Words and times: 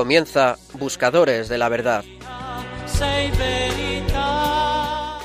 Comienza 0.00 0.56
Buscadores 0.78 1.50
de 1.50 1.58
la 1.58 1.68
Verdad 1.68 2.02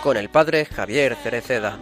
con 0.04 0.18
el 0.18 0.28
padre 0.28 0.66
Javier 0.66 1.16
Cereceda. 1.16 1.80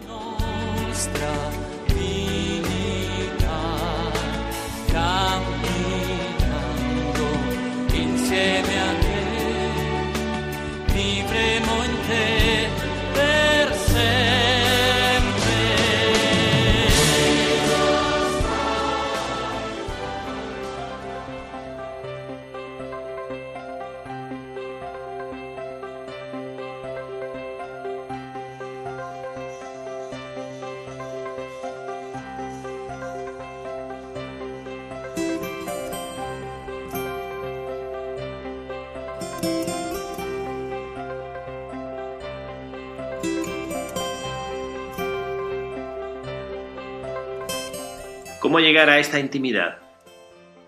¿Cómo 48.54 48.64
llegar 48.64 48.88
a 48.88 49.00
esta 49.00 49.18
intimidad? 49.18 49.78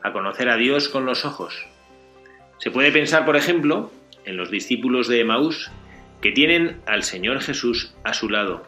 A 0.03 0.13
conocer 0.13 0.49
a 0.49 0.57
Dios 0.57 0.89
con 0.89 1.07
los 1.07 1.25
ojos. 1.25 1.69
Se 2.59 2.73
puede 2.73 2.91
pensar, 2.91 3.25
por 3.25 3.37
ejemplo, 3.37 3.93
en 4.25 4.37
los 4.37 4.51
discípulos 4.51 5.07
de 5.07 5.21
Emaús, 5.21 5.71
que 6.21 6.33
tienen 6.33 6.81
al 6.87 7.05
Señor 7.05 7.41
Jesús 7.41 7.95
a 8.03 8.13
su 8.13 8.29
lado, 8.29 8.67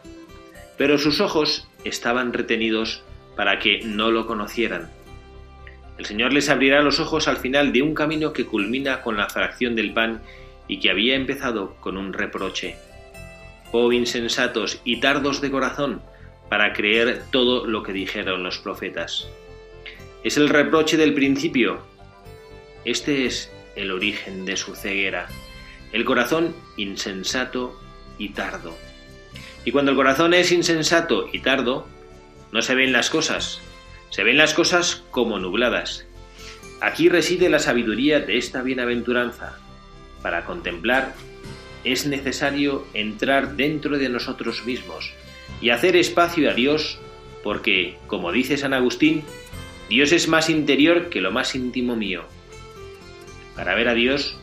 pero 0.76 0.98
sus 0.98 1.20
ojos 1.20 1.66
estaban 1.82 2.32
retenidos 2.32 3.02
para 3.34 3.58
que 3.58 3.80
no 3.84 4.12
lo 4.12 4.24
conocieran. 4.28 4.88
El 5.98 6.06
Señor 6.06 6.32
les 6.32 6.48
abrirá 6.48 6.80
los 6.80 7.00
ojos 7.00 7.26
al 7.26 7.38
final 7.38 7.72
de 7.72 7.82
un 7.82 7.94
camino 7.94 8.32
que 8.32 8.46
culmina 8.46 9.02
con 9.02 9.16
la 9.16 9.28
fracción 9.28 9.74
del 9.74 9.92
pan 9.94 10.22
y 10.68 10.78
que 10.78 10.92
había 10.92 11.16
empezado 11.16 11.74
con 11.80 11.96
un 11.96 12.12
reproche. 12.12 12.76
Oh 13.72 13.90
insensatos 13.90 14.80
y 14.84 15.00
tardos 15.00 15.40
de 15.40 15.50
corazón, 15.50 16.02
para 16.48 16.72
creer 16.72 17.24
todo 17.30 17.66
lo 17.66 17.82
que 17.82 17.92
dijeron 17.92 18.42
los 18.42 18.58
profetas. 18.58 19.28
Es 20.24 20.36
el 20.36 20.48
reproche 20.48 20.96
del 20.96 21.14
principio. 21.14 21.80
Este 22.84 23.26
es 23.26 23.52
el 23.76 23.90
origen 23.90 24.44
de 24.44 24.56
su 24.56 24.74
ceguera, 24.74 25.28
el 25.92 26.04
corazón 26.04 26.54
insensato 26.76 27.78
y 28.18 28.30
tardo. 28.30 28.76
Y 29.64 29.72
cuando 29.72 29.90
el 29.90 29.96
corazón 29.96 30.34
es 30.34 30.50
insensato 30.50 31.28
y 31.32 31.40
tardo, 31.40 31.86
no 32.52 32.62
se 32.62 32.74
ven 32.74 32.92
las 32.92 33.10
cosas, 33.10 33.60
se 34.10 34.24
ven 34.24 34.36
las 34.36 34.54
cosas 34.54 35.04
como 35.10 35.38
nubladas. 35.38 36.06
Aquí 36.80 37.08
reside 37.08 37.48
la 37.48 37.58
sabiduría 37.58 38.20
de 38.20 38.38
esta 38.38 38.62
bienaventuranza. 38.62 39.58
Para 40.22 40.44
contemplar 40.44 41.14
es 41.84 42.06
necesario 42.06 42.86
entrar 42.94 43.56
dentro 43.56 43.98
de 43.98 44.08
nosotros 44.08 44.64
mismos, 44.64 45.12
y 45.60 45.70
hacer 45.70 45.96
espacio 45.96 46.50
a 46.50 46.54
Dios, 46.54 46.98
porque, 47.42 47.96
como 48.06 48.32
dice 48.32 48.56
San 48.56 48.74
Agustín, 48.74 49.24
Dios 49.88 50.12
es 50.12 50.28
más 50.28 50.50
interior 50.50 51.08
que 51.08 51.20
lo 51.20 51.32
más 51.32 51.54
íntimo 51.54 51.96
mío. 51.96 52.24
Para 53.56 53.74
ver 53.74 53.88
a 53.88 53.94
Dios, 53.94 54.38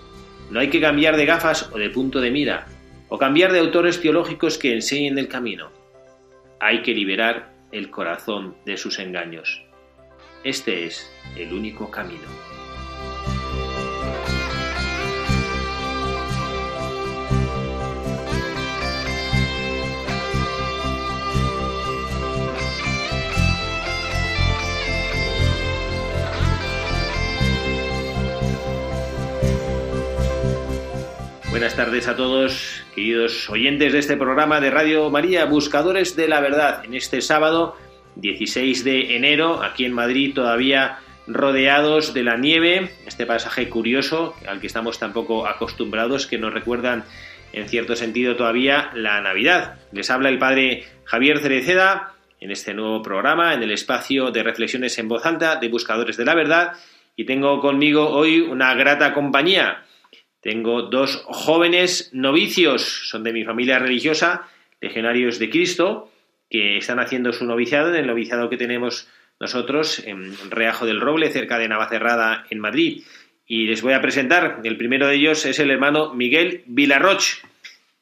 no 0.50 0.60
hay 0.60 0.70
que 0.70 0.82
cambiar 0.82 1.18
de 1.18 1.26
gafas 1.26 1.70
o 1.72 1.78
de 1.78 1.90
punto 1.90 2.20
de 2.20 2.32
mira, 2.32 2.68
o 3.10 3.18
cambiar 3.18 3.52
de 3.52 3.60
autores 3.60 4.02
teológicos 4.02 4.58
que 4.58 4.74
enseñen 4.74 5.18
el 5.18 5.28
camino. 5.28 5.72
Hay 6.60 6.82
que 6.82 6.94
liberar 6.94 7.54
el 7.72 7.90
corazón 7.90 8.56
de 8.66 8.78
sus 8.78 9.00
engaños. 9.00 9.64
Este 10.44 10.86
es 10.86 11.12
el 11.36 11.54
único 11.54 11.90
camino. 11.92 12.28
Buenas 31.56 31.78
tardes 31.78 32.10
a 32.10 32.18
todos, 32.18 32.84
queridos 32.94 33.50
oyentes 33.50 33.94
de 33.94 34.00
este 34.00 34.18
programa 34.18 34.60
de 34.60 34.72
Radio 34.72 35.10
María, 35.10 35.46
Buscadores 35.46 36.18
de 36.18 36.28
la 36.28 36.42
Verdad, 36.42 36.84
en 36.84 36.94
este 36.94 37.22
sábado 37.22 37.78
16 38.18 38.84
de 38.84 39.16
enero, 39.16 39.64
aquí 39.64 39.86
en 39.86 39.94
Madrid, 39.94 40.34
todavía 40.36 41.00
rodeados 41.28 42.14
de 42.14 42.24
la 42.24 42.36
nieve, 42.36 42.92
este 43.08 43.26
pasaje 43.26 43.70
curioso 43.70 44.36
al 44.46 44.60
que 44.60 44.68
estamos 44.68 45.00
tan 45.00 45.14
poco 45.14 45.48
acostumbrados, 45.48 46.28
que 46.28 46.38
nos 46.38 46.54
recuerdan 46.54 47.06
en 47.54 47.70
cierto 47.70 47.96
sentido 47.96 48.36
todavía 48.36 48.90
la 48.94 49.22
Navidad. 49.22 49.80
Les 49.94 50.10
habla 50.10 50.28
el 50.28 50.40
padre 50.40 50.84
Javier 51.06 51.40
Cereceda 51.40 52.16
en 52.42 52.52
este 52.52 52.74
nuevo 52.74 53.02
programa, 53.02 53.54
en 53.54 53.64
el 53.64 53.72
espacio 53.72 54.30
de 54.30 54.44
reflexiones 54.44 55.00
en 55.00 55.08
voz 55.08 55.26
alta 55.26 55.56
de 55.56 55.70
Buscadores 55.70 56.18
de 56.18 56.26
la 56.26 56.36
Verdad, 56.36 56.74
y 57.16 57.24
tengo 57.24 57.62
conmigo 57.62 58.10
hoy 58.10 58.42
una 58.42 58.74
grata 58.74 59.14
compañía. 59.14 59.86
Tengo 60.46 60.84
dos 60.84 61.24
jóvenes 61.26 62.12
novicios, 62.14 63.10
son 63.10 63.24
de 63.24 63.34
mi 63.34 63.44
familia 63.44 63.80
religiosa, 63.80 64.48
legionarios 64.80 65.40
de 65.40 65.50
Cristo, 65.50 66.12
que 66.52 66.78
están 66.78 67.00
haciendo 67.00 67.34
su 67.34 67.48
noviciado 67.48 67.90
en 67.90 67.96
el 67.96 68.06
noviciado 68.06 68.48
que 68.48 68.56
tenemos 68.56 69.10
nosotros 69.40 70.04
en 70.06 70.36
Reajo 70.52 70.86
del 70.86 71.02
Roble, 71.02 71.32
cerca 71.32 71.58
de 71.58 71.68
Navacerrada, 71.68 72.46
en 72.52 72.60
Madrid. 72.60 73.02
Y 73.48 73.66
les 73.66 73.82
voy 73.82 73.94
a 73.94 74.04
presentar, 74.04 74.62
el 74.64 74.78
primero 74.78 75.08
de 75.08 75.16
ellos 75.16 75.48
es 75.48 75.58
el 75.58 75.72
hermano 75.72 76.14
Miguel 76.14 76.62
Vilarroch, 76.68 77.24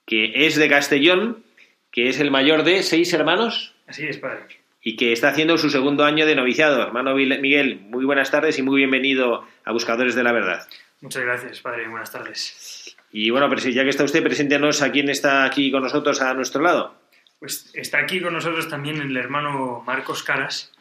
que 0.05 0.45
es 0.45 0.57
de 0.57 0.67
Castellón, 0.67 1.45
que 1.93 2.09
es 2.09 2.19
el 2.19 2.29
mayor 2.29 2.65
de 2.65 2.83
seis 2.83 3.13
hermanos. 3.13 3.73
Así 3.87 4.05
es, 4.05 4.17
padre. 4.17 4.41
Y 4.81 4.97
que 4.97 5.13
está 5.13 5.29
haciendo 5.29 5.57
su 5.57 5.69
segundo 5.69 6.03
año 6.03 6.25
de 6.25 6.35
noviciado. 6.35 6.83
Hermano 6.83 7.15
Miguel, 7.15 7.79
muy 7.79 8.03
buenas 8.03 8.31
tardes 8.31 8.59
y 8.59 8.63
muy 8.63 8.79
bienvenido 8.79 9.47
a 9.63 9.71
Buscadores 9.71 10.13
de 10.13 10.23
la 10.23 10.33
Verdad. 10.33 10.67
Muchas 11.03 11.23
gracias, 11.23 11.59
padre. 11.59 11.89
Buenas 11.89 12.13
tardes. 12.13 12.95
Y 13.11 13.29
bueno, 13.29 13.53
ya 13.53 13.83
que 13.83 13.89
está 13.89 14.05
usted, 14.05 14.23
preséntenos 14.23 14.81
a 14.81 14.89
quién 14.89 15.09
está 15.09 15.43
aquí 15.43 15.69
con 15.69 15.83
nosotros 15.83 16.21
a 16.21 16.33
nuestro 16.33 16.61
lado. 16.61 16.95
Pues 17.39 17.69
está 17.73 17.99
aquí 17.99 18.21
con 18.21 18.31
nosotros 18.31 18.69
también 18.69 19.01
el 19.01 19.17
hermano 19.17 19.83
Marcos 19.85 20.23
Caras, 20.23 20.71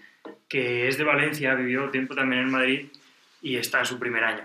que 0.48 0.86
es 0.86 0.96
de 0.96 1.02
Valencia, 1.02 1.56
vivió 1.56 1.90
tiempo 1.90 2.14
también 2.14 2.42
en 2.42 2.52
Madrid 2.52 2.86
y 3.42 3.56
está 3.56 3.80
en 3.80 3.86
su 3.86 3.98
primer 3.98 4.22
año. 4.22 4.44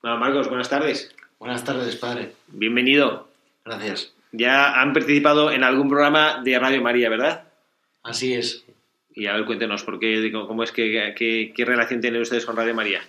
Bueno, 0.00 0.18
Marcos, 0.18 0.48
buenas 0.48 0.70
tardes. 0.70 1.12
Buenas 1.40 1.64
tardes, 1.64 1.96
padre. 1.96 2.34
Bienvenido. 2.46 3.28
Gracias. 3.64 4.14
Ya 4.30 4.80
han 4.80 4.92
participado 4.92 5.50
en 5.50 5.64
algún 5.64 5.88
programa 5.88 6.40
de 6.40 6.56
Radio 6.56 6.80
María, 6.82 7.10
¿verdad? 7.10 7.48
Así 8.04 8.34
es. 8.34 8.64
Y 9.12 9.26
a 9.26 9.32
ver, 9.32 9.44
cuéntenos, 9.44 9.82
¿por 9.82 9.98
qué, 9.98 10.30
cómo 10.30 10.62
es 10.62 10.70
que, 10.70 11.12
qué 11.16 11.64
relación 11.64 12.00
tienen 12.00 12.22
ustedes 12.22 12.46
con 12.46 12.54
Radio 12.54 12.76
María? 12.76 13.02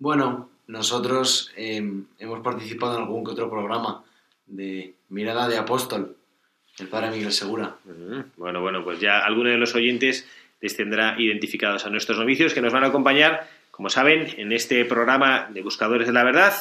Bueno, 0.00 0.48
nosotros 0.66 1.52
em, 1.56 2.06
hemos 2.18 2.40
participado 2.40 2.96
en 2.96 3.02
algún 3.02 3.22
que 3.22 3.32
otro 3.32 3.50
programa 3.50 4.02
de 4.46 4.94
Mirada 5.10 5.46
de 5.46 5.58
Apóstol, 5.58 6.16
el 6.78 6.88
padre 6.88 7.10
Miguel 7.10 7.32
Segura. 7.32 7.76
Bueno, 8.38 8.62
bueno, 8.62 8.82
pues 8.82 8.98
ya 8.98 9.18
alguno 9.18 9.50
de 9.50 9.58
los 9.58 9.74
oyentes 9.74 10.26
les 10.62 10.74
tendrá 10.74 11.16
identificados 11.18 11.84
a 11.84 11.90
nuestros 11.90 12.18
novicios 12.18 12.54
que 12.54 12.62
nos 12.62 12.72
van 12.72 12.84
a 12.84 12.86
acompañar, 12.86 13.46
como 13.70 13.90
saben, 13.90 14.26
en 14.38 14.52
este 14.52 14.86
programa 14.86 15.50
de 15.52 15.60
Buscadores 15.60 16.06
de 16.06 16.14
la 16.14 16.24
Verdad, 16.24 16.54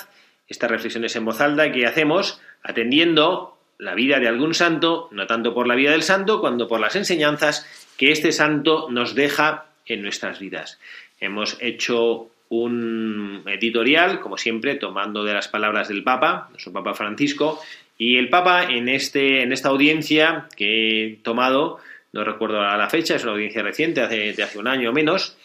estas 0.49 0.69
reflexiones 0.69 1.15
en 1.15 1.23
voz 1.23 1.39
alta 1.39 1.71
que 1.71 1.85
hacemos 1.85 2.41
atendiendo 2.61 3.57
la 3.77 3.95
vida 3.95 4.19
de 4.19 4.27
algún 4.27 4.53
santo, 4.53 5.07
no 5.11 5.27
tanto 5.27 5.53
por 5.53 5.65
la 5.65 5.75
vida 5.75 5.91
del 5.91 6.03
santo, 6.03 6.41
cuando 6.41 6.67
por 6.67 6.81
las 6.81 6.97
enseñanzas 6.97 7.65
que 7.97 8.11
este 8.11 8.33
santo 8.33 8.89
nos 8.89 9.15
deja 9.15 9.67
en 9.85 10.01
nuestras 10.01 10.39
vidas. 10.39 10.77
Hemos 11.21 11.57
hecho 11.61 12.29
un 12.49 13.43
editorial, 13.45 14.19
como 14.19 14.37
siempre, 14.37 14.75
tomando 14.75 15.23
de 15.23 15.33
las 15.33 15.47
palabras 15.47 15.87
del 15.87 16.03
Papa, 16.03 16.47
nuestro 16.49 16.73
Papa 16.73 16.93
Francisco, 16.95 17.61
y 17.97 18.17
el 18.17 18.29
Papa 18.29 18.63
en, 18.63 18.89
este, 18.89 19.43
en 19.43 19.53
esta 19.53 19.69
audiencia 19.69 20.47
que 20.55 21.05
he 21.05 21.15
tomado, 21.17 21.77
no 22.11 22.23
recuerdo 22.23 22.61
la 22.61 22.89
fecha, 22.89 23.15
es 23.15 23.23
una 23.23 23.33
audiencia 23.33 23.61
reciente, 23.61 24.01
hace, 24.01 24.33
de 24.33 24.43
hace 24.43 24.57
un 24.57 24.67
año 24.67 24.89
o 24.89 24.93
menos, 24.93 25.37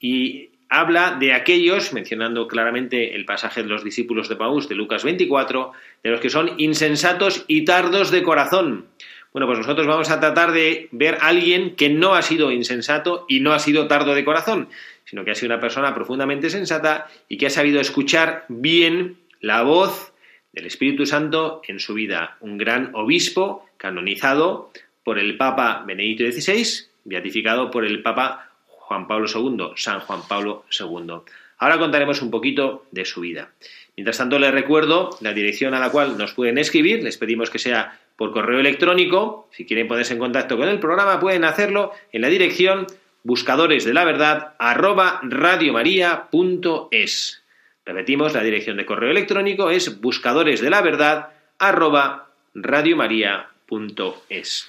y 0.00 0.50
habla 0.68 1.16
de 1.18 1.32
aquellos, 1.32 1.92
mencionando 1.92 2.48
claramente 2.48 3.14
el 3.14 3.24
pasaje 3.24 3.62
de 3.62 3.68
los 3.68 3.84
discípulos 3.84 4.28
de 4.28 4.36
Paús 4.36 4.68
de 4.68 4.74
Lucas 4.74 5.04
24, 5.04 5.72
de 6.02 6.10
los 6.10 6.20
que 6.20 6.30
son 6.30 6.52
insensatos 6.58 7.44
y 7.46 7.64
tardos 7.64 8.10
de 8.10 8.22
corazón, 8.22 8.86
Bueno, 9.32 9.46
pues 9.46 9.58
nosotros 9.58 9.86
vamos 9.86 10.10
a 10.10 10.20
tratar 10.20 10.52
de 10.52 10.88
ver 10.90 11.16
a 11.16 11.28
alguien 11.28 11.76
que 11.76 11.90
no 11.90 12.14
ha 12.14 12.22
sido 12.22 12.50
insensato 12.50 13.26
y 13.28 13.40
no 13.40 13.52
ha 13.52 13.58
sido 13.58 13.86
tardo 13.86 14.14
de 14.14 14.24
corazón, 14.24 14.68
sino 15.08 15.24
que 15.24 15.30
ha 15.30 15.34
sido 15.34 15.54
una 15.54 15.60
persona 15.60 15.94
profundamente 15.94 16.50
sensata 16.50 17.06
y 17.28 17.38
que 17.38 17.46
ha 17.46 17.50
sabido 17.50 17.80
escuchar 17.80 18.44
bien 18.48 19.16
la 19.40 19.62
voz 19.62 20.12
del 20.52 20.66
Espíritu 20.66 21.06
Santo 21.06 21.62
en 21.66 21.80
su 21.80 21.94
vida. 21.94 22.36
Un 22.40 22.58
gran 22.58 22.94
obispo 22.94 23.66
canonizado 23.78 24.70
por 25.04 25.18
el 25.18 25.38
Papa 25.38 25.82
Benedicto 25.86 26.24
XVI, 26.30 26.88
beatificado 27.04 27.70
por 27.70 27.86
el 27.86 28.02
Papa 28.02 28.50
Juan 28.66 29.06
Pablo 29.06 29.26
II, 29.34 29.72
San 29.76 30.00
Juan 30.00 30.20
Pablo 30.28 30.66
II. 30.78 31.14
Ahora 31.56 31.78
contaremos 31.78 32.20
un 32.20 32.30
poquito 32.30 32.84
de 32.90 33.06
su 33.06 33.22
vida. 33.22 33.50
Mientras 33.96 34.18
tanto, 34.18 34.38
les 34.38 34.52
recuerdo 34.52 35.10
la 35.22 35.32
dirección 35.32 35.72
a 35.72 35.80
la 35.80 35.90
cual 35.90 36.18
nos 36.18 36.34
pueden 36.34 36.58
escribir. 36.58 37.02
Les 37.02 37.16
pedimos 37.16 37.48
que 37.48 37.58
sea 37.58 37.98
por 38.16 38.32
correo 38.32 38.60
electrónico. 38.60 39.48
Si 39.52 39.64
quieren 39.64 39.88
ponerse 39.88 40.12
en 40.12 40.18
contacto 40.18 40.58
con 40.58 40.68
el 40.68 40.78
programa, 40.78 41.18
pueden 41.18 41.44
hacerlo 41.44 41.92
en 42.12 42.20
la 42.20 42.28
dirección 42.28 42.86
buscadores 43.22 43.84
de 43.84 43.94
la 43.94 44.04
verdad 44.04 44.54
arroba 44.58 45.20
radiomaria.es. 45.22 47.42
Repetimos, 47.84 48.34
la 48.34 48.42
dirección 48.42 48.76
de 48.76 48.86
correo 48.86 49.10
electrónico 49.10 49.70
es 49.70 50.00
buscadores 50.00 50.60
de 50.60 50.70
la 50.70 50.82
verdad 50.82 51.30
arroba 51.58 52.28
radiomaria.es. 52.54 54.68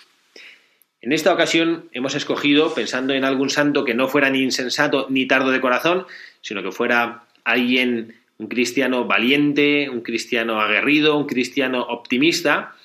En 1.01 1.13
esta 1.13 1.33
ocasión 1.33 1.85
hemos 1.93 2.15
escogido, 2.15 2.73
pensando 2.73 3.13
en 3.13 3.23
algún 3.23 3.49
santo 3.49 3.85
que 3.85 3.93
no 3.93 4.07
fuera 4.07 4.29
ni 4.29 4.41
insensato 4.41 5.07
ni 5.09 5.27
tardo 5.27 5.51
de 5.51 5.61
corazón, 5.61 6.05
sino 6.41 6.61
que 6.61 6.71
fuera 6.71 7.23
alguien 7.43 8.15
un 8.37 8.47
cristiano 8.47 9.05
valiente, 9.05 9.89
un 9.89 10.01
cristiano 10.01 10.61
aguerrido, 10.61 11.17
un 11.17 11.25
cristiano 11.25 11.81
optimista. 11.83 12.75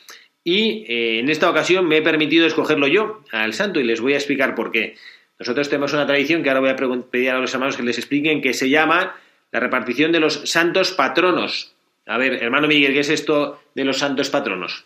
Y 0.45 0.85
eh, 0.89 1.21
en 1.21 1.29
esta 1.29 1.51
ocasión 1.51 1.87
me 1.87 1.99
he 1.99 2.03
permitido 2.03 2.47
escogerlo 2.47 2.87
yo, 2.87 3.23
al 3.33 3.55
santo, 3.55 3.81
y 3.81 3.85
les 3.85 4.01
voy 4.01 4.13
a 4.13 4.17
explicar 4.17 4.55
por 4.55 4.71
qué. 4.71 4.97
Nosotros 5.39 5.69
tenemos 5.69 5.93
una 5.93 6.07
tradición 6.07 6.43
que 6.43 6.51
ahora 6.51 6.61
voy 6.61 6.71
a 6.71 6.77
pedir 7.11 7.31
a 7.31 7.39
los 7.39 7.53
hermanos 7.53 7.77
que 7.77 7.83
les 7.83 7.99
expliquen, 7.99 8.41
que 8.41 8.55
se 8.55 8.71
llama 8.71 9.17
la 9.51 9.61
repartición 9.61 10.13
de 10.13 10.21
los 10.21 10.51
santos 10.51 10.93
patronos. 10.93 11.75
A 12.07 12.19
ver, 12.19 12.43
hermano 12.43 12.69
Miguel, 12.69 12.93
¿qué 12.93 13.01
es 13.01 13.11
esto 13.11 13.63
de 13.75 13.85
los 13.85 13.99
santos 13.99 14.31
patronos? 14.31 14.85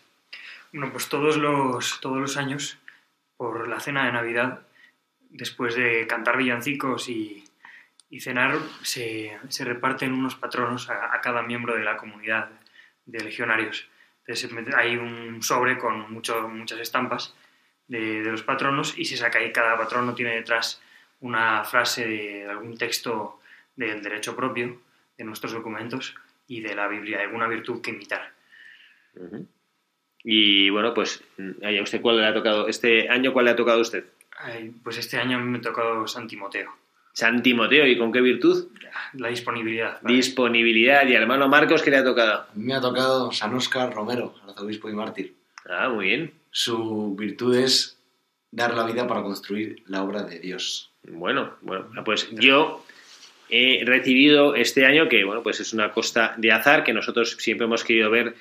Bueno, 0.71 0.91
pues 0.91 1.09
todos 1.09 1.37
los, 1.37 1.99
todos 2.01 2.17
los 2.17 2.37
años, 2.37 2.77
por 3.37 3.67
la 3.67 3.79
cena 3.79 4.05
de 4.05 4.11
Navidad, 4.11 4.61
después 5.29 5.75
de 5.75 6.07
cantar 6.07 6.37
villancicos 6.37 7.09
y, 7.09 7.43
y 8.09 8.19
cenar 8.19 8.57
se, 8.81 9.37
se, 9.49 9.65
reparten 9.65 10.13
unos 10.13 10.35
patronos 10.35 10.89
a, 10.89 11.19
cada 11.21 11.41
miembro 11.43 11.75
de 11.75 11.83
la 11.83 11.97
comunidad 11.97 12.49
de 13.05 13.23
legionarios. 13.23 13.87
Entonces 14.25 14.51
hay 14.75 14.95
un 14.95 15.41
sobre 15.41 15.77
con 15.77 16.11
mucho, 16.11 16.47
muchas 16.47 16.79
estampas 16.79 17.35
de, 17.89 18.23
de, 18.23 18.31
los 18.31 18.43
patronos 18.43 18.97
y 18.97 19.05
se 19.05 19.17
saca 19.17 19.39
ahí, 19.39 19.51
cada 19.51 19.77
patrono 19.77 20.15
tiene 20.15 20.35
detrás 20.35 20.81
una 21.19 21.63
frase 21.65 22.07
de 22.07 22.45
algún 22.45 22.77
texto 22.77 23.41
del 23.75 24.01
derecho 24.01 24.35
propio, 24.35 24.79
de 25.17 25.23
nuestros 25.25 25.51
documentos 25.51 26.15
y 26.47 26.61
de 26.61 26.75
la 26.75 26.87
Biblia, 26.87 27.17
de 27.17 27.23
alguna 27.25 27.47
virtud 27.47 27.81
que 27.81 27.91
imitar. 27.91 28.31
Uh 29.15 29.23
-huh. 29.23 29.45
Y 30.23 30.69
bueno, 30.69 30.93
pues, 30.93 31.23
¿a 31.63 31.81
usted 31.81 32.01
cuál 32.01 32.17
le 32.17 32.25
ha 32.25 32.33
tocado? 32.33 32.67
¿Este 32.67 33.09
año 33.09 33.31
cuál 33.31 33.45
le 33.45 33.51
ha 33.51 33.55
tocado 33.55 33.79
a 33.79 33.81
usted? 33.81 34.05
Ay, 34.37 34.73
pues 34.83 34.97
este 34.97 35.17
año 35.17 35.39
me 35.39 35.57
ha 35.57 35.61
tocado 35.61 36.07
San 36.07 36.27
Timoteo. 36.27 36.71
San 37.13 37.41
Timoteo, 37.41 37.85
¿y 37.87 37.97
con 37.97 38.11
qué 38.11 38.21
virtud? 38.21 38.67
La 39.13 39.29
disponibilidad. 39.29 39.99
¿vale? 40.01 40.15
Disponibilidad. 40.15 41.07
¿Y 41.07 41.15
al 41.15 41.23
hermano 41.23 41.47
Marcos 41.47 41.81
qué 41.81 41.89
le 41.89 41.97
ha 41.97 42.03
tocado? 42.03 42.47
Me 42.53 42.73
ha 42.73 42.81
tocado 42.81 43.31
San 43.31 43.53
Óscar 43.55 43.93
Romero, 43.93 44.35
arzobispo 44.47 44.89
y 44.89 44.93
mártir. 44.93 45.35
Ah, 45.69 45.89
muy 45.89 46.05
bien. 46.05 46.33
Su 46.51 47.15
virtud 47.15 47.55
es 47.55 47.99
dar 48.51 48.73
la 48.73 48.85
vida 48.85 49.07
para 49.07 49.21
construir 49.21 49.83
la 49.87 50.03
obra 50.03 50.23
de 50.23 50.39
Dios. 50.39 50.91
Bueno, 51.03 51.55
bueno, 51.61 51.87
pues 52.03 52.29
yo 52.31 52.83
he 53.49 53.83
recibido 53.85 54.55
este 54.55 54.85
año, 54.85 55.07
que 55.07 55.23
bueno, 55.23 55.43
pues 55.43 55.59
es 55.59 55.73
una 55.73 55.91
costa 55.91 56.35
de 56.37 56.51
azar 56.51 56.83
que 56.83 56.93
nosotros 56.93 57.37
siempre 57.39 57.65
hemos 57.65 57.83
querido 57.83 58.09
ver 58.09 58.35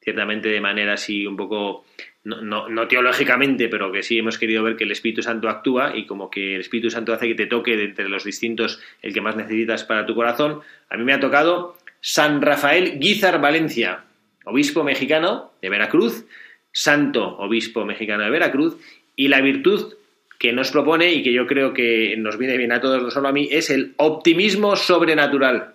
ciertamente 0.00 0.48
de 0.48 0.60
manera 0.60 0.94
así 0.94 1.26
un 1.26 1.36
poco, 1.36 1.84
no, 2.24 2.42
no, 2.42 2.68
no, 2.68 2.88
teológicamente, 2.88 3.68
pero 3.68 3.92
que 3.92 4.02
sí 4.02 4.18
hemos 4.18 4.36
querido 4.36 4.62
ver 4.62 4.76
que 4.76 4.84
el 4.84 4.90
Espíritu 4.90 5.22
Santo 5.22 5.48
actúa 5.48 5.96
y 5.96 6.06
como 6.06 6.28
que 6.28 6.56
el 6.56 6.60
Espíritu 6.60 6.90
Santo 6.90 7.12
hace 7.12 7.28
que 7.28 7.34
te 7.34 7.46
toque 7.46 7.76
de 7.76 7.84
entre 7.84 8.08
los 8.08 8.24
distintos 8.24 8.80
el 9.00 9.14
que 9.14 9.20
más 9.20 9.36
necesitas 9.36 9.84
para 9.84 10.04
tu 10.04 10.14
corazón. 10.14 10.60
A 10.90 10.96
mí 10.96 11.04
me 11.04 11.12
ha 11.12 11.20
tocado 11.20 11.76
San 12.00 12.42
Rafael 12.42 12.98
Guizar 12.98 13.40
Valencia, 13.40 14.04
obispo 14.44 14.82
mexicano 14.82 15.52
de 15.62 15.70
Veracruz, 15.70 16.24
santo 16.72 17.36
obispo 17.38 17.84
mexicano 17.84 18.24
de 18.24 18.30
Veracruz, 18.30 18.76
y 19.14 19.28
la 19.28 19.40
virtud 19.40 19.94
que 20.38 20.52
nos 20.52 20.72
propone 20.72 21.12
y 21.12 21.22
que 21.22 21.32
yo 21.32 21.46
creo 21.46 21.72
que 21.72 22.16
nos 22.18 22.36
viene 22.36 22.56
bien 22.56 22.72
a 22.72 22.80
todos, 22.80 23.00
no 23.00 23.10
solo 23.10 23.28
a 23.28 23.32
mí, 23.32 23.48
es 23.50 23.70
el 23.70 23.94
optimismo 23.98 24.74
sobrenatural. 24.74 25.74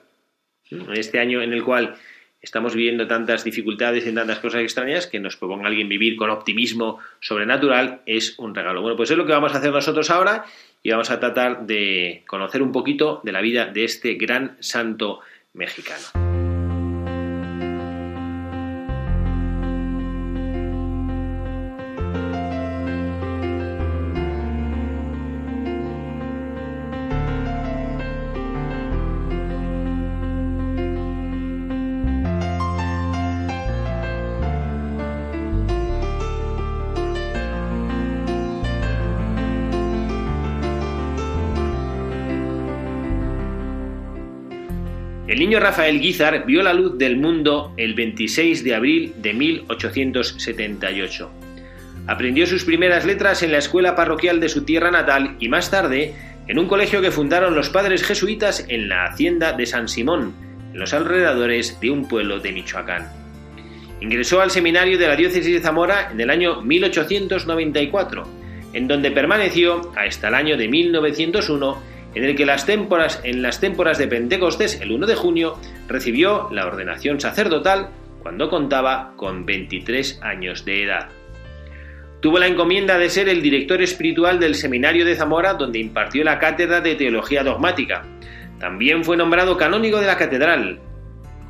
Este 0.94 1.20
año 1.20 1.42
en 1.42 1.54
el 1.54 1.64
cual 1.64 1.96
estamos 2.42 2.76
viviendo 2.76 3.08
tantas 3.08 3.44
dificultades 3.46 4.06
y 4.06 4.14
tantas 4.14 4.40
cosas 4.40 4.62
extrañas 4.62 5.08
que 5.08 5.20
nos 5.20 5.38
proponga 5.38 5.68
alguien 5.68 5.88
vivir 5.88 6.18
con 6.18 6.30
optimismo 6.30 7.00
sobrenatural 7.22 8.02
es 8.06 8.38
un 8.40 8.54
regalo. 8.54 8.82
Bueno, 8.82 8.98
pues 8.98 9.10
es 9.10 9.18
lo 9.18 9.26
que 9.26 9.32
vamos 9.32 9.54
a 9.54 9.60
hacer 9.60 9.72
nosotros 9.72 10.10
ahora 10.10 10.46
y 10.84 10.92
vamos 10.92 11.12
a 11.12 11.20
tratar 11.20 11.66
de 11.66 12.24
conocer 12.28 12.62
un 12.62 12.74
poquito 12.74 13.22
de 13.24 13.32
la 13.32 13.42
vida 13.42 13.68
de 13.68 13.86
este 13.86 14.16
gran 14.16 14.58
santo 14.60 15.22
mexicano. 15.54 16.27
Niño 45.48 45.62
Rafael 45.62 46.02
Guizar 46.02 46.46
vio 46.46 46.62
la 46.62 46.74
luz 46.74 46.98
del 46.98 47.16
mundo 47.16 47.74
el 47.78 47.94
26 47.94 48.66
de 48.66 48.76
abril 48.76 49.14
de 49.16 49.34
1878. 49.34 51.32
Aprendió 52.06 52.46
sus 52.46 52.66
primeras 52.66 53.06
letras 53.06 53.44
en 53.44 53.54
la 53.54 53.60
escuela 53.60 53.96
parroquial 53.96 54.42
de 54.42 54.50
su 54.50 54.66
tierra 54.66 54.92
natal 54.92 55.38
y 55.40 55.48
más 55.48 55.72
tarde 55.72 56.14
en 56.50 56.60
un 56.60 56.68
colegio 56.68 57.02
que 57.02 57.12
fundaron 57.12 57.56
los 57.56 57.70
padres 57.70 58.04
jesuitas 58.04 58.66
en 58.68 58.90
la 58.90 59.06
hacienda 59.06 59.54
de 59.54 59.66
San 59.66 59.88
Simón, 59.88 60.34
en 60.74 60.80
los 60.80 60.94
alrededores 60.94 61.80
de 61.80 61.92
un 61.92 62.10
pueblo 62.10 62.42
de 62.42 62.52
Michoacán. 62.52 63.08
Ingresó 64.02 64.42
al 64.42 64.52
seminario 64.52 64.98
de 64.98 65.08
la 65.08 65.16
diócesis 65.16 65.54
de 65.54 65.62
Zamora 65.62 66.10
en 66.12 66.20
el 66.20 66.30
año 66.30 66.62
1894, 66.62 68.28
en 68.74 68.90
donde 68.90 69.12
permaneció 69.12 69.94
hasta 69.96 70.28
el 70.28 70.36
año 70.36 70.58
de 70.58 70.68
1901 70.68 71.82
en 72.16 72.24
el 72.24 72.36
que 72.36 72.46
las 72.46 72.66
témporas, 72.66 73.22
en 73.24 73.42
las 73.42 73.60
témporas 73.60 73.98
de 73.98 74.08
Pentecostés, 74.08 74.82
el 74.82 74.92
1 74.92 75.06
de 75.08 75.16
junio, 75.16 75.58
recibió 75.88 76.50
la 76.52 76.66
ordenación 76.66 77.20
sacerdotal 77.20 77.90
cuando 78.22 78.50
contaba 78.50 79.14
con 79.16 79.46
23 79.46 80.20
años 80.22 80.66
de 80.66 80.84
edad. 80.84 81.10
Tuvo 82.20 82.40
la 82.40 82.48
encomienda 82.48 82.98
de 82.98 83.10
ser 83.10 83.30
el 83.30 83.42
director 83.42 83.82
espiritual 83.82 84.40
del 84.40 84.56
Seminario 84.56 85.06
de 85.06 85.16
Zamora, 85.16 85.54
donde 85.54 85.80
impartió 85.80 86.24
la 86.24 86.40
cátedra 86.40 86.82
de 86.82 86.96
Teología 86.96 87.44
Dogmática. 87.44 88.04
También 88.60 89.04
fue 89.04 89.18
nombrado 89.18 89.56
canónigo 89.56 90.00
de 90.00 90.08
la 90.08 90.18
catedral. 90.18 90.80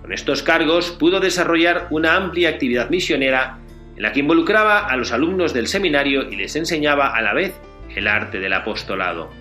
Con 0.01 0.11
estos 0.11 0.43
cargos 0.43 0.91
pudo 0.91 1.21
desarrollar 1.21 1.87
una 1.89 2.15
amplia 2.15 2.49
actividad 2.49 2.89
misionera 2.89 3.59
en 3.95 4.03
la 4.03 4.11
que 4.11 4.19
involucraba 4.19 4.85
a 4.85 4.95
los 4.97 5.11
alumnos 5.11 5.53
del 5.53 5.67
seminario 5.67 6.29
y 6.29 6.35
les 6.35 6.55
enseñaba 6.55 7.15
a 7.15 7.21
la 7.21 7.33
vez 7.33 7.55
el 7.95 8.07
arte 8.07 8.39
del 8.39 8.53
apostolado. 8.53 9.31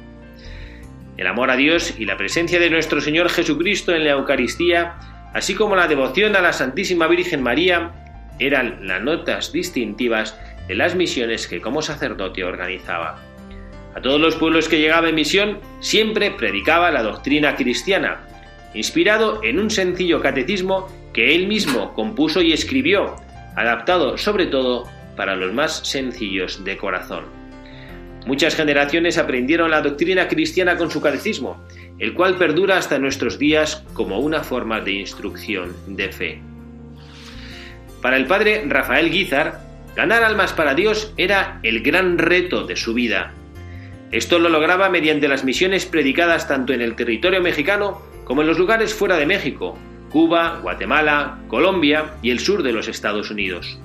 El 1.17 1.27
amor 1.27 1.51
a 1.51 1.57
Dios 1.57 1.95
y 1.99 2.05
la 2.05 2.19
presencia 2.19 2.61
de 2.61 2.69
nuestro 2.69 3.01
Señor 3.01 3.31
Jesucristo 3.31 3.95
en 3.95 4.05
la 4.05 4.11
Eucaristía, 4.11 4.97
así 5.33 5.55
como 5.55 5.75
la 5.75 5.89
devoción 5.89 6.37
a 6.37 6.43
la 6.43 6.53
Santísima 6.53 7.07
Virgen 7.07 7.43
María, 7.43 7.93
eran 8.39 8.87
las 8.87 9.03
notas 9.03 9.51
distintivas 9.51 10.39
de 10.69 10.75
las 10.75 10.95
misiones 10.95 11.47
que 11.47 11.61
como 11.61 11.81
sacerdote 11.81 12.45
organizaba. 12.45 13.19
A 13.95 14.01
todos 14.03 14.21
los 14.21 14.37
pueblos 14.37 14.69
que 14.69 14.79
llegaba 14.79 15.09
en 15.09 15.15
misión 15.15 15.61
siempre 15.81 16.31
predicaba 16.31 16.91
la 16.91 17.03
doctrina 17.03 17.57
cristiana, 17.57 18.21
inspirado 18.75 19.43
en 19.43 19.59
un 19.59 19.71
sencillo 19.71 20.21
catecismo 20.21 20.87
que 21.15 21.35
él 21.35 21.47
mismo 21.47 21.95
compuso 21.95 22.43
y 22.43 22.53
escribió, 22.53 23.17
adaptado 23.55 24.19
sobre 24.19 24.47
todo 24.47 24.85
para 25.17 25.35
los 25.35 25.55
más 25.55 25.79
sencillos 25.89 26.63
de 26.63 26.77
corazón. 26.77 27.25
Muchas 28.27 28.55
generaciones 28.55 29.19
aprendieron 29.19 29.71
la 29.71 29.81
doctrina 29.81 30.29
cristiana 30.29 30.77
con 30.77 30.91
su 30.91 31.01
catecismo, 31.01 31.65
el 31.99 32.13
cual 32.13 32.37
perdura 32.37 32.77
hasta 32.77 32.99
nuestros 32.99 33.39
días 33.39 33.85
como 33.95 34.19
una 34.19 34.43
forma 34.43 34.81
de 34.81 34.93
instrucción 34.93 35.75
de 35.87 36.13
fe. 36.13 36.41
Para 38.03 38.17
el 38.17 38.27
padre 38.27 38.65
Rafael 38.69 39.11
Guizar, 39.11 39.67
Ganar 39.97 40.25
almas 40.25 40.53
para 40.53 40.75
Dios 40.75 41.15
era 41.17 41.59
el 41.63 41.81
gran 41.83 42.19
reto 42.19 42.67
de 42.67 42.77
su 42.77 42.93
vida. 42.93 43.33
Esto 44.13 44.39
lo 44.39 44.51
lograba 44.51 44.91
mediante 44.91 45.27
las 45.27 45.43
misiones 45.43 45.87
predicadas 45.87 46.47
tanto 46.47 46.75
en 46.75 46.83
el 46.83 46.95
territorio 46.95 47.41
mexicano 47.41 48.03
como 48.25 48.43
en 48.43 48.49
los 48.49 48.59
lugares 48.59 48.93
fuera 48.93 49.17
de 49.17 49.25
México, 49.25 49.79
Cuba, 50.11 50.61
Guatemala, 50.63 51.39
Colombia 51.49 52.13
y 52.21 52.31
el 52.31 52.41
sur 52.41 52.63
de 52.63 52.73
los 52.73 52.89
Estados 52.89 53.31
Unidos. 53.31 53.79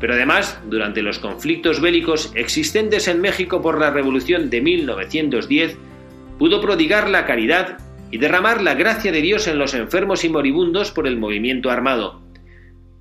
Pero 0.00 0.14
además, 0.14 0.60
durante 0.68 1.02
los 1.02 1.18
conflictos 1.18 1.80
bélicos 1.80 2.32
existentes 2.34 3.08
en 3.08 3.20
México 3.20 3.62
por 3.62 3.80
la 3.80 3.90
Revolución 3.90 4.50
de 4.50 4.60
1910, 4.60 5.78
pudo 6.38 6.60
prodigar 6.60 7.08
la 7.08 7.24
caridad 7.24 7.78
y 8.10 8.18
derramar 8.18 8.62
la 8.62 8.74
gracia 8.74 9.10
de 9.10 9.22
Dios 9.22 9.46
en 9.48 9.58
los 9.58 9.74
enfermos 9.74 10.24
y 10.24 10.28
moribundos 10.28 10.90
por 10.92 11.06
el 11.06 11.16
movimiento 11.16 11.70
armado. 11.70 12.22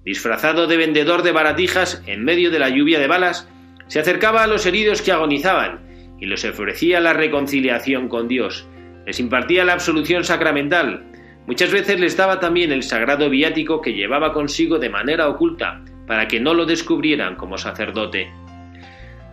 Disfrazado 0.03 0.67
de 0.67 0.77
vendedor 0.77 1.23
de 1.23 1.31
baratijas 1.31 2.01
en 2.05 2.23
medio 2.23 2.51
de 2.51 2.59
la 2.59 2.69
lluvia 2.69 2.99
de 2.99 3.07
balas, 3.07 3.49
se 3.87 3.99
acercaba 3.99 4.43
a 4.43 4.47
los 4.47 4.65
heridos 4.65 5.01
que 5.01 5.11
agonizaban 5.11 6.15
y 6.19 6.27
les 6.27 6.45
ofrecía 6.45 6.99
la 6.99 7.13
reconciliación 7.13 8.07
con 8.07 8.27
Dios, 8.27 8.67
les 9.05 9.19
impartía 9.19 9.65
la 9.65 9.73
absolución 9.73 10.23
sacramental, 10.23 11.05
muchas 11.45 11.71
veces 11.71 11.99
les 11.99 12.15
daba 12.17 12.39
también 12.39 12.71
el 12.71 12.83
sagrado 12.83 13.29
viático 13.29 13.81
que 13.81 13.93
llevaba 13.93 14.33
consigo 14.33 14.79
de 14.79 14.89
manera 14.89 15.27
oculta, 15.27 15.83
para 16.07 16.27
que 16.27 16.39
no 16.39 16.53
lo 16.53 16.65
descubrieran 16.65 17.35
como 17.35 17.57
sacerdote. 17.57 18.31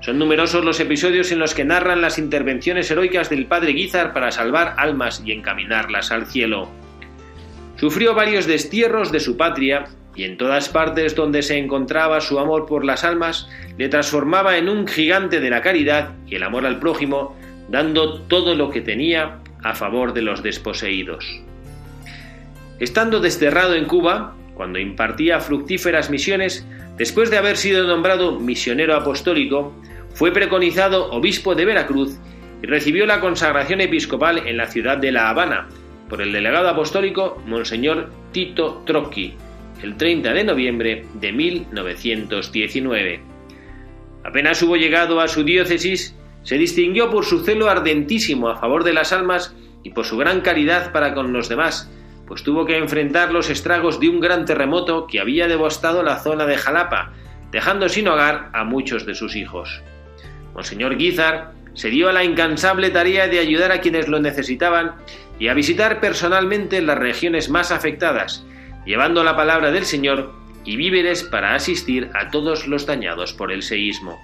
Son 0.00 0.18
numerosos 0.18 0.64
los 0.64 0.80
episodios 0.80 1.30
en 1.30 1.38
los 1.38 1.54
que 1.54 1.64
narran 1.64 2.00
las 2.00 2.18
intervenciones 2.18 2.90
heroicas 2.90 3.30
del 3.30 3.46
padre 3.46 3.72
Guizar 3.72 4.12
para 4.12 4.32
salvar 4.32 4.74
almas 4.78 5.22
y 5.24 5.32
encaminarlas 5.32 6.10
al 6.10 6.26
cielo. 6.26 6.68
Sufrió 7.76 8.14
varios 8.14 8.46
destierros 8.46 9.12
de 9.12 9.20
su 9.20 9.36
patria 9.36 9.86
y 10.14 10.24
en 10.24 10.36
todas 10.36 10.68
partes 10.68 11.14
donde 11.14 11.42
se 11.42 11.56
encontraba 11.56 12.20
su 12.20 12.38
amor 12.38 12.66
por 12.66 12.84
las 12.84 13.04
almas 13.04 13.48
le 13.78 13.88
transformaba 13.88 14.56
en 14.56 14.68
un 14.68 14.86
gigante 14.86 15.40
de 15.40 15.50
la 15.50 15.62
caridad 15.62 16.10
y 16.26 16.34
el 16.34 16.42
amor 16.42 16.66
al 16.66 16.78
prójimo, 16.78 17.36
dando 17.68 18.20
todo 18.22 18.54
lo 18.54 18.70
que 18.70 18.80
tenía 18.80 19.38
a 19.62 19.74
favor 19.74 20.12
de 20.12 20.22
los 20.22 20.42
desposeídos. 20.42 21.24
Estando 22.80 23.20
desterrado 23.20 23.74
en 23.74 23.84
Cuba, 23.84 24.34
cuando 24.62 24.78
impartía 24.78 25.40
fructíferas 25.40 26.08
misiones, 26.08 26.64
después 26.96 27.32
de 27.32 27.36
haber 27.36 27.56
sido 27.56 27.84
nombrado 27.84 28.38
misionero 28.38 28.94
apostólico, 28.94 29.74
fue 30.14 30.30
preconizado 30.30 31.10
obispo 31.10 31.56
de 31.56 31.64
Veracruz 31.64 32.16
y 32.62 32.68
recibió 32.68 33.04
la 33.04 33.18
consagración 33.18 33.80
episcopal 33.80 34.46
en 34.46 34.56
la 34.56 34.68
ciudad 34.68 34.98
de 34.98 35.10
La 35.10 35.30
Habana 35.30 35.66
por 36.08 36.22
el 36.22 36.30
delegado 36.30 36.68
apostólico 36.68 37.42
Monseñor 37.44 38.12
Tito 38.30 38.84
Trocchi, 38.86 39.34
el 39.82 39.96
30 39.96 40.32
de 40.32 40.44
noviembre 40.44 41.06
de 41.14 41.32
1919. 41.32 43.20
Apenas 44.22 44.62
hubo 44.62 44.76
llegado 44.76 45.20
a 45.20 45.26
su 45.26 45.42
diócesis, 45.42 46.16
se 46.44 46.56
distinguió 46.56 47.10
por 47.10 47.24
su 47.24 47.40
celo 47.40 47.68
ardentísimo 47.68 48.48
a 48.48 48.60
favor 48.60 48.84
de 48.84 48.92
las 48.92 49.12
almas 49.12 49.56
y 49.82 49.90
por 49.90 50.04
su 50.04 50.16
gran 50.16 50.40
caridad 50.40 50.92
para 50.92 51.14
con 51.14 51.32
los 51.32 51.48
demás, 51.48 51.90
pues 52.26 52.42
tuvo 52.42 52.64
que 52.64 52.78
enfrentar 52.78 53.32
los 53.32 53.50
estragos 53.50 54.00
de 54.00 54.08
un 54.08 54.20
gran 54.20 54.44
terremoto 54.44 55.06
que 55.06 55.20
había 55.20 55.48
devastado 55.48 56.02
la 56.02 56.18
zona 56.18 56.46
de 56.46 56.56
Jalapa, 56.56 57.12
dejando 57.50 57.88
sin 57.88 58.08
hogar 58.08 58.50
a 58.52 58.64
muchos 58.64 59.06
de 59.06 59.14
sus 59.14 59.36
hijos. 59.36 59.82
Monseñor 60.54 60.96
Guizar 60.96 61.52
se 61.74 61.90
dio 61.90 62.08
a 62.08 62.12
la 62.12 62.24
incansable 62.24 62.90
tarea 62.90 63.28
de 63.28 63.38
ayudar 63.38 63.72
a 63.72 63.80
quienes 63.80 64.08
lo 64.08 64.20
necesitaban 64.20 64.96
y 65.38 65.48
a 65.48 65.54
visitar 65.54 66.00
personalmente 66.00 66.80
las 66.82 66.98
regiones 66.98 67.48
más 67.48 67.72
afectadas, 67.72 68.44
llevando 68.84 69.24
la 69.24 69.36
palabra 69.36 69.70
del 69.70 69.84
Señor 69.84 70.32
y 70.64 70.76
víveres 70.76 71.22
para 71.24 71.54
asistir 71.54 72.10
a 72.14 72.30
todos 72.30 72.66
los 72.68 72.86
dañados 72.86 73.32
por 73.32 73.50
el 73.50 73.62
seísmo. 73.62 74.18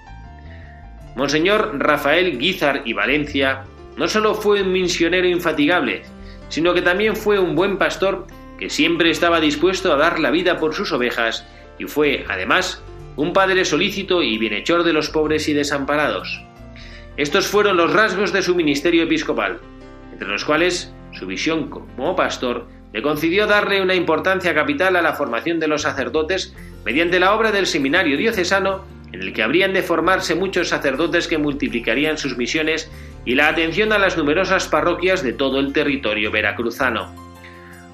Monseñor 1.15 1.77
Rafael 1.79 2.37
Guizar 2.37 2.83
y 2.85 2.93
Valencia 2.93 3.63
no 3.97 4.07
solo 4.07 4.35
fue 4.35 4.61
un 4.61 4.71
misionero 4.71 5.27
infatigable, 5.27 6.03
sino 6.49 6.73
que 6.73 6.81
también 6.81 7.15
fue 7.15 7.39
un 7.39 7.55
buen 7.55 7.77
pastor 7.77 8.27
que 8.57 8.69
siempre 8.69 9.09
estaba 9.09 9.39
dispuesto 9.39 9.93
a 9.93 9.97
dar 9.97 10.19
la 10.19 10.31
vida 10.31 10.59
por 10.59 10.75
sus 10.75 10.91
ovejas 10.91 11.47
y 11.79 11.85
fue, 11.85 12.25
además, 12.27 12.83
un 13.15 13.33
padre 13.33 13.65
solícito 13.65 14.21
y 14.21 14.37
bienhechor 14.37 14.83
de 14.83 14.93
los 14.93 15.09
pobres 15.09 15.47
y 15.47 15.53
desamparados. 15.53 16.43
Estos 17.15 17.47
fueron 17.47 17.77
los 17.77 17.93
rasgos 17.93 18.33
de 18.33 18.41
su 18.41 18.55
ministerio 18.55 19.03
episcopal, 19.03 19.59
entre 20.11 20.27
los 20.27 20.45
cuales 20.45 20.93
su 21.11 21.25
visión 21.25 21.69
como 21.69 22.15
pastor 22.15 22.67
le 22.93 23.01
concedió 23.01 23.45
darle 23.45 23.81
una 23.81 23.95
importancia 23.95 24.53
capital 24.53 24.95
a 24.95 25.01
la 25.01 25.13
formación 25.13 25.59
de 25.59 25.67
los 25.67 25.83
sacerdotes 25.83 26.55
mediante 26.85 27.19
la 27.19 27.33
obra 27.33 27.51
del 27.51 27.67
seminario 27.67 28.17
diocesano 28.17 28.83
en 29.11 29.21
el 29.21 29.33
que 29.33 29.43
habrían 29.43 29.73
de 29.73 29.83
formarse 29.83 30.35
muchos 30.35 30.69
sacerdotes 30.69 31.27
que 31.27 31.37
multiplicarían 31.37 32.17
sus 32.17 32.37
misiones 32.37 32.91
y 33.25 33.35
la 33.35 33.47
atención 33.47 33.91
a 33.93 33.99
las 33.99 34.17
numerosas 34.17 34.67
parroquias 34.67 35.23
de 35.23 35.33
todo 35.33 35.59
el 35.59 35.73
territorio 35.73 36.31
veracruzano. 36.31 37.13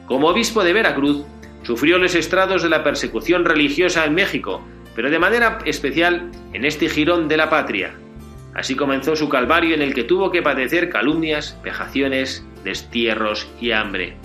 Como 0.05 0.27
obispo 0.27 0.63
de 0.63 0.73
Veracruz, 0.73 1.25
sufrió 1.63 1.97
los 1.97 2.15
estrados 2.15 2.63
de 2.63 2.69
la 2.69 2.83
persecución 2.83 3.43
religiosa 3.43 4.05
en 4.05 4.13
México, 4.13 4.63
pero 4.95 5.09
de 5.09 5.19
manera 5.19 5.59
especial 5.65 6.31
en 6.53 6.63
este 6.63 6.89
jirón 6.89 7.27
de 7.27 7.37
la 7.37 7.49
patria. 7.49 7.95
Así 8.53 8.75
comenzó 8.75 9.15
su 9.15 9.27
calvario 9.27 9.75
en 9.75 9.81
el 9.81 9.93
que 9.93 10.03
tuvo 10.03 10.31
que 10.31 10.41
padecer 10.41 10.89
calumnias, 10.89 11.59
vejaciones, 11.63 12.45
destierros 12.63 13.47
y 13.59 13.71
hambre. 13.71 14.15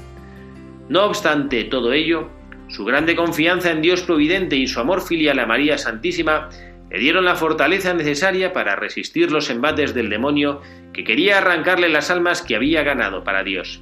No 0.89 1.05
obstante 1.05 1.65
todo 1.65 1.93
ello, 1.93 2.29
su 2.69 2.85
grande 2.85 3.17
confianza 3.17 3.73
en 3.73 3.83
Dios 3.83 4.03
Providente 4.03 4.57
y 4.57 4.69
su 4.69 4.79
amor 4.79 5.03
filial 5.03 5.41
a 5.41 5.47
María 5.47 5.77
Santísima 5.79 6.49
le 6.91 6.99
dieron 6.99 7.25
la 7.25 7.37
fortaleza 7.37 7.95
necesaria 7.95 8.53
para 8.53 8.77
resistir 8.77 9.31
los 9.31 9.49
embates 9.49 9.95
del 9.95 10.11
demonio 10.11 10.61
que 10.93 11.05
quería 11.05 11.39
arrancarle 11.39 11.89
las 11.89 12.11
almas 12.11 12.43
que 12.43 12.57
había 12.57 12.83
ganado 12.83 13.23
para 13.23 13.45
Dios. 13.45 13.81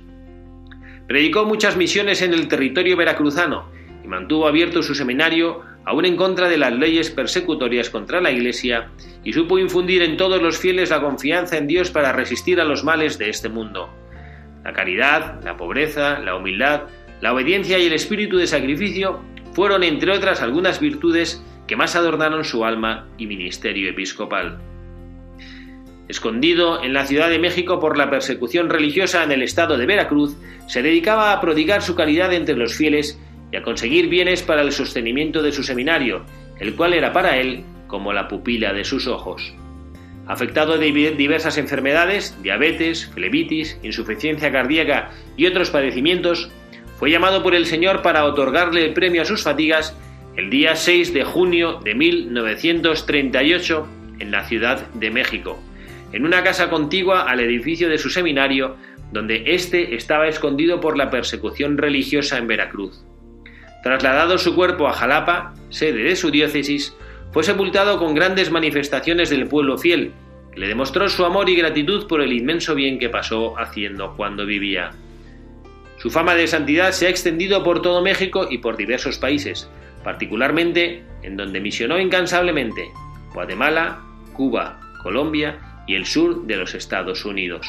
Predicó 1.07 1.47
muchas 1.47 1.77
misiones 1.77 2.21
en 2.21 2.35
el 2.35 2.49
territorio 2.49 2.97
veracruzano 2.97 3.71
y 4.05 4.09
mantuvo 4.09 4.47
abierto 4.47 4.83
su 4.83 4.95
seminario 4.95 5.63
aún 5.87 6.05
en 6.05 6.17
contra 6.17 6.51
de 6.51 6.59
las 6.59 6.75
leyes 6.75 7.11
persecutorias 7.11 7.89
contra 7.89 8.21
la 8.21 8.31
Iglesia 8.31 8.91
y 9.25 9.33
supo 9.33 9.59
infundir 9.59 10.03
en 10.03 10.19
todos 10.19 10.43
los 10.43 10.59
fieles 10.59 10.91
la 10.91 11.01
confianza 11.01 11.57
en 11.57 11.67
Dios 11.67 11.91
para 11.91 12.13
resistir 12.13 12.61
a 12.61 12.65
los 12.65 12.85
males 12.85 13.17
de 13.17 13.31
este 13.31 13.49
mundo. 13.49 13.89
La 14.65 14.75
caridad, 14.75 15.43
la 15.43 15.57
pobreza, 15.57 16.19
la 16.19 16.37
humildad, 16.37 16.83
la 17.23 17.33
obediencia 17.33 17.79
y 17.79 17.87
el 17.87 17.95
espíritu 17.95 18.37
de 18.37 18.47
sacrificio 18.47 19.21
fueron, 19.55 19.83
entre 19.83 20.13
otras, 20.13 20.43
algunas 20.43 20.79
virtudes 20.79 21.43
que 21.69 21.77
más 21.77 21.95
adornaron 21.95 22.45
su 22.45 22.65
alma 22.65 23.07
y 23.19 23.27
ministerio 23.27 23.91
episcopal. 23.91 24.59
Escondido 26.09 26.83
en 26.83 26.95
la 26.95 27.05
Ciudad 27.05 27.29
de 27.29 27.39
México 27.39 27.79
por 27.79 27.99
la 27.99 28.09
persecución 28.09 28.71
religiosa 28.71 29.23
en 29.23 29.31
el 29.31 29.43
estado 29.43 29.77
de 29.77 29.85
Veracruz, 29.85 30.35
se 30.67 30.83
dedicaba 30.83 31.33
a 31.33 31.41
prodigar 31.41 31.83
su 31.83 31.95
caridad 31.95 32.33
entre 32.33 32.57
los 32.57 32.75
fieles 32.75 33.21
y 33.53 33.57
a 33.57 33.63
conseguir 33.63 34.09
bienes 34.09 34.43
para 34.43 34.63
el 34.63 34.73
sostenimiento 34.73 35.43
de 35.43 35.53
su 35.53 35.63
seminario, 35.63 36.25
el 36.59 36.75
cual 36.75 36.95
era 36.95 37.13
para 37.13 37.37
él 37.37 37.63
como 37.87 38.15
la 38.15 38.27
pupila 38.27 38.73
de 38.73 38.85
sus 38.85 39.07
ojos. 39.07 39.55
Afectado 40.27 40.79
de 40.79 40.91
diversas 41.13 41.59
enfermedades, 41.59 42.37
diabetes, 42.43 43.07
flebitis, 43.07 43.79
insuficiencia 43.83 44.51
cardíaca 44.51 45.11
y 45.37 45.47
otros 45.47 45.71
padecimientos, 45.71 46.51
fue 46.99 47.11
llamado 47.11 47.43
por 47.43 47.55
el 47.55 47.67
Señor 47.67 48.03
para 48.03 48.25
otorgarle 48.25 48.85
el 48.85 48.93
premio 48.93 49.23
a 49.23 49.27
sus 49.27 49.43
fatigas 49.43 49.97
el 50.39 50.51
día 50.51 50.77
6 50.77 51.13
de 51.15 51.25
junio 51.25 51.81
de 51.83 51.97
1938 51.97 53.89
en 54.21 54.31
la 54.31 54.45
Ciudad 54.45 54.87
de 54.93 55.11
México, 55.11 55.59
en 56.13 56.25
una 56.25 56.45
casa 56.45 56.71
contigua 56.71 57.23
al 57.23 57.41
edificio 57.41 57.89
de 57.89 57.99
su 57.99 58.09
seminario, 58.09 58.77
donde 59.11 59.43
éste 59.47 59.97
estaba 59.97 60.29
escondido 60.29 60.81
por 60.81 60.97
la 60.97 61.11
persecución 61.11 61.77
religiosa 61.77 62.39
en 62.39 62.47
Veracruz. 62.47 63.05
Trasladado 63.83 64.39
su 64.39 64.55
cuerpo 64.55 64.87
a 64.87 64.93
Jalapa, 64.93 65.55
sede 65.71 66.05
de 66.05 66.15
su 66.15 66.31
diócesis, 66.31 66.95
fue 67.33 67.43
sepultado 67.43 67.99
con 67.99 68.15
grandes 68.15 68.53
manifestaciones 68.53 69.31
del 69.31 69.49
pueblo 69.49 69.77
fiel, 69.77 70.13
que 70.53 70.61
le 70.61 70.69
demostró 70.69 71.09
su 71.09 71.25
amor 71.25 71.49
y 71.49 71.57
gratitud 71.57 72.07
por 72.07 72.21
el 72.21 72.33
inmenso 72.33 72.77
bien 72.77 73.01
que 73.01 73.09
pasó 73.09 73.59
haciendo 73.59 74.15
cuando 74.17 74.47
vivía. 74.47 74.93
Su 75.97 76.11
fama 76.11 76.37
de 76.37 76.47
santidad 76.47 76.93
se 76.93 77.09
ha 77.09 77.11
extendido 77.11 77.65
por 77.65 77.83
todo 77.83 78.03
México 78.03 78.47
y 78.49 78.59
por 78.59 78.77
diversos 78.77 79.19
países, 79.19 79.69
particularmente 80.05 81.03
en 81.23 81.37
donde 81.37 81.61
misionó 81.61 81.99
incansablemente 81.99 82.89
Guatemala, 83.33 84.01
Cuba, 84.33 84.81
Colombia 85.03 85.59
y 85.87 85.95
el 85.95 86.07
sur 86.07 86.47
de 86.47 86.57
los 86.57 86.75
Estados 86.75 87.25
Unidos. 87.25 87.67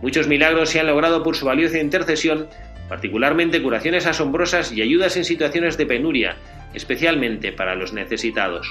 Muchos 0.00 0.26
milagros 0.26 0.70
se 0.70 0.80
han 0.80 0.86
logrado 0.86 1.22
por 1.22 1.36
su 1.36 1.46
valiosa 1.46 1.78
intercesión, 1.78 2.48
particularmente 2.88 3.62
curaciones 3.62 4.06
asombrosas 4.06 4.72
y 4.72 4.82
ayudas 4.82 5.16
en 5.16 5.24
situaciones 5.24 5.76
de 5.76 5.86
penuria, 5.86 6.36
especialmente 6.74 7.52
para 7.52 7.74
los 7.74 7.92
necesitados. 7.92 8.66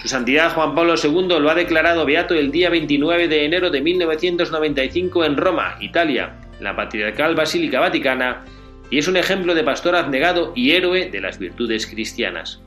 Su 0.00 0.08
Santidad 0.08 0.52
Juan 0.54 0.74
Pablo 0.74 0.94
II 1.02 1.40
lo 1.40 1.50
ha 1.50 1.54
declarado 1.54 2.04
beato 2.04 2.34
el 2.34 2.50
día 2.50 2.70
29 2.70 3.26
de 3.26 3.44
enero 3.44 3.70
de 3.70 3.80
1995 3.80 5.24
en 5.24 5.36
Roma, 5.36 5.76
Italia, 5.80 6.34
la 6.60 6.76
Patriarcal 6.76 7.34
Basílica 7.34 7.80
Vaticana, 7.80 8.44
y 8.90 8.98
es 8.98 9.08
un 9.08 9.16
ejemplo 9.16 9.54
de 9.54 9.64
pastor 9.64 9.96
abnegado 9.96 10.52
y 10.54 10.72
héroe 10.72 11.10
de 11.10 11.20
las 11.20 11.38
virtudes 11.38 11.86
cristianas. 11.86 12.60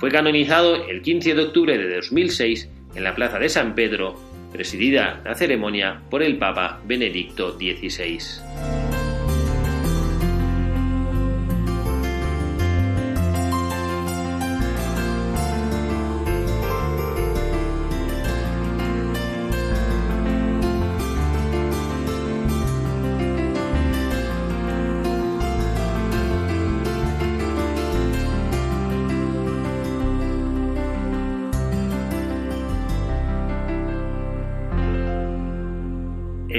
Fue 0.00 0.10
canonizado 0.10 0.86
el 0.88 1.02
15 1.02 1.34
de 1.34 1.42
octubre 1.42 1.76
de 1.76 1.96
2006 1.96 2.68
en 2.94 3.04
la 3.04 3.14
Plaza 3.14 3.38
de 3.38 3.48
San 3.48 3.74
Pedro, 3.74 4.14
presidida 4.52 5.20
la 5.24 5.34
ceremonia 5.34 6.00
por 6.10 6.22
el 6.22 6.38
Papa 6.38 6.80
Benedicto 6.86 7.58
XVI. 7.58 8.77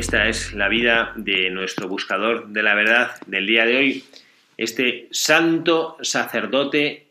Esta 0.09 0.27
es 0.27 0.53
la 0.55 0.69
vida 0.69 1.13
de 1.17 1.51
nuestro 1.51 1.87
buscador 1.87 2.47
de 2.47 2.63
la 2.63 2.73
verdad 2.73 3.21
del 3.27 3.45
día 3.45 3.63
de 3.67 3.77
hoy, 3.77 4.03
este 4.57 5.07
santo 5.11 5.97
sacerdote, 6.01 7.05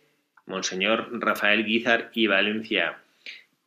Monseñor 0.47 1.09
Rafael 1.13 1.65
Guizar 1.65 2.11
y 2.13 2.27
Valencia. 2.27 2.99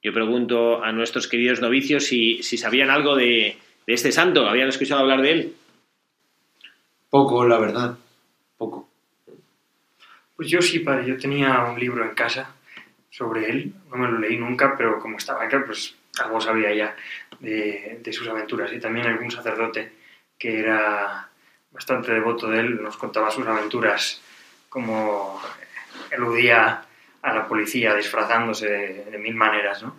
Yo 0.04 0.12
pregunto 0.12 0.84
a 0.84 0.92
nuestros 0.92 1.30
queridos 1.30 1.62
novicios 1.62 2.08
si, 2.08 2.44
sabían 2.44 2.90
algo 2.90 3.16
de, 3.16 3.56
de 3.88 3.94
este 3.94 4.12
santo, 4.12 4.50
¿habían 4.50 4.68
escuchado 4.68 5.00
hablar 5.00 5.22
de 5.22 5.32
él? 5.32 5.56
Poco, 7.10 7.48
la 7.48 7.58
verdad, 7.58 7.98
poco. 8.58 8.90
Pues 10.36 10.50
yo 10.50 10.62
sí, 10.62 10.80
padre, 10.80 11.08
yo 11.08 11.16
tenía 11.16 11.64
un 11.72 11.80
libro 11.80 12.04
en 12.04 12.16
casa 12.16 12.54
sobre 13.10 13.50
él, 13.50 13.74
no 13.90 13.96
me 13.96 14.12
lo 14.12 14.20
leí 14.20 14.36
nunca, 14.36 14.76
pero 14.78 15.00
como 15.00 15.16
estaba 15.16 15.46
acá, 15.46 15.64
pues 15.66 15.96
algo 16.20 16.42
sabía 16.42 16.74
ya 16.74 16.96
de, 17.40 18.02
sus 18.12 18.28
aventuras. 18.28 18.72
Y 18.74 18.80
también 18.80 19.08
algún 19.08 19.32
sacerdote 19.32 19.92
que 20.38 20.60
era 20.60 21.30
bastante 21.72 22.12
devoto 22.12 22.50
de 22.50 22.60
él 22.60 22.82
nos 22.82 22.98
contaba 22.98 23.32
sus 23.32 23.46
aventuras, 23.48 24.22
como 24.70 25.42
eludía 26.12 26.84
a 27.22 27.34
la 27.34 27.48
policía 27.48 27.96
disfrazándose 27.96 28.68
de, 29.10 29.18
mil 29.18 29.36
maneras, 29.36 29.84
¿no? 29.84 29.96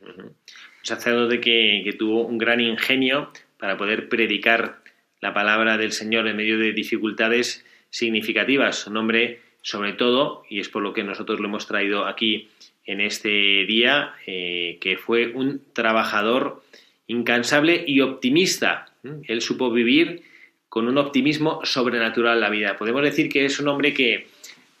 Un 0.00 0.34
sacerdote 0.82 1.40
que, 1.40 1.82
que 1.84 1.92
tuvo 1.92 2.22
un 2.22 2.38
gran 2.38 2.60
ingenio 2.60 3.30
para 3.58 3.76
poder 3.76 4.08
predicar 4.08 4.82
la 5.20 5.32
palabra 5.32 5.76
del 5.76 5.92
Señor 5.92 6.26
en 6.26 6.36
medio 6.36 6.58
de 6.58 6.72
dificultades 6.72 7.64
significativas. 7.90 8.86
Un 8.88 8.96
hombre, 8.96 9.40
sobre 9.60 9.92
todo, 9.92 10.44
y 10.48 10.58
es 10.58 10.68
por 10.68 10.82
lo 10.82 10.92
que 10.92 11.04
nosotros 11.04 11.38
lo 11.38 11.46
hemos 11.46 11.68
traído 11.68 12.06
aquí 12.06 12.50
en 12.84 13.00
este 13.00 13.28
día, 13.66 14.14
eh, 14.26 14.78
que 14.80 14.96
fue 14.96 15.28
un 15.28 15.62
trabajador 15.72 16.62
incansable 17.06 17.84
y 17.86 18.00
optimista. 18.00 18.86
Él 19.24 19.40
supo 19.40 19.70
vivir 19.70 20.22
con 20.68 20.88
un 20.88 20.98
optimismo 20.98 21.60
sobrenatural 21.64 22.40
la 22.40 22.50
vida. 22.50 22.76
Podemos 22.76 23.02
decir 23.02 23.28
que 23.28 23.44
es 23.44 23.60
un 23.60 23.68
hombre 23.68 23.92
que, 23.92 24.28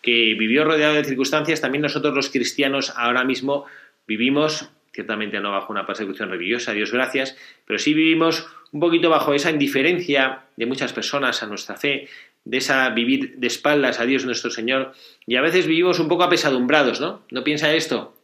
que 0.00 0.34
vivió 0.38 0.64
rodeado 0.64 0.94
de 0.94 1.04
circunstancias. 1.04 1.60
También 1.60 1.82
nosotros 1.82 2.14
los 2.14 2.30
cristianos 2.30 2.92
ahora 2.96 3.24
mismo 3.24 3.66
vivimos, 4.06 4.70
ciertamente 4.92 5.40
no 5.40 5.52
bajo 5.52 5.72
una 5.72 5.86
persecución 5.86 6.30
religiosa, 6.30 6.72
Dios 6.72 6.92
gracias, 6.92 7.36
pero 7.66 7.78
sí 7.78 7.94
vivimos 7.94 8.46
un 8.72 8.80
poquito 8.80 9.10
bajo 9.10 9.34
esa 9.34 9.50
indiferencia 9.50 10.44
de 10.56 10.66
muchas 10.66 10.92
personas 10.92 11.42
a 11.42 11.46
nuestra 11.46 11.76
fe, 11.76 12.08
de 12.44 12.58
esa 12.58 12.88
vivir 12.90 13.36
de 13.36 13.46
espaldas 13.46 14.00
a 14.00 14.06
Dios 14.06 14.24
nuestro 14.24 14.50
Señor, 14.50 14.92
y 15.26 15.36
a 15.36 15.42
veces 15.42 15.66
vivimos 15.66 15.98
un 15.98 16.08
poco 16.08 16.24
apesadumbrados, 16.24 17.00
¿no? 17.00 17.22
¿No 17.30 17.44
piensa 17.44 17.72
esto? 17.72 18.14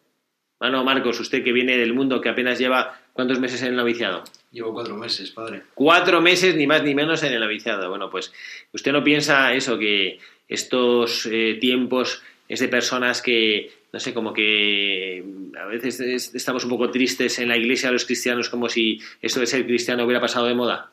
Bueno, 0.58 0.82
Marcos, 0.82 1.20
usted 1.20 1.44
que 1.44 1.52
viene 1.52 1.76
del 1.76 1.94
mundo, 1.94 2.20
que 2.20 2.28
apenas 2.28 2.58
lleva 2.58 3.00
cuántos 3.12 3.38
meses 3.38 3.62
en 3.62 3.68
el 3.68 3.76
noviciado. 3.76 4.24
Llevo 4.50 4.72
cuatro 4.72 4.96
meses, 4.96 5.30
padre. 5.30 5.62
Cuatro 5.74 6.20
meses, 6.20 6.56
ni 6.56 6.66
más 6.66 6.82
ni 6.82 6.94
menos, 6.94 7.22
en 7.22 7.32
el 7.32 7.40
noviciado. 7.40 7.88
Bueno, 7.88 8.10
pues 8.10 8.32
usted 8.72 8.92
no 8.92 9.04
piensa 9.04 9.54
eso, 9.54 9.78
que 9.78 10.18
estos 10.48 11.26
eh, 11.30 11.58
tiempos 11.60 12.22
es 12.48 12.58
de 12.58 12.68
personas 12.68 13.22
que, 13.22 13.70
no 13.92 14.00
sé, 14.00 14.12
como 14.12 14.32
que 14.32 15.22
a 15.60 15.66
veces 15.66 16.34
estamos 16.34 16.64
un 16.64 16.70
poco 16.70 16.90
tristes 16.90 17.38
en 17.38 17.48
la 17.48 17.56
iglesia, 17.56 17.92
los 17.92 18.06
cristianos, 18.06 18.48
como 18.48 18.68
si 18.68 19.00
esto 19.22 19.38
de 19.38 19.46
ser 19.46 19.64
cristiano 19.64 20.04
hubiera 20.04 20.20
pasado 20.20 20.46
de 20.46 20.54
moda. 20.54 20.90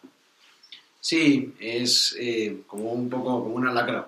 Sí, 1.05 1.53
es 1.59 2.17
eh, 2.19 2.63
como 2.65 2.91
un 2.91 3.07
poco 3.11 3.43
como 3.43 3.53
una 3.53 3.71
lacra. 3.71 4.07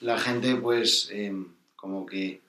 La 0.00 0.18
gente, 0.18 0.56
pues, 0.56 1.10
em, 1.12 1.48
como 1.76 2.06
que 2.06 2.40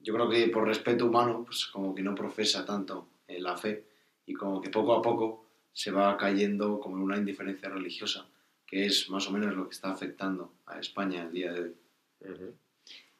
yo 0.00 0.14
creo 0.14 0.30
que 0.30 0.46
por 0.46 0.68
respeto 0.68 1.06
humano, 1.06 1.42
pues 1.44 1.66
como 1.66 1.92
que 1.96 2.02
no 2.02 2.14
profesa 2.14 2.64
tanto 2.64 3.08
en 3.26 3.42
la 3.42 3.56
fe 3.56 3.82
y 4.24 4.34
como 4.34 4.60
que 4.60 4.70
poco 4.70 4.94
a 4.94 5.02
poco 5.02 5.46
se 5.72 5.90
va 5.90 6.16
cayendo 6.16 6.78
como 6.78 7.02
una 7.02 7.16
indiferencia 7.16 7.68
religiosa, 7.68 8.24
que 8.64 8.86
es 8.86 9.10
más 9.10 9.26
o 9.26 9.32
menos 9.32 9.52
lo 9.52 9.68
que 9.68 9.74
está 9.74 9.90
afectando 9.90 10.52
a 10.66 10.78
España 10.78 11.24
el 11.24 11.32
día 11.32 11.52
de 11.52 11.60
hoy. 11.60 11.74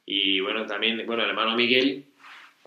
Y 0.07 0.39
bueno, 0.39 0.65
también, 0.65 1.05
bueno, 1.07 1.25
el 1.25 1.31
hermano 1.31 1.57
Miguel, 1.57 2.05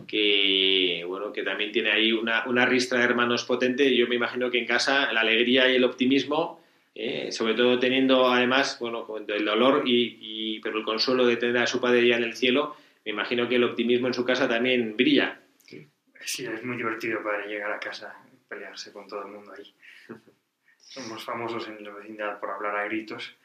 que 0.06 1.06
bueno, 1.08 1.32
que 1.32 1.44
también 1.44 1.72
tiene 1.72 1.91
ahí 1.91 2.12
una, 2.12 2.46
una 2.46 2.65
ristra 2.65 3.00
de 3.00 3.06
hermanos 3.06 3.46
potente. 3.46 3.96
Yo 3.96 4.06
me 4.10 4.15
imagino 4.15 4.52
que 4.52 4.60
en 4.60 4.67
casa 4.67 5.13
la 5.13 5.22
alegría 5.22 5.72
y 5.72 5.78
el 5.78 5.86
optimismo 5.86 6.61
eh, 6.93 7.32
sobre 7.32 7.54
todo 7.54 7.80
teniendo 7.80 8.27
además, 8.27 8.77
bueno, 8.80 9.08
el 9.27 9.45
dolor 9.45 9.84
y, 9.86 10.60
pero 10.60 10.77
el 10.77 10.84
consuelo 10.84 11.25
de 11.25 11.38
tener 11.38 11.58
a 11.58 11.67
su 11.67 11.80
padre 11.80 12.08
ya 12.08 12.17
en 12.17 12.23
el 12.23 12.36
cielo, 12.36 12.75
me 13.06 13.12
imagino 13.12 13.47
que 13.47 13.56
el 13.56 13.63
optimismo 13.63 14.08
en 14.08 14.13
su 14.13 14.25
casa 14.25 14.47
también 14.47 14.95
brilla. 14.97 15.39
Sí, 16.23 16.45
es 16.45 16.63
muy 16.63 16.77
divertido 16.77 17.23
para 17.23 17.45
llegar 17.47 17.71
a 17.71 17.80
casa 17.80 18.15
y 18.32 18.38
pelearse 18.47 18.91
con 18.91 19.08
todo 19.08 19.25
el 19.25 19.32
mundo 19.32 19.54
ahí. 19.58 19.73
Somos 20.77 21.23
famosos 21.23 21.67
en 21.67 21.84
la 21.84 21.91
vecindad 21.91 22.39
por 22.39 22.51
hablar 22.51 22.75
a 22.75 22.86
gritos. 22.86 23.36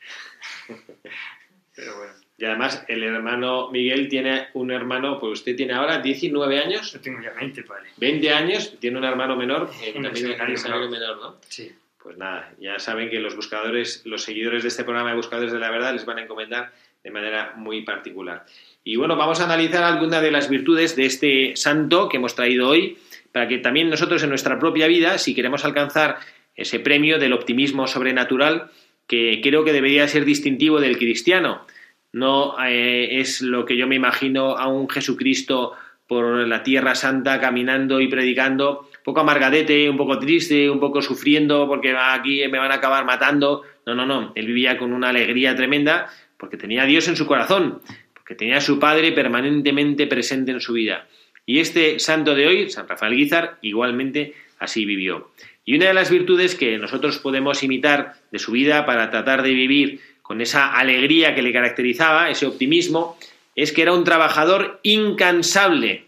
Pero 1.75 1.97
bueno. 1.97 2.13
Y 2.39 2.45
además, 2.45 2.85
el 2.89 3.03
hermano 3.03 3.71
Miguel 3.71 4.09
tiene 4.09 4.49
un 4.55 4.71
hermano, 4.71 5.19
pues 5.19 5.41
usted 5.41 5.57
tiene 5.57 5.73
ahora 5.73 6.01
19 6.01 6.59
años. 6.59 6.93
Yo 6.93 7.01
tengo 7.01 7.23
ya 7.23 7.33
20, 7.33 7.63
padre. 7.63 7.91
20 7.97 8.31
años, 8.31 8.79
tiene 8.79 8.99
un 8.99 9.05
hermano 9.05 9.37
menor, 9.37 9.71
eh, 9.83 9.93
también 10.03 10.37
menor. 10.37 10.91
menor, 10.91 11.17
¿no? 11.19 11.37
Sí 11.49 11.75
pues 12.07 12.19
nada, 12.19 12.55
ya 12.61 12.79
saben 12.79 13.11
que 13.11 13.19
los 13.19 13.35
buscadores, 13.35 14.03
los 14.05 14.23
seguidores 14.23 14.63
de 14.63 14.69
este 14.69 14.85
programa 14.85 15.11
de 15.11 15.17
Buscadores 15.17 15.51
de 15.51 15.59
la 15.59 15.73
Verdad 15.73 15.93
les 15.93 16.05
van 16.05 16.19
a 16.19 16.23
encomendar 16.23 16.71
de 17.03 17.11
manera 17.11 17.55
muy 17.57 17.83
particular. 17.83 18.47
Y 18.85 18.95
bueno, 18.95 19.17
vamos 19.17 19.41
a 19.41 19.45
analizar 19.45 19.83
algunas 19.83 20.23
de 20.23 20.31
las 20.31 20.49
virtudes 20.49 20.95
de 20.95 21.05
este 21.05 21.57
santo 21.57 22.09
que 22.09 22.19
hemos 22.19 22.37
traído 22.37 22.69
hoy, 22.69 22.97
para 23.33 23.49
que 23.49 23.59
también 23.59 23.91
nosotros 23.91 24.23
en 24.23 24.29
nuestra 24.29 24.57
propia 24.61 24.87
vida, 24.87 25.19
si 25.19 25.35
queremos 25.35 25.65
alcanzar 25.65 26.19
ese 26.55 26.79
premio 26.79 27.19
del 27.19 27.33
optimismo 27.33 27.89
sobrenatural, 27.89 28.71
que 29.09 29.41
creo 29.43 29.65
que 29.65 29.73
debería 29.73 30.07
ser 30.07 30.25
distintivo 30.25 30.79
del 30.79 30.99
cristiano. 30.99 31.67
No 32.13 32.55
eh, 32.65 33.19
es 33.19 33.43
lo 33.43 33.65
que 33.65 33.77
yo 33.77 33.89
me 33.89 33.97
imagino 33.97 34.57
a 34.57 34.69
un 34.69 34.89
Jesucristo 34.89 35.73
por 36.07 36.47
la 36.47 36.63
tierra 36.63 36.95
santa 36.95 37.41
caminando 37.41 38.01
y 38.01 38.07
predicando 38.07 38.89
poco 39.07 39.21
amargadete, 39.21 39.89
un 39.89 39.97
poco 39.97 40.19
triste, 40.19 40.69
un 40.69 40.81
poco 40.81 41.01
sufriendo 41.01 41.69
porque 41.69 41.95
aquí 41.97 42.41
me 42.49 42.59
van 42.59 42.73
a 42.73 42.75
acabar 42.75 43.05
matando. 43.05 43.63
No, 43.87 43.95
no, 43.95 44.05
no. 44.05 44.33
Él 44.35 44.47
vivía 44.47 44.77
con 44.77 44.93
una 44.93 45.11
alegría 45.11 45.55
tremenda 45.55 46.11
porque 46.37 46.57
tenía 46.57 46.83
a 46.83 46.87
Dios 46.87 47.07
en 47.07 47.15
su 47.15 47.25
corazón, 47.25 47.81
porque 48.13 48.35
tenía 48.35 48.57
a 48.57 48.61
su 48.61 48.81
Padre 48.81 49.13
permanentemente 49.13 50.09
presente 50.09 50.51
en 50.51 50.61
su 50.61 50.73
vida. 50.73 51.07
Y 51.47 51.61
este 51.61 52.01
santo 52.01 52.35
de 52.35 52.49
hoy, 52.49 52.69
San 52.69 52.89
Rafael 52.89 53.15
Guizar, 53.15 53.59
igualmente 53.63 54.35
así 54.59 54.85
vivió. 54.85 55.31
Y 55.65 55.77
una 55.77 55.87
de 55.87 55.95
las 55.95 56.11
virtudes 56.11 56.57
que 56.57 56.77
nosotros 56.77 57.21
podemos 57.21 57.63
imitar 57.63 58.15
de 58.33 58.41
su 58.41 58.51
vida 58.51 58.85
para 58.87 59.13
tratar 59.13 59.45
de 59.45 59.55
vivir 59.55 60.01
con 60.21 60.41
esa 60.41 60.77
alegría 60.77 61.37
que 61.37 61.43
le 61.43 61.53
caracterizaba, 61.53 62.29
ese 62.29 62.47
optimismo, 62.47 63.17
es 63.55 63.71
que 63.71 63.83
era 63.83 63.93
un 63.93 64.03
trabajador 64.03 64.81
incansable. 64.83 66.07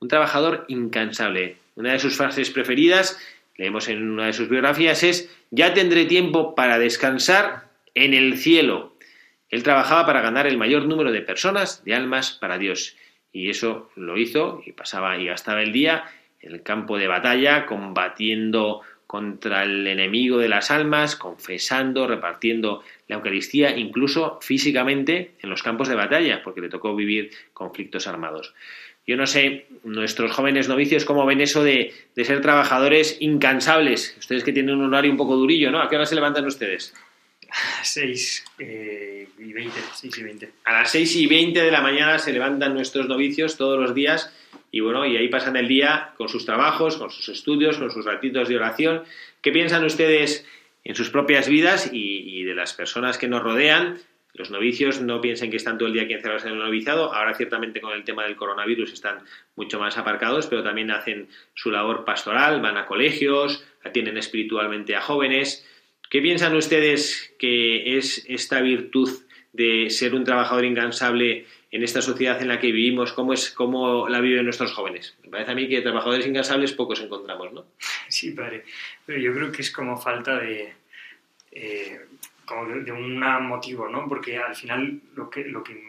Un 0.00 0.08
trabajador 0.08 0.64
incansable. 0.68 1.60
Una 1.74 1.92
de 1.92 1.98
sus 1.98 2.16
frases 2.16 2.50
preferidas, 2.50 3.18
leemos 3.56 3.88
en 3.88 4.10
una 4.10 4.26
de 4.26 4.32
sus 4.32 4.48
biografías, 4.48 5.02
es, 5.02 5.34
ya 5.50 5.74
tendré 5.74 6.04
tiempo 6.04 6.54
para 6.54 6.78
descansar 6.78 7.70
en 7.94 8.14
el 8.14 8.36
cielo. 8.38 8.96
Él 9.48 9.62
trabajaba 9.62 10.06
para 10.06 10.22
ganar 10.22 10.46
el 10.46 10.58
mayor 10.58 10.86
número 10.86 11.12
de 11.12 11.22
personas, 11.22 11.84
de 11.84 11.94
almas 11.94 12.32
para 12.32 12.58
Dios. 12.58 12.96
Y 13.32 13.50
eso 13.50 13.90
lo 13.96 14.18
hizo 14.18 14.62
y 14.64 14.72
pasaba 14.72 15.16
y 15.16 15.26
gastaba 15.26 15.62
el 15.62 15.72
día 15.72 16.04
en 16.40 16.52
el 16.52 16.62
campo 16.62 16.98
de 16.98 17.06
batalla, 17.06 17.66
combatiendo 17.66 18.82
contra 19.06 19.62
el 19.62 19.86
enemigo 19.86 20.38
de 20.38 20.48
las 20.48 20.70
almas, 20.70 21.16
confesando, 21.16 22.06
repartiendo 22.06 22.82
la 23.08 23.16
Eucaristía, 23.16 23.76
incluso 23.76 24.38
físicamente 24.40 25.34
en 25.42 25.50
los 25.50 25.62
campos 25.62 25.88
de 25.88 25.94
batalla, 25.94 26.42
porque 26.42 26.62
le 26.62 26.70
tocó 26.70 26.96
vivir 26.96 27.30
conflictos 27.52 28.06
armados. 28.06 28.54
Yo 29.06 29.16
no 29.16 29.26
sé, 29.26 29.66
nuestros 29.82 30.32
jóvenes 30.32 30.68
novicios, 30.68 31.04
cómo 31.04 31.26
ven 31.26 31.40
eso 31.40 31.64
de, 31.64 31.92
ser 32.16 32.40
trabajadores 32.40 33.16
incansables. 33.20 34.14
Ustedes 34.18 34.44
que 34.44 34.52
tienen 34.52 34.76
un 34.76 34.84
horario 34.84 35.10
un 35.10 35.16
poco 35.16 35.36
durillo, 35.36 35.70
¿no? 35.70 35.80
¿A 35.80 35.88
qué 35.88 35.96
hora 35.96 36.06
se 36.06 36.14
levantan 36.14 36.46
ustedes? 36.46 36.94
6 37.82 38.44
eh, 38.60 39.28
y 39.38 39.52
20, 39.52 39.80
6 39.94 40.18
y 40.18 40.22
20. 40.22 40.50
A 40.64 40.72
las 40.72 40.90
6 40.92 41.16
y 41.16 41.26
20 41.26 41.62
de 41.62 41.70
la 41.70 41.80
mañana 41.80 42.18
se 42.18 42.32
levantan 42.32 42.74
nuestros 42.74 43.08
novicios 43.08 43.56
todos 43.56 43.78
los 43.78 43.94
días 43.94 44.32
y 44.70 44.80
bueno, 44.80 45.04
y 45.04 45.16
ahí 45.16 45.28
pasan 45.28 45.56
el 45.56 45.68
día 45.68 46.14
con 46.16 46.30
sus 46.30 46.46
trabajos, 46.46 46.96
con 46.96 47.10
sus 47.10 47.28
estudios, 47.28 47.76
con 47.76 47.90
sus 47.90 48.06
ratitos 48.06 48.48
de 48.48 48.56
oración. 48.56 49.02
¿Qué 49.42 49.52
piensan 49.52 49.84
ustedes 49.84 50.46
en 50.84 50.94
sus 50.94 51.10
propias 51.10 51.48
vidas 51.48 51.90
y, 51.92 52.40
y 52.40 52.44
de 52.44 52.54
las 52.54 52.72
personas 52.72 53.18
que 53.18 53.28
nos 53.28 53.42
rodean? 53.42 53.98
Los 54.34 54.50
novicios 54.50 55.00
no 55.02 55.20
piensen 55.20 55.50
que 55.50 55.58
están 55.58 55.76
todo 55.76 55.88
el 55.88 55.94
día 55.94 56.04
aquí 56.04 56.14
encerrados 56.14 56.44
en 56.44 56.52
el 56.52 56.58
noviciado. 56.58 57.12
Ahora, 57.12 57.34
ciertamente, 57.34 57.80
con 57.80 57.92
el 57.92 58.04
tema 58.04 58.24
del 58.24 58.36
coronavirus 58.36 58.92
están 58.92 59.18
mucho 59.56 59.78
más 59.78 59.98
aparcados, 59.98 60.46
pero 60.46 60.62
también 60.62 60.90
hacen 60.90 61.28
su 61.54 61.70
labor 61.70 62.04
pastoral, 62.04 62.62
van 62.62 62.78
a 62.78 62.86
colegios, 62.86 63.64
atienden 63.84 64.16
espiritualmente 64.16 64.96
a 64.96 65.02
jóvenes. 65.02 65.66
¿Qué 66.08 66.22
piensan 66.22 66.56
ustedes 66.56 67.34
que 67.38 67.98
es 67.98 68.24
esta 68.26 68.60
virtud 68.60 69.10
de 69.52 69.90
ser 69.90 70.14
un 70.14 70.24
trabajador 70.24 70.64
incansable 70.64 71.46
en 71.70 71.82
esta 71.82 72.00
sociedad 72.00 72.40
en 72.40 72.48
la 72.48 72.58
que 72.58 72.72
vivimos? 72.72 73.12
¿Cómo, 73.12 73.34
es, 73.34 73.50
cómo 73.50 74.08
la 74.08 74.20
viven 74.20 74.44
nuestros 74.44 74.72
jóvenes? 74.72 75.14
Me 75.24 75.30
parece 75.30 75.52
a 75.52 75.54
mí 75.54 75.68
que 75.68 75.82
trabajadores 75.82 76.26
incansables 76.26 76.72
pocos 76.72 77.00
encontramos, 77.00 77.52
¿no? 77.52 77.66
Sí, 78.08 78.30
padre. 78.30 78.64
Pero 79.04 79.18
yo 79.18 79.34
creo 79.34 79.52
que 79.52 79.62
es 79.62 79.70
como 79.70 79.98
falta 79.98 80.38
de. 80.38 80.72
Eh, 81.50 82.00
de, 82.66 82.92
un 82.92 83.18
motivo, 83.46 83.88
¿no? 83.88 84.08
Porque 84.08 84.38
al 84.38 84.54
final 84.54 85.00
lo 85.14 85.30
que, 85.30 85.44
lo 85.44 85.62
que 85.62 85.82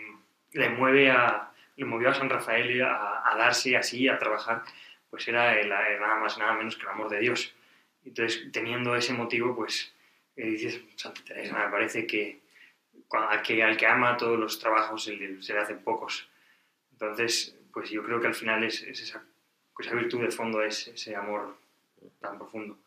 le 0.52 0.70
mueve 0.70 1.12
a. 1.12 1.52
le 1.76 1.86
movió 1.86 2.10
a 2.10 2.14
San 2.14 2.30
Rafael 2.30 2.82
a, 2.82 3.22
a 3.26 3.36
darse 3.38 3.76
así, 3.78 4.08
a 4.08 4.20
trabajar, 4.20 4.64
pues 5.10 5.28
era 5.28 5.56
nada 5.66 6.16
más, 6.16 6.38
nada 6.38 6.54
menos 6.54 6.76
que 6.76 6.84
el 6.84 6.90
amor 6.90 7.10
de 7.10 7.20
Dios. 7.20 7.54
Entonces, 8.06 8.52
teniendo 8.52 8.96
ese 8.96 9.14
motivo, 9.14 9.56
pues 9.56 9.94
eh, 10.36 10.46
dices, 10.46 10.82
Santa 10.96 11.22
Teresa, 11.24 11.58
me 11.58 11.72
parece 11.72 12.06
que, 12.06 12.42
al 13.12 13.42
que 13.42 13.64
al 13.64 13.78
que 13.78 13.86
ama 13.86 14.18
todos 14.18 14.40
los 14.40 14.60
trabajos 14.60 15.04
se 15.04 15.16
le, 15.16 15.42
se 15.42 15.54
le 15.54 15.60
hacen 15.60 15.80
pocos. 15.84 16.28
Entonces, 16.92 17.58
pues 17.72 17.90
yo 17.90 18.04
creo 18.04 18.20
que 18.20 18.28
al 18.28 18.36
final 18.36 18.64
es, 18.64 18.82
es 18.84 19.02
esa, 19.02 19.24
esa 19.80 19.96
virtud 19.96 20.22
de 20.22 20.32
fondo, 20.32 20.62
es 20.64 20.88
ese 20.88 21.16
amor 21.16 21.63
tan 22.22 22.38
profundo. 22.38 22.78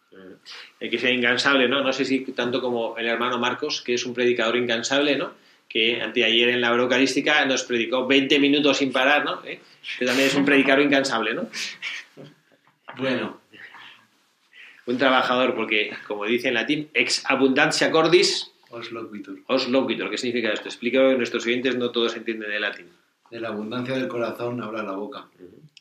Hay 0.80 0.88
que 0.90 0.98
ser 0.98 1.12
incansable, 1.12 1.68
¿no? 1.68 1.82
No 1.82 1.92
sé 1.92 2.04
si 2.04 2.20
tanto 2.32 2.60
como 2.60 2.96
el 2.96 3.06
hermano 3.06 3.38
Marcos, 3.38 3.82
que 3.82 3.94
es 3.94 4.06
un 4.06 4.14
predicador 4.14 4.56
incansable, 4.56 5.16
¿no? 5.16 5.32
Que 5.68 6.00
anteayer 6.00 6.50
en 6.50 6.60
la 6.60 6.68
eucarística 6.68 7.44
nos 7.44 7.64
predicó 7.64 8.06
20 8.06 8.38
minutos 8.38 8.78
sin 8.78 8.92
parar, 8.92 9.24
¿no? 9.24 9.44
¿Eh? 9.44 9.60
Que 9.98 10.06
también 10.06 10.28
es 10.28 10.34
un 10.34 10.44
predicador 10.44 10.82
incansable, 10.82 11.34
¿no? 11.34 11.48
Bueno, 12.96 13.40
Un 14.86 14.98
trabajador, 14.98 15.54
porque, 15.54 15.92
como 16.06 16.24
dice 16.24 16.48
en 16.48 16.54
latín, 16.54 16.88
ex 16.94 17.24
abundancia 17.28 17.90
cordis 17.90 18.52
os 18.70 18.92
loquitur. 18.92 19.42
os 19.48 19.68
loquitur. 19.68 20.10
¿Qué 20.10 20.18
significa 20.18 20.52
esto? 20.52 20.68
Explico 20.68 20.98
que 20.98 21.16
nuestros 21.16 21.44
oyentes 21.44 21.76
no 21.76 21.90
todos 21.90 22.16
entienden 22.16 22.50
de 22.50 22.60
latín. 22.60 22.86
De 23.30 23.40
la 23.40 23.48
abundancia 23.48 23.96
del 23.96 24.06
corazón 24.06 24.62
habla 24.62 24.82
la 24.84 24.92
boca. 24.92 25.26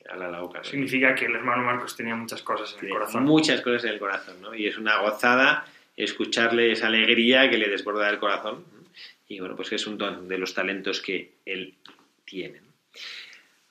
Habla 0.09 0.29
la 0.29 0.41
boca. 0.41 0.59
¿no? 0.59 0.63
Significa 0.63 1.15
que 1.15 1.25
el 1.25 1.35
hermano 1.35 1.63
Marcos 1.63 1.95
tenía 1.95 2.15
muchas 2.15 2.41
cosas 2.41 2.75
en 2.79 2.85
el 2.85 2.91
corazón. 2.91 3.23
Muchas 3.23 3.61
cosas 3.61 3.85
en 3.85 3.91
el 3.91 3.99
corazón, 3.99 4.41
¿no? 4.41 4.53
Y 4.53 4.67
es 4.67 4.77
una 4.77 4.99
gozada 4.99 5.65
escucharle 5.97 6.71
esa 6.71 6.87
alegría 6.87 7.49
que 7.49 7.57
le 7.57 7.69
desborda 7.69 8.09
el 8.09 8.19
corazón. 8.19 8.63
Y 9.27 9.39
bueno, 9.39 9.55
pues 9.55 9.71
es 9.71 9.87
un 9.87 9.97
don 9.97 10.27
de 10.27 10.37
los 10.37 10.53
talentos 10.53 11.01
que 11.01 11.31
él 11.45 11.73
tiene. 12.23 12.61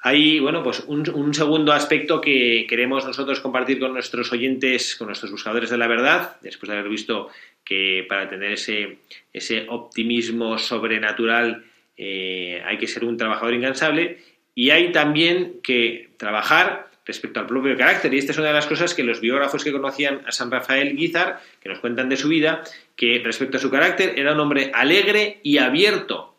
Hay, 0.00 0.38
bueno, 0.38 0.62
pues 0.62 0.80
un, 0.86 1.08
un 1.14 1.32
segundo 1.32 1.72
aspecto 1.72 2.20
que 2.20 2.66
queremos 2.68 3.06
nosotros 3.06 3.40
compartir 3.40 3.80
con 3.80 3.94
nuestros 3.94 4.30
oyentes, 4.32 4.96
con 4.96 5.06
nuestros 5.06 5.30
buscadores 5.30 5.70
de 5.70 5.78
la 5.78 5.86
verdad, 5.86 6.36
después 6.42 6.68
de 6.68 6.76
haber 6.76 6.90
visto 6.90 7.30
que 7.64 8.04
para 8.06 8.28
tener 8.28 8.52
ese, 8.52 8.98
ese 9.32 9.64
optimismo 9.68 10.58
sobrenatural 10.58 11.64
eh, 11.96 12.62
hay 12.66 12.76
que 12.76 12.86
ser 12.86 13.04
un 13.04 13.16
trabajador 13.16 13.54
incansable 13.54 14.18
y 14.54 14.70
hay 14.70 14.92
también 14.92 15.60
que 15.62 16.10
trabajar 16.16 16.90
respecto 17.04 17.40
al 17.40 17.46
propio 17.46 17.76
carácter. 17.76 18.12
Y 18.14 18.18
esta 18.18 18.32
es 18.32 18.38
una 18.38 18.48
de 18.48 18.54
las 18.54 18.66
cosas 18.66 18.94
que 18.94 19.02
los 19.02 19.20
biógrafos 19.20 19.62
que 19.62 19.72
conocían 19.72 20.22
a 20.26 20.32
San 20.32 20.50
Rafael 20.50 20.96
Guizar, 20.96 21.40
que 21.60 21.68
nos 21.68 21.80
cuentan 21.80 22.08
de 22.08 22.16
su 22.16 22.28
vida, 22.28 22.62
que 22.96 23.20
respecto 23.22 23.58
a 23.58 23.60
su 23.60 23.70
carácter 23.70 24.18
era 24.18 24.32
un 24.32 24.40
hombre 24.40 24.70
alegre 24.72 25.40
y 25.42 25.58
abierto. 25.58 26.36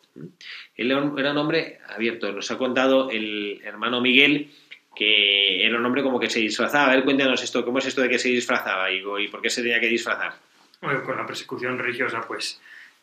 Él 0.75 0.91
era 0.91 1.31
un 1.31 1.37
hombre 1.37 1.79
abierto. 1.87 2.31
Nos 2.31 2.49
ha 2.51 2.57
contado 2.57 3.09
el 3.11 3.61
hermano 3.63 4.01
Miguel 4.01 4.49
que 4.95 5.65
era 5.65 5.77
un 5.77 5.85
hombre 5.85 6.01
como 6.01 6.19
que 6.19 6.29
se 6.29 6.39
disfrazaba. 6.39 6.85
A 6.85 6.95
ver, 6.95 7.03
cuéntanos 7.03 7.43
esto, 7.43 7.65
¿cómo 7.65 7.79
es 7.79 7.85
esto 7.85 8.01
de 8.01 8.09
que 8.09 8.17
se 8.17 8.29
disfrazaba 8.29 8.89
y, 8.89 9.03
y 9.19 9.27
por 9.27 9.41
qué 9.41 9.49
se 9.49 9.61
tenía 9.61 9.79
que 9.79 9.87
disfrazar? 9.87 10.33
Bueno, 10.81 11.03
con 11.03 11.17
la 11.17 11.25
persecución 11.25 11.77
religiosa, 11.77 12.21
pues 12.25 12.61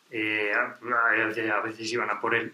eh, 0.09 0.51
a, 0.55 1.57
a 1.57 1.61
veces 1.61 1.93
iban 1.93 2.09
a 2.09 2.19
por 2.19 2.33
él 2.33 2.51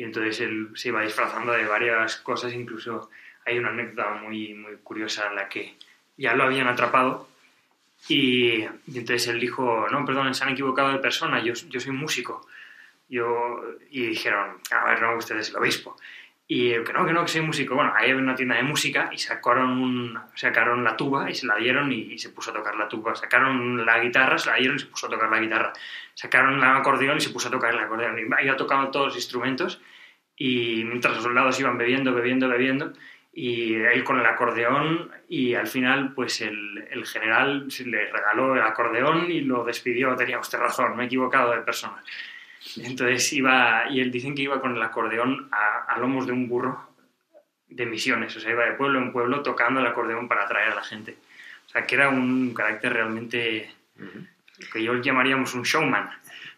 y 0.00 0.02
entonces 0.02 0.40
él 0.40 0.70
se 0.76 0.88
iba 0.88 1.02
disfrazando 1.02 1.52
de 1.52 1.66
varias 1.66 2.16
cosas. 2.16 2.54
Incluso 2.54 3.10
hay 3.44 3.58
una 3.58 3.68
anécdota 3.68 4.12
muy, 4.12 4.54
muy 4.54 4.76
curiosa 4.76 5.26
en 5.28 5.36
la 5.36 5.46
que 5.46 5.74
ya 6.16 6.34
lo 6.34 6.44
habían 6.44 6.68
atrapado 6.68 7.28
y, 8.08 8.62
y 8.62 8.98
entonces 8.98 9.28
él 9.28 9.38
dijo, 9.38 9.88
no, 9.90 10.06
perdón, 10.06 10.34
se 10.34 10.42
han 10.42 10.52
equivocado 10.52 10.90
de 10.90 11.00
persona, 11.00 11.42
yo, 11.42 11.52
yo 11.52 11.80
soy 11.80 11.92
músico. 11.92 12.46
Yo, 13.10 13.62
y 13.90 14.06
dijeron, 14.06 14.56
a 14.70 14.84
ver, 14.84 15.02
no, 15.02 15.18
usted 15.18 15.36
es 15.36 15.50
el 15.50 15.56
obispo. 15.56 15.94
Y 16.52 16.72
que 16.82 16.92
no, 16.92 17.06
que 17.06 17.12
no, 17.12 17.22
que 17.22 17.28
soy 17.28 17.42
músico. 17.42 17.76
Bueno, 17.76 17.92
ahí 17.94 18.10
había 18.10 18.20
una 18.20 18.34
tienda 18.34 18.56
de 18.56 18.64
música 18.64 19.08
y 19.12 19.18
sacaron, 19.18 19.70
un, 19.70 20.18
sacaron 20.34 20.82
la 20.82 20.96
tuba 20.96 21.30
y 21.30 21.34
se 21.36 21.46
la 21.46 21.54
dieron 21.54 21.92
y, 21.92 22.14
y, 22.14 22.18
se 22.18 22.30
puso 22.30 22.50
a 22.50 22.54
tocar 22.54 22.74
la 22.74 22.88
tuba. 22.88 23.14
Sacaron 23.14 23.86
la 23.86 24.00
guitarra, 24.00 24.36
se 24.36 24.50
la 24.50 24.56
dieron 24.56 24.74
y 24.74 24.80
se 24.80 24.86
puso 24.86 25.06
a 25.06 25.10
tocar 25.10 25.30
la 25.30 25.38
guitarra. 25.38 25.72
Sacaron 26.12 26.56
el 26.56 26.64
acordeón 26.64 27.18
y 27.18 27.20
se 27.20 27.30
puso 27.30 27.46
a 27.46 27.52
tocar 27.52 27.72
el 27.72 27.78
acordeón. 27.78 28.18
Y 28.18 28.44
iba 28.44 28.56
tocando 28.56 28.90
todos 28.90 29.06
los 29.06 29.14
instrumentos 29.14 29.80
y 30.36 30.82
mientras 30.86 31.14
los 31.14 31.22
soldados 31.22 31.60
iban 31.60 31.78
bebiendo, 31.78 32.12
bebiendo, 32.12 32.48
bebiendo 32.48 32.94
y 33.32 33.74
él 33.74 34.02
con 34.02 34.18
el 34.18 34.26
acordeón 34.26 35.08
y 35.28 35.54
al 35.54 35.68
final 35.68 36.14
pues 36.14 36.40
el, 36.40 36.84
el 36.90 37.06
general 37.06 37.68
le 37.86 38.10
regaló 38.10 38.56
el 38.56 38.62
acordeón 38.62 39.30
y 39.30 39.42
lo 39.42 39.62
despidió. 39.62 40.16
Tenía 40.16 40.40
usted 40.40 40.58
razón, 40.58 40.96
me 40.96 41.04
he 41.04 41.06
equivocado 41.06 41.52
de 41.52 41.58
persona. 41.58 42.02
Entonces 42.82 43.32
iba, 43.32 43.86
y 43.90 44.00
él 44.00 44.10
dicen 44.10 44.34
que 44.34 44.42
iba 44.42 44.60
con 44.60 44.76
el 44.76 44.82
acordeón 44.82 45.48
a, 45.50 45.92
a, 45.92 45.98
lomos 45.98 46.26
de 46.26 46.32
un 46.32 46.48
burro 46.48 46.90
de 47.68 47.86
misiones, 47.86 48.36
o 48.36 48.40
sea, 48.40 48.50
iba 48.50 48.64
de 48.64 48.72
pueblo 48.72 48.98
en 48.98 49.12
pueblo 49.12 49.42
tocando 49.42 49.80
el 49.80 49.86
acordeón 49.86 50.28
para 50.28 50.44
atraer 50.44 50.72
a 50.72 50.74
la 50.74 50.84
gente. 50.84 51.16
O 51.66 51.68
sea, 51.70 51.86
que 51.86 51.94
era 51.94 52.08
un 52.08 52.52
carácter 52.52 52.92
realmente 52.92 53.70
uh 53.98 54.02
-huh. 54.02 54.26
que 54.72 54.82
yo 54.82 55.00
llamaríamos 55.00 55.54
un 55.54 55.62
showman. 55.62 56.10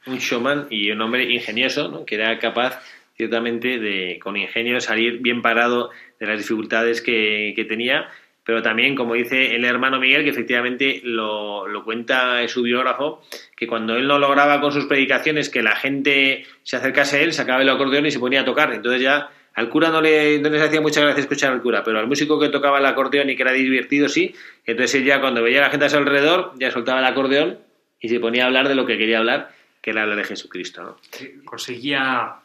Un 0.06 0.18
showman 0.18 0.66
y 0.70 0.90
un 0.90 1.00
hombre 1.00 1.24
ingenioso, 1.24 1.88
¿no? 1.88 2.04
que 2.04 2.16
era 2.16 2.38
capaz 2.38 2.80
ciertamente 3.16 3.78
de, 3.78 4.18
con 4.20 4.36
ingenio, 4.36 4.80
salir 4.80 5.18
bien 5.20 5.42
parado 5.42 5.90
de 6.18 6.26
las 6.26 6.38
dificultades 6.38 7.02
que, 7.02 7.52
que 7.54 7.64
tenía 7.64 8.08
pero 8.44 8.62
también, 8.62 8.96
como 8.96 9.14
dice 9.14 9.54
el 9.54 9.64
hermano 9.64 10.00
Miguel, 10.00 10.24
que 10.24 10.30
efectivamente 10.30 11.00
lo, 11.04 11.68
lo, 11.68 11.84
cuenta 11.84 12.42
en 12.42 12.48
su 12.48 12.62
biógrafo, 12.62 13.22
que 13.56 13.68
cuando 13.68 13.96
él 13.96 14.08
no 14.08 14.18
lograba 14.18 14.60
con 14.60 14.72
sus 14.72 14.86
predicaciones 14.86 15.48
que 15.48 15.62
la 15.62 15.76
gente 15.76 16.44
se 16.64 16.76
acercase 16.76 17.18
a 17.18 17.20
él, 17.20 17.32
sacaba 17.32 17.62
el 17.62 17.68
acordeón 17.68 18.06
y 18.06 18.10
se 18.10 18.18
ponía 18.18 18.40
a 18.40 18.44
tocar. 18.44 18.72
Entonces 18.72 19.00
ya 19.00 19.30
al 19.54 19.68
cura 19.68 19.90
no 19.90 20.00
le, 20.00 20.40
no 20.40 20.48
les 20.48 20.62
hacía 20.62 20.80
mucha 20.80 21.00
gracia 21.00 21.20
escuchar 21.20 21.52
al 21.52 21.62
cura, 21.62 21.84
pero 21.84 21.98
al 21.98 22.08
músico 22.08 22.40
que 22.40 22.48
tocaba 22.48 22.78
el 22.78 22.86
acordeón 22.86 23.30
y 23.30 23.36
que 23.36 23.42
era 23.42 23.52
divertido, 23.52 24.08
sí. 24.08 24.34
Entonces 24.66 24.96
él 24.96 25.04
ya 25.04 25.20
cuando 25.20 25.42
veía 25.42 25.58
a 25.58 25.62
la 25.62 25.70
gente 25.70 25.86
a 25.86 25.90
su 25.90 25.98
alrededor, 25.98 26.52
ya 26.56 26.70
soltaba 26.70 26.98
el 26.98 27.06
acordeón 27.06 27.58
y 28.00 28.08
se 28.08 28.18
ponía 28.18 28.44
a 28.44 28.46
hablar 28.46 28.68
de 28.68 28.74
lo 28.74 28.86
que 28.86 28.98
quería 28.98 29.18
hablar, 29.18 29.54
que 29.80 29.90
era 29.90 30.02
hablar 30.02 30.18
de 30.18 30.24
Jesucristo. 30.24 30.82
¿no? 30.82 30.96
Conseguía 31.44 32.36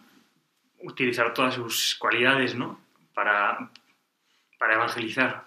utilizar 0.83 1.33
todas 1.33 1.55
sus 1.55 1.95
cualidades 1.95 2.53
¿no? 2.53 2.79
para, 3.13 3.71
para 4.60 4.75
evangelizar. 4.75 5.46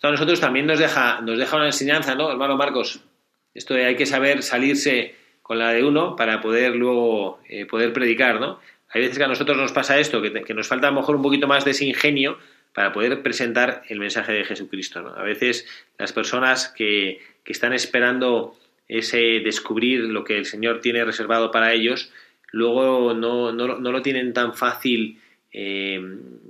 Esto 0.00 0.08
a 0.08 0.12
nosotros 0.12 0.40
también 0.40 0.64
nos 0.64 0.78
deja, 0.78 1.20
nos 1.20 1.38
deja 1.38 1.56
una 1.56 1.66
enseñanza, 1.66 2.14
¿no, 2.14 2.30
hermano 2.30 2.56
Marcos? 2.56 3.04
Esto 3.52 3.74
de 3.74 3.84
hay 3.84 3.96
que 3.96 4.06
saber 4.06 4.42
salirse 4.42 5.14
con 5.42 5.58
la 5.58 5.74
de 5.74 5.84
uno 5.84 6.16
para 6.16 6.40
poder 6.40 6.74
luego 6.74 7.38
eh, 7.46 7.66
poder 7.66 7.92
predicar, 7.92 8.40
¿no? 8.40 8.60
Hay 8.88 9.02
veces 9.02 9.18
que 9.18 9.24
a 9.24 9.28
nosotros 9.28 9.58
nos 9.58 9.72
pasa 9.72 9.98
esto, 9.98 10.22
que, 10.22 10.32
que, 10.32 10.54
nos 10.54 10.68
falta 10.68 10.88
a 10.88 10.90
lo 10.90 10.96
mejor 10.96 11.16
un 11.16 11.22
poquito 11.22 11.46
más 11.46 11.66
de 11.66 11.72
ese 11.72 11.84
ingenio 11.84 12.38
para 12.72 12.94
poder 12.94 13.22
presentar 13.22 13.82
el 13.90 13.98
mensaje 13.98 14.32
de 14.32 14.46
Jesucristo, 14.46 15.02
¿no? 15.02 15.10
A 15.10 15.22
veces 15.22 15.68
las 15.98 16.14
personas 16.14 16.68
que, 16.74 17.20
que 17.44 17.52
están 17.52 17.74
esperando 17.74 18.56
ese 18.88 19.42
descubrir 19.44 20.04
lo 20.04 20.24
que 20.24 20.38
el 20.38 20.46
Señor 20.46 20.80
tiene 20.80 21.04
reservado 21.04 21.50
para 21.50 21.74
ellos, 21.74 22.10
luego 22.52 23.12
no, 23.12 23.52
no, 23.52 23.78
no 23.78 23.92
lo 23.92 24.00
tienen 24.00 24.32
tan 24.32 24.54
fácil 24.54 25.20
eh, 25.52 26.00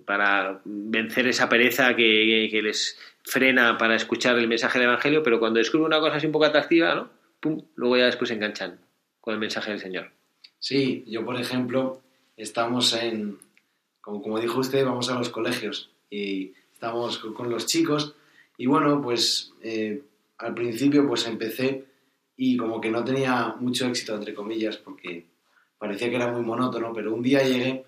para 0.04 0.60
vencer 0.64 1.26
esa 1.26 1.48
pereza 1.48 1.96
que, 1.96 2.48
que, 2.50 2.60
les 2.60 2.98
frena 3.24 3.78
para 3.78 3.96
escuchar 3.96 4.38
el 4.38 4.48
mensaje 4.48 4.78
del 4.78 4.88
Evangelio, 4.88 5.22
pero 5.22 5.38
cuando 5.38 5.58
descubren 5.58 5.86
una 5.86 6.00
cosa 6.00 6.16
así 6.16 6.26
un 6.26 6.32
poco 6.32 6.46
atractiva, 6.46 6.94
¿no? 6.94 7.10
Pum, 7.40 7.62
luego 7.74 7.96
ya 7.96 8.06
después 8.06 8.30
enganchan 8.30 8.78
con 9.20 9.34
el 9.34 9.40
mensaje 9.40 9.70
del 9.70 9.80
Señor. 9.80 10.10
Sí, 10.58 11.04
yo 11.06 11.24
por 11.24 11.40
ejemplo, 11.40 12.00
estamos 12.36 12.92
en, 12.94 13.38
como, 14.00 14.22
como 14.22 14.38
dijo 14.38 14.60
usted, 14.60 14.84
vamos 14.84 15.10
a 15.10 15.14
los 15.14 15.30
colegios 15.30 15.90
y 16.10 16.52
estamos 16.72 17.18
con, 17.18 17.34
con 17.34 17.50
los 17.50 17.66
chicos 17.66 18.14
y 18.56 18.66
bueno, 18.66 19.00
pues 19.00 19.52
eh, 19.62 20.02
al 20.38 20.54
principio 20.54 21.06
pues 21.06 21.26
empecé 21.26 21.84
y 22.36 22.56
como 22.56 22.80
que 22.80 22.90
no 22.90 23.04
tenía 23.04 23.54
mucho 23.58 23.86
éxito, 23.86 24.14
entre 24.14 24.34
comillas, 24.34 24.76
porque 24.76 25.26
parecía 25.78 26.10
que 26.10 26.16
era 26.16 26.30
muy 26.30 26.42
monótono, 26.42 26.92
pero 26.92 27.14
un 27.14 27.22
día 27.22 27.42
llegué 27.42 27.84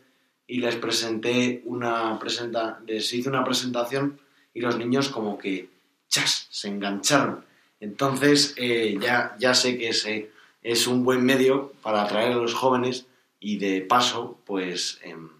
y 0.46 0.60
les 0.60 0.76
presenté 0.76 1.62
una 1.64 2.18
presenta 2.18 2.80
les 2.86 3.12
hice 3.12 3.28
una 3.28 3.44
presentación 3.44 4.18
y 4.54 4.60
los 4.60 4.78
niños 4.78 5.08
como 5.08 5.38
que 5.38 5.68
¡chas! 6.08 6.46
se 6.50 6.68
engancharon. 6.68 7.44
Entonces 7.80 8.54
eh, 8.56 8.96
ya, 9.00 9.34
ya 9.38 9.54
sé 9.54 9.78
que 9.78 9.88
ese 9.88 10.30
es 10.62 10.86
un 10.86 11.04
buen 11.04 11.24
medio 11.24 11.72
para 11.82 12.02
atraer 12.02 12.32
a 12.32 12.36
los 12.36 12.54
jóvenes 12.54 13.06
y 13.40 13.58
de 13.58 13.80
paso 13.80 14.38
pues 14.46 15.00
em, 15.02 15.30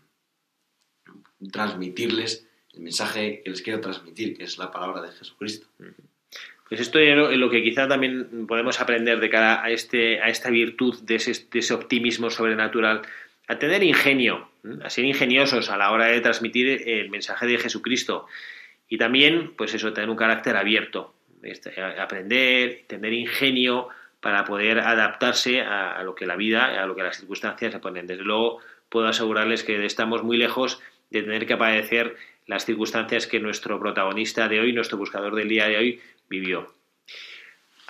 transmitirles 1.51 2.47
el 2.73 2.81
mensaje 2.81 3.43
que 3.43 3.51
les 3.51 3.63
quiero 3.63 3.81
transmitir, 3.81 4.37
que 4.37 4.45
es 4.45 4.59
la 4.59 4.71
palabra 4.71 5.03
de 5.03 5.13
Jesucristo. 5.13 5.67
Pues 6.69 6.81
esto 6.81 6.99
es 6.99 7.37
lo 7.37 7.51
que 7.51 7.63
quizá 7.63 7.87
también 7.87 8.47
podemos 8.47 8.81
aprender 8.81 9.21
de 9.21 9.29
cara 9.29 9.63
a, 9.63 9.71
este, 9.71 10.21
a 10.23 10.29
esta 10.29 10.49
virtud 10.49 11.01
de 11.03 11.17
ese, 11.17 11.75
optimismo 11.75 12.31
sobrenatural, 12.31 13.03
a 13.47 13.59
tener 13.59 13.83
ingenio, 13.83 14.49
a 14.83 14.89
ser 14.89 15.05
ingeniosos 15.05 15.69
a 15.69 15.77
la 15.77 15.91
hora 15.91 16.07
de 16.07 16.21
transmitir 16.23 16.89
el 16.89 17.11
mensaje 17.11 17.47
de 17.47 17.59
Jesucristo 17.59 18.27
y 18.93 18.99
también, 18.99 19.55
pues 19.57 19.73
eso, 19.73 19.95
tener 19.95 20.11
un 20.11 20.17
carácter 20.17 20.55
abierto, 20.55 21.15
este, 21.43 21.81
aprender, 21.81 22.83
tener 22.87 23.15
ingenio 23.15 23.89
para 24.21 24.45
poder 24.45 24.81
adaptarse 24.81 25.63
a, 25.63 26.03
lo 26.03 26.15
que 26.15 26.27
la 26.27 26.37
vida, 26.37 26.67
a 26.67 26.85
lo 26.85 26.95
que 26.95 27.03
las 27.03 27.17
circunstancias 27.17 27.73
se 27.73 27.79
ponen. 27.79 28.07
Desde 28.07 28.23
luego, 28.23 28.59
puedo 28.91 29.07
asegurarles 29.09 29.65
que 29.65 29.83
estamos 29.87 30.23
muy 30.23 30.37
lejos 30.37 30.79
de 31.09 31.23
tener 31.23 31.47
que 31.47 31.57
padecer 31.57 32.17
las 32.47 32.67
circunstancias 32.67 33.27
que 33.27 33.41
nuestro 33.41 33.81
protagonista 33.81 34.47
de 34.47 34.61
hoy, 34.61 34.75
nuestro 34.75 34.99
buscador 34.99 35.37
del 35.37 35.49
día 35.49 35.69
de 35.69 35.79
hoy, 35.79 36.01
vivió. 36.29 36.71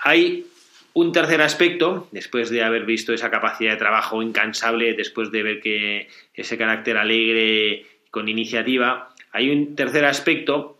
Hay 0.05 0.47
un 0.95 1.11
tercer 1.11 1.43
aspecto, 1.43 2.07
después 2.13 2.49
de 2.49 2.63
haber 2.63 2.85
visto 2.85 3.13
esa 3.13 3.29
capacidad 3.29 3.73
de 3.73 3.79
trabajo 3.79 4.23
incansable, 4.23 4.95
después 4.95 5.33
de 5.33 5.43
ver 5.43 5.61
que 5.61 6.07
ese 6.33 6.57
carácter 6.57 6.97
alegre 6.97 7.87
con 8.13 8.29
iniciativa, 8.29 9.13
hay 9.33 9.51
un 9.51 9.75
tercer 9.75 10.05
aspecto 10.05 10.79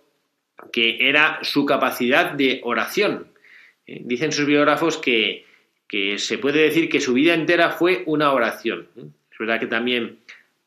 que 0.71 1.09
era 1.09 1.39
su 1.43 1.65
capacidad 1.67 2.33
de 2.33 2.61
oración. 2.65 3.29
Eh, 3.87 4.03
dicen 4.05 4.33
sus 4.33 4.47
biógrafos 4.47 4.99
que, 4.99 5.47
que, 5.89 6.19
se 6.19 6.39
puede 6.39 6.63
decir 6.63 6.89
que 6.89 7.01
su 7.01 7.15
vida 7.15 7.35
entera 7.35 7.71
fue 7.71 8.03
una 8.07 8.33
oración. 8.33 8.89
Es 8.97 9.39
verdad 9.39 9.61
que 9.61 9.67
también 9.67 10.19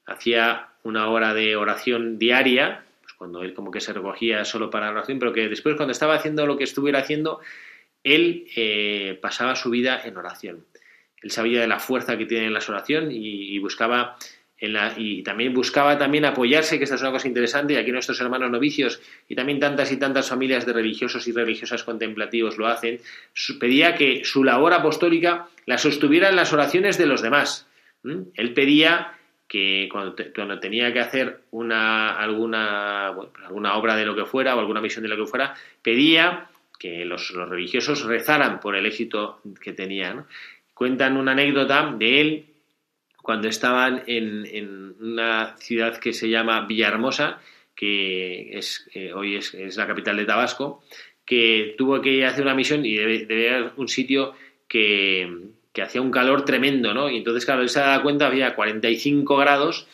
hacía 0.06 0.70
una 0.84 1.10
hora 1.10 1.34
de 1.34 1.56
oración 1.56 2.20
diaria, 2.20 2.84
cuando 3.18 3.44
él 3.44 3.54
como 3.54 3.72
que 3.72 3.82
se 3.82 3.94
recogía 3.94 4.46
solo 4.46 4.70
para 4.70 4.88
la 4.88 4.94
oración, 4.94 5.20
pero 5.20 5.34
que 5.34 5.48
después 5.48 5.76
cuando 5.76 5.92
estaba 5.92 6.16
haciendo 6.16 6.46
lo 6.46 6.58
que 6.58 6.64
estuviera 6.66 7.00
haciendo, 7.00 7.40
él 8.04 8.48
eh, 8.56 9.18
pasaba 9.22 9.56
su 9.56 9.70
vida 9.70 10.02
en 10.06 10.16
oración. 10.18 10.66
Él 11.22 11.32
sabía 11.32 11.62
de 11.62 11.68
la 11.68 11.80
fuerza 11.80 12.18
que 12.18 12.28
tiene 12.28 12.46
en 12.46 12.54
la 12.54 12.60
oración 12.60 13.10
y, 13.12 13.58
buscaba 13.58 14.16
y 14.60 15.22
también 15.24 15.54
buscaba 15.54 15.98
también 15.98 16.26
apoyarse, 16.26 16.78
que 16.78 16.86
esta 16.86 16.96
es 16.96 17.02
una 17.02 17.12
cosa 17.12 17.28
interesante, 17.28 17.74
y 17.74 17.78
aquí 17.78 17.92
nuestros 17.92 18.20
hermanos 18.22 18.50
novicios 18.50 19.02
y 19.28 19.36
también 19.36 19.60
tantas 19.60 19.92
y 19.92 19.98
tantas 19.98 20.30
familias 20.30 20.66
de 20.66 20.74
religiosos 20.74 21.28
y 21.28 21.34
religiosas 21.34 21.84
contemplativos 21.84 22.58
lo 22.58 22.68
hacen, 22.68 23.00
pedía 23.60 23.96
que 23.96 24.24
su 24.24 24.44
labor 24.44 24.74
apostólica 24.74 25.48
la 25.66 25.78
sostuviera 25.78 26.30
en 26.30 26.38
las 26.38 26.54
oraciones 26.54 26.98
de 26.98 27.06
los 27.06 27.22
demás. 27.22 27.68
Él 28.04 28.54
pedía 28.54 29.16
que 29.48 29.90
cuando, 29.92 30.16
tenía 30.60 30.92
que 30.94 31.00
hacer 31.00 31.42
una, 31.52 32.18
alguna, 32.18 33.14
pues 33.16 33.30
alguna 33.46 33.76
obra 33.76 33.96
de 33.96 34.06
lo 34.06 34.16
que 34.16 34.26
fuera 34.26 34.56
o 34.56 34.60
alguna 34.60 34.82
misión 34.82 35.04
de 35.04 35.10
lo 35.10 35.18
que 35.18 35.30
fuera, 35.30 35.54
pedía 35.82 36.50
que 36.80 37.06
los, 37.06 37.30
religiosos 37.34 38.04
rezaran 38.04 38.60
por 38.60 38.76
el 38.76 38.86
éxito 38.86 39.40
que 39.62 39.74
tenía. 39.74 40.26
Cuentan 40.74 41.18
una 41.18 41.34
anécdota 41.34 41.94
de 41.98 42.22
él 42.22 42.46
cuando 43.26 43.48
estaban 43.48 44.04
en, 44.06 44.96
una 45.00 45.58
ciudad 45.58 45.98
que 45.98 46.14
se 46.14 46.30
llama 46.30 46.68
Villahermosa, 46.68 47.42
que 47.76 48.56
es, 48.56 48.88
hoy 49.16 49.38
es, 49.38 49.76
la 49.76 49.88
capital 49.88 50.16
de 50.18 50.26
Tabasco, 50.26 50.84
que 51.26 51.74
tuvo 51.76 52.02
que 52.02 52.24
hacer 52.24 52.44
una 52.44 52.54
misión 52.54 52.86
y 52.86 52.96
debe, 52.96 53.72
un 53.78 53.88
sitio 53.88 54.34
que, 54.68 55.28
que 55.74 55.82
hacía 55.82 56.02
un 56.02 56.12
calor 56.12 56.46
tremendo, 56.46 56.94
¿no? 56.94 57.10
Y 57.10 57.18
entonces, 57.18 57.46
claro, 57.46 57.64
él 57.64 57.70
se 57.70 57.80
daba 57.80 58.04
cuenta, 58.04 58.28
había 58.28 58.54
45 58.54 59.36
grados 59.38 59.88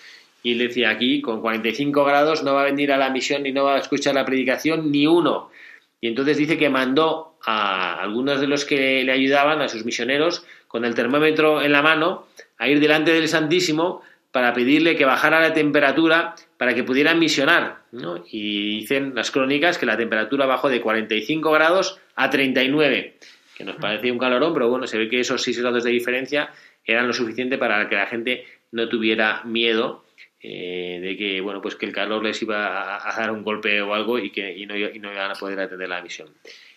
y 0.44 0.52
él 0.52 0.58
decía, 0.58 0.90
aquí 0.90 1.22
con 1.22 1.40
45 1.40 2.04
grados 2.04 2.44
no 2.44 2.56
va 2.56 2.64
a 2.64 2.66
venir 2.66 2.92
a 2.92 2.98
la 2.98 3.12
misión 3.12 3.44
ni 3.44 3.54
no 3.54 3.64
va 3.64 3.76
a 3.76 3.80
escuchar 3.80 4.14
la 4.14 4.26
predicación 4.26 4.92
ni 4.92 5.08
uno. 5.08 5.52
Y 6.02 6.10
entonces 6.10 6.36
dice 6.36 6.58
que 6.58 6.70
mandó 6.70 7.38
a 7.46 8.02
algunos 8.02 8.42
de 8.42 8.48
los 8.48 8.66
que 8.66 9.06
le 9.06 9.14
ayudaban, 9.14 9.62
a 9.62 9.70
sus 9.70 9.86
misioneros, 9.86 10.46
con 10.72 10.86
el 10.86 10.96
termómetro 10.96 11.62
en 11.62 11.74
la 11.74 11.82
mano, 11.82 12.28
a 12.58 12.70
ir 12.70 12.80
delante 12.80 13.12
del 13.12 13.28
Santísimo 13.28 14.02
para 14.32 14.54
pedirle 14.54 14.96
que 14.96 15.04
bajara 15.04 15.42
la 15.42 15.54
temperatura 15.54 16.36
para 16.58 16.74
que 16.74 16.86
pudieran 16.86 17.20
misionar. 17.20 17.80
¿no? 17.92 18.24
Y 18.32 18.80
dicen 18.80 19.14
las 19.14 19.32
crónicas 19.32 19.78
que 19.78 19.86
la 19.86 19.98
temperatura 19.98 20.46
bajó 20.46 20.70
de 20.70 20.80
45 20.80 21.52
grados 21.52 22.00
a 22.16 22.30
39 22.30 23.18
que 23.58 23.66
nos 23.66 23.76
parecía 23.76 24.12
un 24.12 24.18
calorón, 24.18 24.54
pero 24.54 24.70
bueno, 24.70 24.88
se 24.88 24.98
ve 24.98 25.10
que 25.10 25.20
esos 25.20 25.42
6 25.44 25.60
grados 25.60 25.84
de 25.84 25.92
diferencia 25.92 26.50
eran 26.86 27.06
lo 27.06 27.14
suficiente 27.14 27.58
para 27.58 27.88
que 27.90 27.96
la 27.96 28.08
gente 28.08 28.46
no 28.72 28.88
tuviera 28.88 29.44
miedo 29.44 30.06
eh, 30.42 31.00
de 31.02 31.18
que 31.18 31.42
bueno 31.42 31.62
pues 31.62 31.76
que 31.76 31.86
el 31.86 31.94
calor 31.94 32.24
les 32.24 32.42
iba 32.42 33.08
a, 33.08 33.16
dar 33.16 33.30
un 33.30 33.44
golpe 33.44 33.82
o 33.82 33.94
algo 33.94 34.18
y 34.18 34.32
que 34.32 34.58
y 34.58 34.66
no, 34.66 34.76
iban 34.76 35.30
a 35.30 35.36
poder 35.36 35.60
atender 35.60 35.90
la 35.90 36.02
misión. 36.02 36.30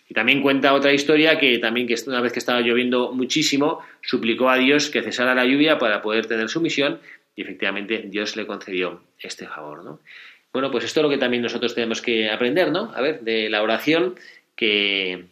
Y 0.07 0.13
también 0.13 0.41
cuenta 0.41 0.73
otra 0.73 0.93
historia 0.93 1.39
que 1.39 1.57
también 1.57 1.87
que 1.87 1.95
una 2.07 2.21
vez 2.21 2.31
que 2.31 2.39
estaba 2.39 2.61
lloviendo 2.61 3.11
muchísimo, 3.11 3.79
suplicó 4.01 4.49
a 4.49 4.57
Dios 4.57 4.89
que 4.89 5.01
cesara 5.01 5.33
la 5.33 5.45
lluvia 5.45 5.79
para 5.79 6.01
poder 6.01 6.27
tener 6.27 6.47
su 6.49 6.61
misión 6.61 6.99
y 7.35 7.41
efectivamente 7.41 8.03
Dios 8.07 8.35
le 8.35 8.45
concedió 8.45 9.01
este 9.19 9.47
favor, 9.47 9.83
¿no? 9.83 9.99
Bueno, 10.53 10.71
pues 10.71 10.85
esto 10.85 11.01
es 11.01 11.03
lo 11.03 11.09
que 11.09 11.17
también 11.17 11.43
nosotros 11.43 11.75
tenemos 11.75 12.01
que 12.01 12.29
aprender, 12.29 12.71
¿no? 12.71 12.93
A 12.95 13.01
ver, 13.01 13.21
de 13.21 13.49
la 13.49 13.61
oración 13.61 14.15
que, 14.55 15.25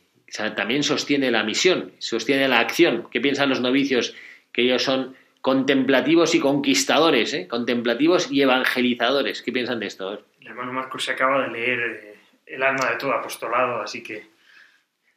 también 0.56 0.84
sostiene 0.84 1.32
la 1.32 1.44
misión, 1.44 1.94
sostiene 2.00 2.50
la 2.50 2.60
acción. 2.60 3.08
¿Qué 3.10 3.22
piensan 3.22 3.48
los 3.48 3.62
novicios? 3.62 4.16
Que 4.52 4.64
ellos 4.64 4.84
son 4.84 5.16
contemplativos 5.40 6.36
y 6.36 6.42
conquistadores, 6.42 7.34
¿eh? 7.34 7.48
contemplativos 7.48 8.32
y 8.32 8.42
evangelizadores. 8.42 9.42
¿Qué 9.42 9.54
piensan 9.54 9.80
de 9.80 9.86
esto? 9.88 10.26
El 10.42 10.48
hermano 10.48 10.74
Marcos 10.74 11.06
se 11.06 11.12
acaba 11.12 11.44
de 11.44 11.52
leer 11.52 11.80
eh, 11.80 12.16
El 12.46 12.64
alma 12.64 12.90
de 12.92 12.98
todo 12.98 13.14
apostolado, 13.14 13.82
así 13.82 14.04
que 14.04 14.24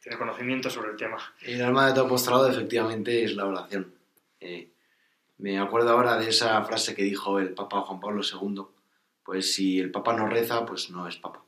tiene 0.07 0.17
conocimiento 0.17 0.69
sobre 0.69 0.91
el 0.91 0.95
tema. 0.95 1.17
El 1.41 1.61
alma 1.61 1.87
de 1.87 1.93
todo 1.93 2.05
apostolado 2.05 2.49
efectivamente 2.49 3.25
es 3.25 3.35
la 3.35 3.45
oración. 3.45 3.93
Eh, 4.39 4.69
me 5.39 5.59
acuerdo 5.59 5.89
ahora 5.91 6.17
de 6.17 6.29
esa 6.29 6.63
frase 6.63 6.95
que 6.95 7.03
dijo 7.03 7.39
el 7.39 7.53
Papa 7.53 7.81
Juan 7.81 7.99
Pablo 7.99 8.21
II, 8.23 8.63
pues 9.25 9.53
si 9.53 9.79
el 9.79 9.91
Papa 9.91 10.15
no 10.15 10.27
reza, 10.27 10.65
pues 10.65 10.89
no 10.89 11.09
es 11.09 11.17
Papa. 11.17 11.43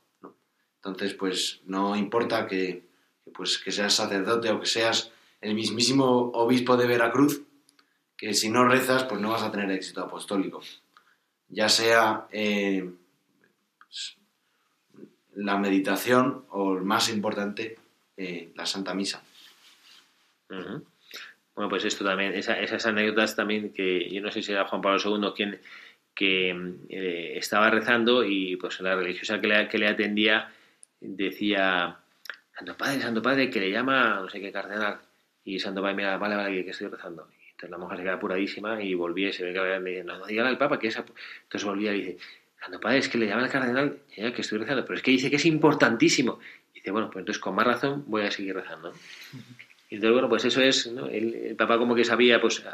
Entonces, 0.76 1.14
pues 1.14 1.62
no 1.64 1.96
importa 1.96 2.46
que 2.46 2.84
pues 3.32 3.56
que 3.56 3.72
seas 3.72 3.94
sacerdote 3.94 4.50
o 4.50 4.60
que 4.60 4.66
seas 4.66 5.10
el 5.40 5.54
mismísimo 5.54 6.30
obispo 6.34 6.76
de 6.76 6.86
Veracruz, 6.86 7.42
que 8.14 8.34
si 8.34 8.50
no 8.50 8.68
rezas, 8.68 9.04
pues 9.04 9.22
no 9.22 9.30
vas 9.30 9.42
a 9.42 9.50
tener 9.50 9.70
éxito 9.70 10.02
apostólico. 10.02 10.60
Ya 11.48 11.70
sea 11.70 12.26
eh, 12.30 12.90
pues, 13.78 14.18
la 15.34 15.56
meditación 15.56 16.44
o, 16.50 16.74
más 16.74 17.08
importante, 17.08 17.79
eh, 18.20 18.52
la 18.54 18.66
Santa 18.66 18.92
Misa. 18.92 19.22
Bueno, 20.48 21.70
pues 21.70 21.84
esto 21.86 22.04
también, 22.04 22.34
esas 22.34 22.86
anécdotas 22.86 23.34
también 23.34 23.72
que 23.72 24.10
yo 24.10 24.20
no 24.20 24.30
sé 24.30 24.42
si 24.42 24.52
era 24.52 24.66
Juan 24.66 24.82
Pablo 24.82 25.00
II 25.02 25.32
quien 25.34 25.60
que 26.14 26.50
eh, 26.90 27.38
estaba 27.38 27.70
rezando 27.70 28.24
y 28.24 28.56
pues 28.56 28.78
la 28.80 28.94
religiosa 28.94 29.40
que 29.40 29.78
le, 29.78 29.88
atendía 29.88 30.52
decía 31.00 31.96
Santo 32.54 32.76
Padre, 32.76 33.00
Santo 33.00 33.22
Padre, 33.22 33.48
que 33.48 33.60
le 33.60 33.70
llama 33.70 34.20
no 34.20 34.28
sé 34.28 34.38
qué 34.38 34.52
cardenal. 34.52 34.98
Y 35.44 35.58
Santo 35.58 35.80
Padre, 35.80 35.94
mira, 35.94 36.18
vale, 36.18 36.36
vale, 36.36 36.62
que 36.62 36.72
estoy 36.72 36.88
rezando. 36.88 37.26
Y 37.30 37.50
entonces 37.52 37.70
la 37.70 37.78
monja 37.78 37.96
se 37.96 38.02
queda 38.02 38.14
apuradísima 38.14 38.82
y 38.82 38.92
volvía 38.92 39.30
y 39.30 39.32
se 39.32 39.44
ve 39.44 39.54
que 39.54 39.80
me 39.80 39.90
dice, 39.90 40.04
no, 40.04 40.18
no, 40.18 40.26
dígale 40.26 40.50
al 40.50 40.58
Papa 40.58 40.78
que 40.78 40.88
es... 40.88 40.96
Entonces 40.96 41.64
volvía 41.64 41.94
y 41.94 42.00
dice, 42.00 42.18
Santo 42.60 42.80
Padre, 42.80 42.98
es 42.98 43.08
que 43.08 43.16
le 43.16 43.26
llama 43.26 43.44
al 43.44 43.50
cardenal, 43.50 44.00
ya 44.14 44.30
que 44.34 44.42
estoy 44.42 44.58
rezando, 44.58 44.84
pero 44.84 44.96
es 44.96 45.02
que 45.02 45.12
dice 45.12 45.30
que 45.30 45.36
es 45.36 45.46
importantísimo. 45.46 46.38
Dice, 46.80 46.92
bueno, 46.92 47.10
pues 47.10 47.22
entonces 47.22 47.40
con 47.40 47.54
más 47.54 47.66
razón 47.66 48.04
voy 48.06 48.22
a 48.22 48.30
seguir 48.30 48.54
rezando. 48.54 48.92
Y 49.90 49.96
entonces, 49.96 50.12
bueno, 50.12 50.28
pues 50.28 50.44
eso 50.46 50.62
es, 50.62 50.86
¿no? 50.86 51.06
el, 51.06 51.54
Papa 51.56 51.76
como 51.76 51.94
que 51.94 52.04
sabía, 52.04 52.40
pues, 52.40 52.64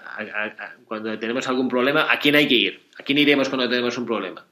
cuando 0.84 1.18
tenemos 1.18 1.48
algún 1.48 1.68
problema, 1.68 2.12
¿a 2.12 2.18
quién 2.18 2.36
hay 2.36 2.46
que 2.46 2.54
ir? 2.54 2.82
¿A 2.98 3.02
quién 3.02 3.18
iremos 3.18 3.48
cuando 3.48 3.68
tenemos 3.68 3.96
un 3.98 4.06
problema? 4.06 4.46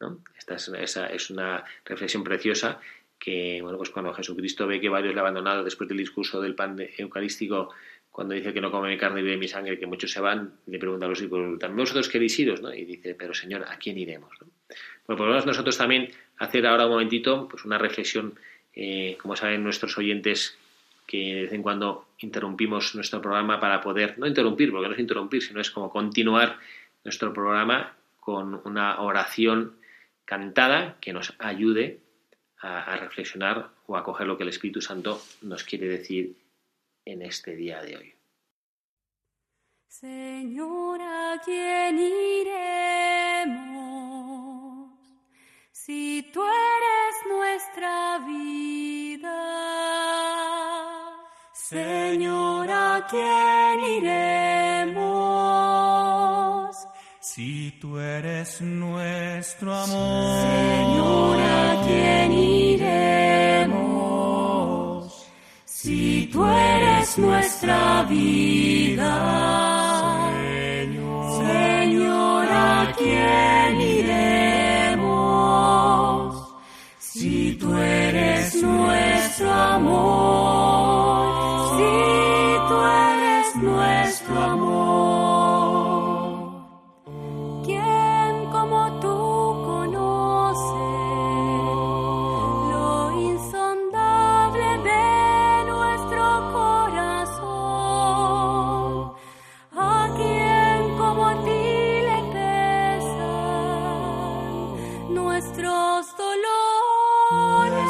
¿No? 0.00 0.18
Esta 0.36 0.56
es, 0.56 0.68
esa 0.68 1.06
es 1.06 1.30
una 1.30 1.62
reflexión 1.84 2.24
preciosa 2.24 2.80
que 3.22 3.60
bueno, 3.62 3.78
pues 3.78 3.90
cuando 3.90 4.12
Jesucristo 4.12 4.66
ve 4.66 4.80
que 4.80 4.88
varios 4.88 5.14
le 5.14 5.20
abandonado 5.20 5.62
después 5.62 5.88
del 5.88 5.98
discurso 5.98 6.40
del 6.40 6.56
pan 6.56 6.76
eucarístico, 6.98 7.72
cuando 8.10 8.34
dice 8.34 8.52
que 8.52 8.60
no 8.60 8.72
come 8.72 8.88
mi 8.88 8.98
carne 8.98 9.20
y 9.20 9.22
bebe 9.22 9.36
mi 9.36 9.46
sangre, 9.46 9.78
que 9.78 9.86
muchos 9.86 10.10
se 10.10 10.20
van, 10.20 10.54
le 10.66 10.78
pregunta 10.80 11.06
a 11.06 11.08
los 11.08 11.20
discípulos, 11.20 11.56
¿también 11.60 11.78
vosotros 11.78 12.08
queréis 12.08 12.36
iros? 12.40 12.60
¿no? 12.60 12.74
Y 12.74 12.84
dice, 12.84 13.14
pero 13.14 13.32
Señor, 13.32 13.64
¿a 13.68 13.78
quién 13.78 13.96
iremos? 13.96 14.36
Bueno, 15.06 15.18
podemos 15.18 15.46
nosotros 15.46 15.78
también 15.78 16.10
hacer 16.36 16.66
ahora 16.66 16.86
un 16.86 16.92
momentito 16.92 17.46
pues 17.48 17.64
una 17.64 17.78
reflexión, 17.78 18.34
eh, 18.74 19.16
como 19.20 19.36
saben 19.36 19.62
nuestros 19.62 19.96
oyentes, 19.98 20.56
que 21.06 21.34
de 21.34 21.42
vez 21.42 21.52
en 21.52 21.62
cuando 21.62 22.06
interrumpimos 22.18 22.94
nuestro 22.94 23.20
programa 23.20 23.60
para 23.60 23.80
poder, 23.80 24.18
no 24.18 24.26
interrumpir, 24.26 24.70
porque 24.70 24.88
no 24.88 24.94
es 24.94 25.00
interrumpir, 25.00 25.42
sino 25.42 25.60
es 25.60 25.70
como 25.70 25.90
continuar 25.90 26.58
nuestro 27.04 27.32
programa 27.32 27.94
con 28.20 28.60
una 28.64 29.00
oración 29.00 29.76
cantada 30.24 30.96
que 31.00 31.12
nos 31.12 31.34
ayude 31.38 32.00
a, 32.60 32.96
reflexionar 32.96 33.70
o 33.86 33.96
a 33.96 34.04
coger 34.04 34.26
lo 34.26 34.36
que 34.36 34.44
el 34.44 34.50
Espíritu 34.50 34.80
Santo 34.80 35.20
nos 35.42 35.64
quiere 35.64 35.88
decir 35.88 36.36
en 37.04 37.22
este 37.22 37.56
día 37.56 37.82
de 37.82 37.96
hoy. 37.96 38.14
Señor, 39.88 41.00
¿a 41.02 41.40
quién 41.44 41.98
iremos? 41.98 43.71
Si 45.84 46.30
tú 46.32 46.40
eres 46.40 47.14
nuestra 47.28 48.20
vida. 48.24 49.40
Señor, 51.52 52.70
¿a 52.70 53.04
quién 53.10 53.80
iremos? 53.98 54.96
Si 57.18 57.72
tú 57.80 57.98
eres 57.98 58.60
nuestro 58.60 59.74
amor. 59.74 60.46
Señor, 60.46 61.40
¿a 61.40 61.82
quién 61.84 62.32
iremos? 62.32 63.82
Si 65.64 66.28
tú 66.32 66.46
eres 66.46 67.18
nuestra 67.18 68.04
vida. 68.04 69.61
Amor, 79.44 80.31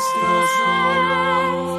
dolores? 0.02 0.22
Nuestros 0.22 1.71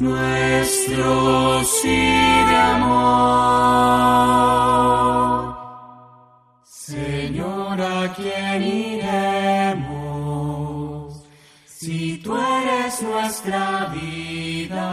nuestro 0.00 1.64
sí 1.64 1.96
de 2.50 2.56
amor? 2.56 3.14
Señor, 6.64 7.80
¿a 7.80 8.12
quién 8.14 8.62
iremos? 8.62 9.94
Si 11.66 12.18
tú 12.18 12.36
eres 12.36 13.02
nuestra 13.02 13.86
vida. 13.94 14.84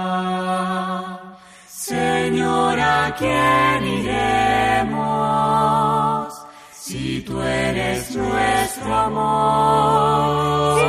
Señor, 1.67 2.79
¿a 2.79 3.15
quién 3.17 3.83
iremos? 3.99 5.01
Si 6.73 7.21
tú 7.21 7.41
eres 7.41 8.15
nuestro 8.15 8.95
amor. 8.95 10.79
Si 10.79 10.85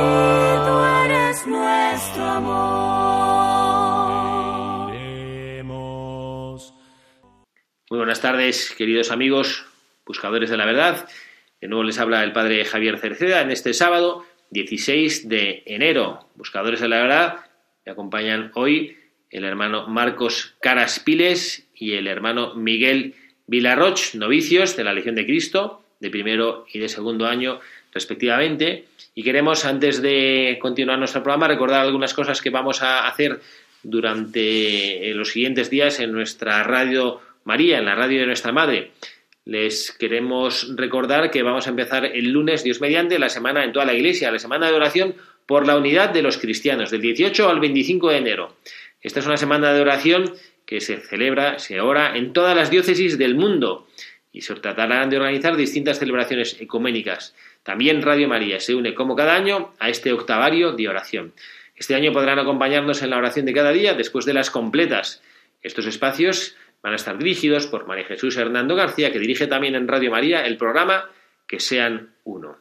tú 0.65 0.75
eres 1.03 1.47
nuestro 1.47 2.23
amor. 2.25 2.72
Tardes, 8.23 8.73
queridos 8.77 9.11
amigos, 9.11 9.65
buscadores 10.05 10.49
de 10.49 10.55
la 10.55 10.65
verdad. 10.65 11.09
De 11.59 11.67
nuevo 11.67 11.83
les 11.83 11.99
habla 11.99 12.23
el 12.23 12.31
padre 12.31 12.63
Javier 12.63 12.97
Cerceda 12.97 13.41
en 13.41 13.51
este 13.51 13.73
sábado 13.73 14.25
16 14.51 15.27
de 15.27 15.61
enero. 15.65 16.29
Buscadores 16.35 16.79
de 16.79 16.87
la 16.87 17.01
verdad, 17.01 17.39
me 17.85 17.91
acompañan 17.91 18.53
hoy 18.55 18.95
el 19.29 19.43
hermano 19.43 19.87
Marcos 19.87 20.55
Caraspiles 20.61 21.67
y 21.75 21.95
el 21.95 22.07
hermano 22.07 22.55
Miguel 22.55 23.15
Vilarroch, 23.47 24.13
novicios 24.13 24.77
de 24.77 24.85
la 24.85 24.93
Legión 24.93 25.15
de 25.15 25.25
Cristo, 25.25 25.83
de 25.99 26.09
primero 26.09 26.65
y 26.71 26.79
de 26.79 26.87
segundo 26.87 27.27
año 27.27 27.59
respectivamente. 27.91 28.85
Y 29.15 29.23
queremos, 29.23 29.65
antes 29.65 30.01
de 30.01 30.59
continuar 30.61 30.97
nuestro 30.97 31.21
programa, 31.21 31.49
recordar 31.49 31.81
algunas 31.81 32.13
cosas 32.13 32.41
que 32.41 32.51
vamos 32.51 32.81
a 32.83 33.05
hacer 33.05 33.41
durante 33.83 35.13
los 35.13 35.29
siguientes 35.29 35.69
días 35.69 35.99
en 35.99 36.13
nuestra 36.13 36.63
radio 36.63 37.19
María, 37.43 37.79
en 37.79 37.85
la 37.85 37.95
radio 37.95 38.19
de 38.21 38.27
nuestra 38.27 38.51
Madre. 38.51 38.91
Les 39.45 39.91
queremos 39.91 40.73
recordar 40.75 41.29
que 41.29 41.43
vamos 41.43 41.67
a 41.67 41.71
empezar 41.71 42.05
el 42.05 42.31
lunes, 42.31 42.63
Dios 42.63 42.79
mediante, 42.79 43.19
la 43.19 43.29
semana 43.29 43.63
en 43.65 43.73
toda 43.73 43.85
la 43.85 43.93
iglesia, 43.93 44.31
la 44.31 44.39
semana 44.39 44.69
de 44.69 44.75
oración 44.75 45.15
por 45.45 45.67
la 45.67 45.77
unidad 45.77 46.11
de 46.11 46.21
los 46.21 46.37
cristianos, 46.37 46.91
del 46.91 47.01
18 47.01 47.49
al 47.49 47.59
25 47.59 48.09
de 48.09 48.17
enero. 48.17 48.55
Esta 49.01 49.19
es 49.19 49.25
una 49.25 49.37
semana 49.37 49.73
de 49.73 49.81
oración 49.81 50.33
que 50.65 50.79
se 50.79 50.97
celebra, 50.97 51.59
se 51.59 51.81
ora 51.81 52.15
en 52.15 52.31
todas 52.31 52.55
las 52.55 52.71
diócesis 52.71 53.17
del 53.17 53.35
mundo 53.35 53.87
y 54.31 54.41
se 54.41 54.55
tratarán 54.55 55.09
de 55.09 55.17
organizar 55.17 55.57
distintas 55.57 55.99
celebraciones 55.99 56.59
ecuménicas. 56.61 57.35
También 57.63 58.01
Radio 58.01 58.29
María 58.29 58.59
se 58.59 58.73
une 58.73 58.95
como 58.95 59.15
cada 59.15 59.35
año 59.35 59.73
a 59.79 59.89
este 59.89 60.13
octavario 60.13 60.71
de 60.71 60.87
oración. 60.87 61.33
Este 61.75 61.95
año 61.95 62.13
podrán 62.13 62.39
acompañarnos 62.39 63.01
en 63.01 63.09
la 63.09 63.17
oración 63.17 63.45
de 63.45 63.53
cada 63.53 63.71
día 63.71 63.93
después 63.93 64.25
de 64.25 64.33
las 64.33 64.49
completas. 64.49 65.21
Estos 65.61 65.85
espacios 65.85 66.55
van 66.83 66.93
a 66.93 66.97
estar 66.97 67.17
dirigidos 67.17 67.65
por 67.65 67.87
María 67.87 68.03
Jesús 68.03 68.35
Hernando 68.37 68.75
García, 68.75 69.11
que 69.11 69.19
dirige 69.19 69.47
también 69.47 69.73
en 69.75 69.87
Radio 69.87 70.11
María 70.11 70.45
el 70.45 70.57
programa 70.57 71.09
Que 71.47 71.59
sean 71.59 72.13
uno. 72.25 72.57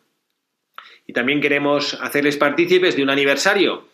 Y 1.07 1.13
también 1.13 1.41
queremos 1.41 1.99
hacerles 2.01 2.37
partícipes 2.37 2.97
de 2.97 3.03
un 3.03 3.11
aniversario, 3.11 3.89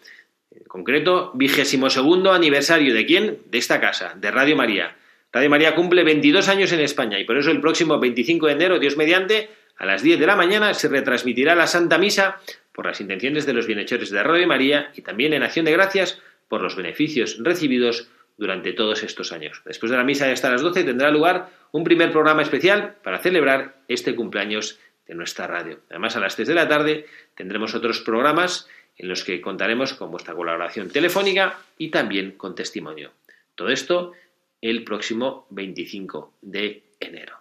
en 0.50 0.64
concreto, 0.64 1.32
vigésimo 1.34 1.88
segundo 1.88 2.32
aniversario 2.32 2.94
de 2.94 3.06
quién? 3.06 3.38
De 3.46 3.58
esta 3.58 3.80
casa, 3.80 4.14
de 4.16 4.30
Radio 4.30 4.54
María. 4.54 4.96
Radio 5.32 5.50
María 5.50 5.74
cumple 5.74 6.04
22 6.04 6.48
años 6.48 6.72
en 6.72 6.80
España 6.80 7.18
y 7.18 7.24
por 7.24 7.38
eso 7.38 7.50
el 7.50 7.60
próximo 7.60 7.98
25 7.98 8.46
de 8.46 8.52
enero, 8.52 8.78
Dios 8.78 8.96
mediante, 8.96 9.50
a 9.76 9.86
las 9.86 10.02
10 10.02 10.20
de 10.20 10.26
la 10.26 10.36
mañana 10.36 10.74
se 10.74 10.88
retransmitirá 10.88 11.54
la 11.54 11.66
Santa 11.66 11.98
Misa 11.98 12.40
por 12.72 12.86
las 12.86 13.00
intenciones 13.00 13.46
de 13.46 13.52
los 13.54 13.66
bienhechores 13.66 14.10
de 14.10 14.22
Radio 14.22 14.46
María 14.46 14.90
y 14.94 15.02
también 15.02 15.32
en 15.32 15.42
acción 15.42 15.64
de 15.64 15.72
gracias 15.72 16.20
por 16.48 16.62
los 16.62 16.76
beneficios 16.76 17.38
recibidos 17.40 18.08
durante 18.38 18.72
todos 18.72 19.02
estos 19.02 19.32
años. 19.32 19.60
Después 19.66 19.90
de 19.90 19.98
la 19.98 20.04
misa 20.04 20.30
hasta 20.30 20.50
las 20.50 20.62
12 20.62 20.84
tendrá 20.84 21.10
lugar 21.10 21.50
un 21.72 21.84
primer 21.84 22.10
programa 22.10 22.40
especial 22.42 22.96
para 23.02 23.18
celebrar 23.18 23.82
este 23.88 24.14
cumpleaños 24.14 24.78
de 25.06 25.14
nuestra 25.14 25.46
radio. 25.46 25.80
Además, 25.90 26.16
a 26.16 26.20
las 26.20 26.36
3 26.36 26.48
de 26.48 26.54
la 26.54 26.68
tarde 26.68 27.06
tendremos 27.34 27.74
otros 27.74 28.00
programas 28.00 28.68
en 28.96 29.08
los 29.08 29.24
que 29.24 29.40
contaremos 29.40 29.92
con 29.94 30.10
vuestra 30.10 30.34
colaboración 30.34 30.88
telefónica 30.88 31.58
y 31.76 31.90
también 31.90 32.32
con 32.32 32.54
testimonio. 32.54 33.10
Todo 33.54 33.68
esto 33.68 34.12
el 34.60 34.84
próximo 34.84 35.46
25 35.50 36.34
de 36.42 36.82
enero. 37.00 37.36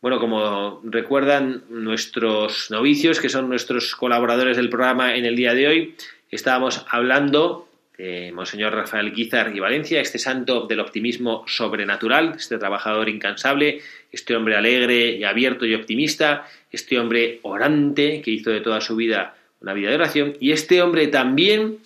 Bueno, 0.00 0.18
como 0.18 0.80
recuerdan 0.84 1.64
nuestros 1.68 2.70
novicios, 2.70 3.20
que 3.20 3.28
son 3.28 3.48
nuestros 3.48 3.94
colaboradores 3.94 4.56
del 4.56 4.70
programa 4.70 5.14
en 5.14 5.26
el 5.26 5.36
día 5.36 5.54
de 5.54 5.68
hoy, 5.68 5.94
estábamos 6.30 6.84
hablando 6.88 7.68
de 8.00 8.32
Monseñor 8.32 8.74
Rafael 8.74 9.12
Guizar 9.12 9.54
y 9.54 9.60
Valencia, 9.60 10.00
este 10.00 10.18
santo 10.18 10.66
del 10.66 10.80
optimismo 10.80 11.44
sobrenatural, 11.46 12.32
este 12.34 12.56
trabajador 12.56 13.10
incansable, 13.10 13.82
este 14.10 14.34
hombre 14.34 14.56
alegre 14.56 15.10
y 15.10 15.24
abierto 15.24 15.66
y 15.66 15.74
optimista, 15.74 16.48
este 16.72 16.98
hombre 16.98 17.40
orante 17.42 18.22
que 18.22 18.30
hizo 18.30 18.50
de 18.50 18.62
toda 18.62 18.80
su 18.80 18.96
vida 18.96 19.34
una 19.60 19.74
vida 19.74 19.90
de 19.90 19.96
oración, 19.96 20.36
y 20.40 20.52
este 20.52 20.80
hombre 20.80 21.08
también 21.08 21.80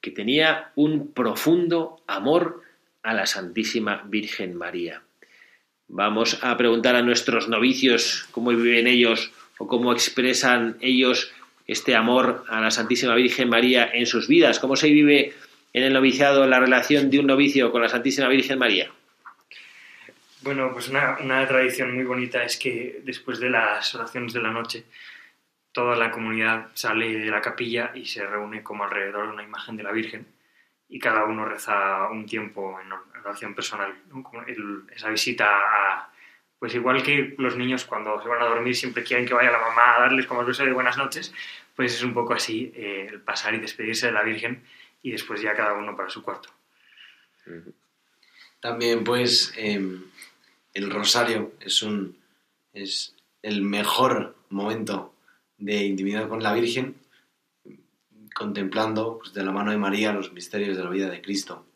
que 0.00 0.10
tenía 0.10 0.70
un 0.74 1.12
profundo 1.12 2.00
amor 2.06 2.62
a 3.02 3.12
la 3.12 3.26
Santísima 3.26 4.02
Virgen 4.06 4.56
María. 4.56 5.02
Vamos 5.88 6.38
a 6.42 6.56
preguntar 6.56 6.96
a 6.96 7.02
nuestros 7.02 7.48
novicios 7.48 8.26
cómo 8.30 8.50
viven 8.50 8.86
ellos 8.86 9.32
o 9.58 9.66
cómo 9.66 9.92
expresan 9.92 10.78
ellos 10.80 11.30
este 11.66 11.94
amor 11.94 12.44
a 12.48 12.62
la 12.62 12.70
Santísima 12.70 13.14
Virgen 13.14 13.50
María 13.50 13.90
en 13.92 14.06
sus 14.06 14.28
vidas, 14.28 14.58
cómo 14.58 14.74
se 14.74 14.88
vive 14.88 15.34
en 15.72 15.82
el 15.84 15.92
noviciado 15.92 16.46
la 16.46 16.60
relación 16.60 17.10
de 17.10 17.20
un 17.20 17.26
novicio 17.26 17.70
con 17.70 17.82
la 17.82 17.88
Santísima 17.88 18.28
Virgen 18.28 18.58
María. 18.58 18.90
Bueno, 20.42 20.72
pues 20.72 20.88
una, 20.88 21.46
tradición 21.46 21.94
muy 21.94 22.04
bonita 22.04 22.44
es 22.44 22.56
que 22.56 23.00
después 23.04 23.40
de 23.40 23.50
las 23.50 23.94
oraciones 23.94 24.32
de 24.32 24.40
la 24.40 24.50
noche, 24.50 24.84
toda 25.72 25.96
la 25.96 26.10
comunidad 26.10 26.68
sale 26.74 27.18
de 27.18 27.30
la 27.30 27.40
capilla 27.40 27.90
y 27.94 28.06
se 28.06 28.24
reúne 28.24 28.62
como 28.62 28.84
alrededor 28.84 29.26
de 29.26 29.32
una 29.34 29.42
imagen 29.42 29.76
de 29.76 29.82
la 29.82 29.92
Virgen 29.92 30.26
y 30.88 30.98
cada 30.98 31.24
uno 31.24 31.44
reza 31.44 32.08
un 32.08 32.24
tiempo 32.24 32.78
en 32.80 32.92
oración 33.20 33.54
personal. 33.54 33.94
esa 34.94 35.10
visita 35.10 35.46
a, 35.48 36.10
pues 36.58 36.74
igual 36.74 37.02
que 37.02 37.34
los 37.36 37.56
niños 37.56 37.84
cuando 37.84 38.22
se 38.22 38.28
van 38.28 38.40
a 38.40 38.46
dormir 38.46 38.74
siempre 38.74 39.02
quieren 39.02 39.26
que 39.26 39.34
vaya 39.34 39.50
la 39.50 39.58
mamá 39.58 39.96
a 39.96 40.00
darles 40.02 40.26
como 40.26 40.40
el 40.40 40.46
beso 40.46 40.64
de 40.64 40.72
buenas 40.72 40.96
noches, 40.96 41.34
pues 41.76 41.94
es 41.94 42.02
un 42.02 42.14
poco 42.14 42.32
así 42.32 42.72
eh, 42.74 43.08
el 43.10 43.20
pasar 43.20 43.54
y 43.54 43.58
despedirse 43.58 44.06
de 44.06 44.12
la 44.12 44.22
Virgen 44.22 44.62
y 45.02 45.12
después 45.12 45.40
ya 45.40 45.54
cada 45.54 45.74
uno 45.74 45.96
para 45.96 46.10
su 46.10 46.22
cuarto. 46.22 46.50
También 48.60 49.04
pues 49.04 49.52
em, 49.56 50.04
el 50.74 50.90
rosario 50.90 51.54
es 51.60 51.82
un 51.82 52.18
es 52.72 53.14
el 53.42 53.62
mejor 53.62 54.36
momento 54.50 55.14
de 55.56 55.84
intimidad 55.84 56.28
con 56.28 56.42
la 56.42 56.52
Virgen 56.52 56.96
contemplando 58.34 59.18
pues, 59.18 59.34
de 59.34 59.44
la 59.44 59.52
mano 59.52 59.72
de 59.72 59.78
María 59.78 60.12
los 60.12 60.32
misterios 60.32 60.76
de 60.76 60.84
la 60.84 60.90
vida 60.90 61.10
de 61.10 61.20
Cristo. 61.20 61.66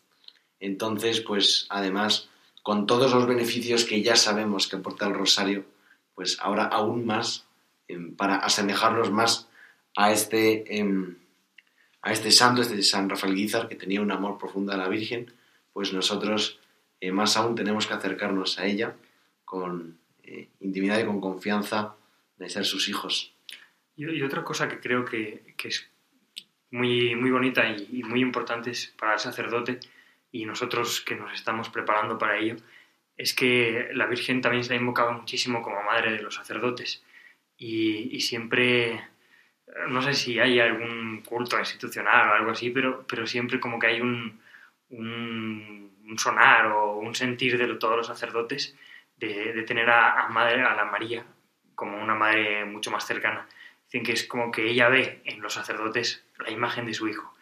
Entonces, 0.60 1.20
pues 1.20 1.66
además, 1.70 2.28
con 2.62 2.86
todos 2.86 3.12
los 3.12 3.26
beneficios 3.26 3.84
que 3.84 4.00
ya 4.02 4.14
sabemos 4.14 4.68
que 4.68 4.76
aporta 4.76 5.08
el 5.08 5.14
rosario, 5.14 5.64
pues 6.14 6.38
ahora 6.40 6.64
aún 6.64 7.04
más, 7.04 7.46
em, 7.88 8.14
para 8.14 8.36
asemejarnos 8.36 9.10
más 9.10 9.48
a 9.96 10.12
este, 10.12 10.78
em, 10.78 11.16
a 12.02 12.12
este 12.12 12.30
santo, 12.30 12.62
este 12.62 12.82
San 12.82 13.08
Rafael 13.08 13.34
Guizar, 13.34 13.68
que 13.68 13.76
tenía 13.76 14.00
un 14.00 14.10
amor 14.10 14.38
profundo 14.38 14.72
a 14.72 14.76
la 14.76 14.88
Virgen, 14.88 15.32
pues 15.72 15.92
nosotros 15.92 16.58
eh, 17.00 17.12
más 17.12 17.36
aún 17.36 17.54
tenemos 17.54 17.86
que 17.86 17.94
acercarnos 17.94 18.58
a 18.58 18.66
ella 18.66 18.96
con 19.44 19.98
eh, 20.22 20.48
intimidad 20.60 20.98
y 20.98 21.04
con 21.04 21.20
confianza 21.20 21.94
de 22.36 22.48
ser 22.50 22.64
sus 22.64 22.88
hijos. 22.88 23.34
Y, 23.96 24.22
otra 24.22 24.42
cosa 24.42 24.68
que 24.68 24.80
creo 24.80 25.04
que, 25.04 25.54
que 25.56 25.68
es 25.68 25.90
muy, 26.72 27.14
muy 27.14 27.30
bonita 27.30 27.68
y, 27.70 28.02
muy 28.02 28.20
importante 28.20 28.72
para 28.98 29.14
el 29.14 29.20
sacerdote 29.20 29.78
y 30.32 30.46
nosotros 30.46 31.02
que 31.02 31.14
nos 31.14 31.32
estamos 31.32 31.68
preparando 31.68 32.18
para 32.18 32.38
ello, 32.38 32.56
es 33.16 33.34
que 33.34 33.90
la 33.92 34.06
Virgen 34.06 34.40
también 34.40 34.64
se 34.64 34.72
ha 34.72 34.76
invocado 34.76 35.12
muchísimo 35.12 35.62
como 35.62 35.82
madre 35.82 36.12
de 36.12 36.22
los 36.22 36.34
sacerdotes 36.34 37.04
y, 37.58 38.20
siempre, 38.22 39.06
no 39.88 40.02
sé 40.02 40.14
si 40.14 40.38
hay 40.38 40.60
algún 40.60 41.22
culto 41.22 41.58
institucional 41.58 42.30
o 42.30 42.34
algo 42.34 42.50
así, 42.50 42.70
pero, 42.70 43.04
pero 43.06 43.26
siempre 43.26 43.60
como 43.60 43.78
que 43.78 43.86
hay 43.86 44.00
un, 44.00 44.40
un, 44.90 46.16
sonar 46.16 46.66
o 46.66 46.98
un 46.98 47.14
sentir 47.14 47.56
de 47.56 47.74
todos 47.76 47.96
los 47.96 48.06
sacerdotes 48.06 48.76
de, 49.16 49.62
tener 49.66 49.88
a, 49.88 50.28
madre, 50.28 50.62
a 50.62 50.74
la 50.74 50.84
María 50.84 51.24
como 51.74 52.00
una 52.00 52.14
madre 52.14 52.64
mucho 52.64 52.90
más 52.90 53.06
cercana. 53.06 53.46
Dicen 53.86 54.04
que 54.04 54.12
es 54.12 54.24
como 54.24 54.50
que 54.50 54.68
ella 54.68 54.88
ve 54.88 55.22
en 55.24 55.40
los 55.40 55.54
sacerdotes 55.54 56.24
la 56.38 56.50
imagen 56.50 56.86
de 56.86 56.94
su 56.94 57.08
hijo. 57.08 57.34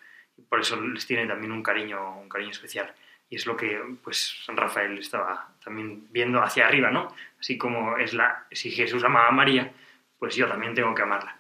Por 0.48 0.60
eso 0.60 0.80
les 0.80 1.06
tiene 1.06 1.26
también 1.26 1.52
un 1.52 1.62
cariño, 1.62 2.20
un 2.20 2.28
cariño 2.28 2.50
especial. 2.50 2.94
Y 3.28 3.36
es 3.36 3.46
lo 3.46 3.56
que 3.56 3.80
pues 4.02 4.42
San 4.44 4.56
Rafael 4.56 4.98
estaba 4.98 5.48
también 5.62 6.06
viendo 6.10 6.42
hacia 6.42 6.66
arriba, 6.66 6.90
¿no? 6.90 7.14
Así 7.38 7.58
como 7.58 7.96
es 7.96 8.14
la, 8.14 8.46
si 8.50 8.70
Jesús 8.70 9.04
amaba 9.04 9.28
a 9.28 9.32
María, 9.32 9.72
pues 10.18 10.34
yo 10.36 10.48
también 10.48 10.74
tengo 10.74 10.94
que 10.94 11.02
amarla. 11.02 11.39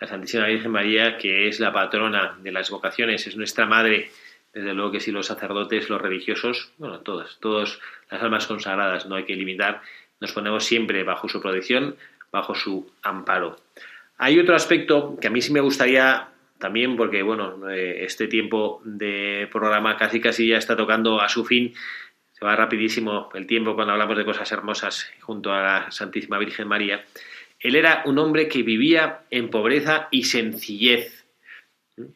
La 0.00 0.06
Santísima 0.06 0.46
Virgen 0.46 0.70
María, 0.70 1.16
que 1.16 1.48
es 1.48 1.58
la 1.58 1.72
patrona 1.72 2.36
de 2.42 2.52
las 2.52 2.70
vocaciones, 2.70 3.26
es 3.26 3.36
nuestra 3.36 3.66
madre, 3.66 4.10
desde 4.52 4.74
luego 4.74 4.92
que 4.92 5.00
si 5.00 5.10
los 5.10 5.26
sacerdotes, 5.26 5.88
los 5.88 6.00
religiosos, 6.00 6.72
bueno, 6.76 7.00
todas, 7.00 7.38
todas 7.40 7.80
las 8.10 8.22
almas 8.22 8.46
consagradas, 8.46 9.06
no 9.06 9.16
hay 9.16 9.24
que 9.24 9.36
limitar, 9.36 9.80
nos 10.20 10.32
ponemos 10.32 10.64
siempre 10.64 11.02
bajo 11.02 11.28
su 11.28 11.40
protección, 11.40 11.96
bajo 12.30 12.54
su 12.54 12.90
amparo. 13.02 13.58
Hay 14.18 14.38
otro 14.38 14.54
aspecto 14.54 15.16
que 15.20 15.28
a 15.28 15.30
mí 15.30 15.40
sí 15.40 15.52
me 15.52 15.60
gustaría 15.60 16.28
también, 16.58 16.96
porque 16.96 17.22
bueno, 17.22 17.68
eh, 17.70 18.04
este 18.04 18.28
tiempo 18.28 18.80
de 18.84 19.48
programa 19.52 19.96
casi 19.96 20.20
casi 20.20 20.48
ya 20.48 20.58
está 20.58 20.76
tocando 20.76 21.20
a 21.20 21.28
su 21.28 21.44
fin. 21.44 21.74
Se 22.32 22.44
va 22.44 22.56
rapidísimo 22.56 23.30
el 23.34 23.46
tiempo 23.46 23.74
cuando 23.74 23.92
hablamos 23.92 24.16
de 24.16 24.24
cosas 24.24 24.50
hermosas 24.52 25.10
junto 25.20 25.52
a 25.52 25.62
la 25.62 25.90
Santísima 25.90 26.38
Virgen 26.38 26.68
María. 26.68 27.04
Él 27.60 27.76
era 27.76 28.02
un 28.06 28.18
hombre 28.18 28.48
que 28.48 28.62
vivía 28.62 29.20
en 29.30 29.50
pobreza 29.50 30.08
y 30.10 30.24
sencillez. 30.24 31.24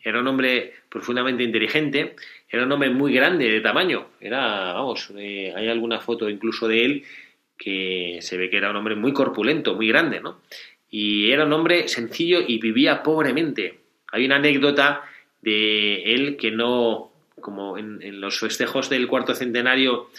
Era 0.03 0.21
un 0.21 0.27
hombre 0.27 0.75
profundamente 0.91 1.43
inteligente, 1.43 2.15
era 2.49 2.65
un 2.65 2.73
hombre 2.73 2.91
muy 2.91 3.15
grande 3.15 3.49
de 3.49 3.61
tamaño. 3.61 4.09
Era, 4.21 4.75
vamos, 4.75 5.11
eh, 5.17 5.53
hay 5.57 5.69
alguna 5.69 6.01
foto 6.01 6.29
incluso 6.29 6.69
de 6.69 6.85
él 6.85 7.05
que 7.57 8.19
se 8.21 8.37
ve 8.37 8.51
que 8.51 8.57
era 8.57 8.71
un 8.71 8.77
hombre 8.77 8.97
muy 8.97 9.13
corpulento, 9.13 9.75
muy 9.75 9.89
grande, 9.89 10.21
¿no? 10.21 10.41
Y 10.91 11.31
era 11.31 11.45
un 11.45 11.53
hombre 11.53 11.89
sencillo 11.89 12.41
y 12.47 12.59
vivía 12.59 13.03
pobremente. 13.03 13.79
Hay 14.11 14.25
una 14.25 14.37
anécdota 14.37 15.03
de 15.41 16.15
él 16.15 16.37
que 16.37 16.51
no, 16.51 17.13
como 17.41 17.79
en, 17.79 18.21
los 18.21 18.41
festejos 18.41 18.91
del 18.91 19.07
cuarto 19.07 19.35
centenario 19.35 20.11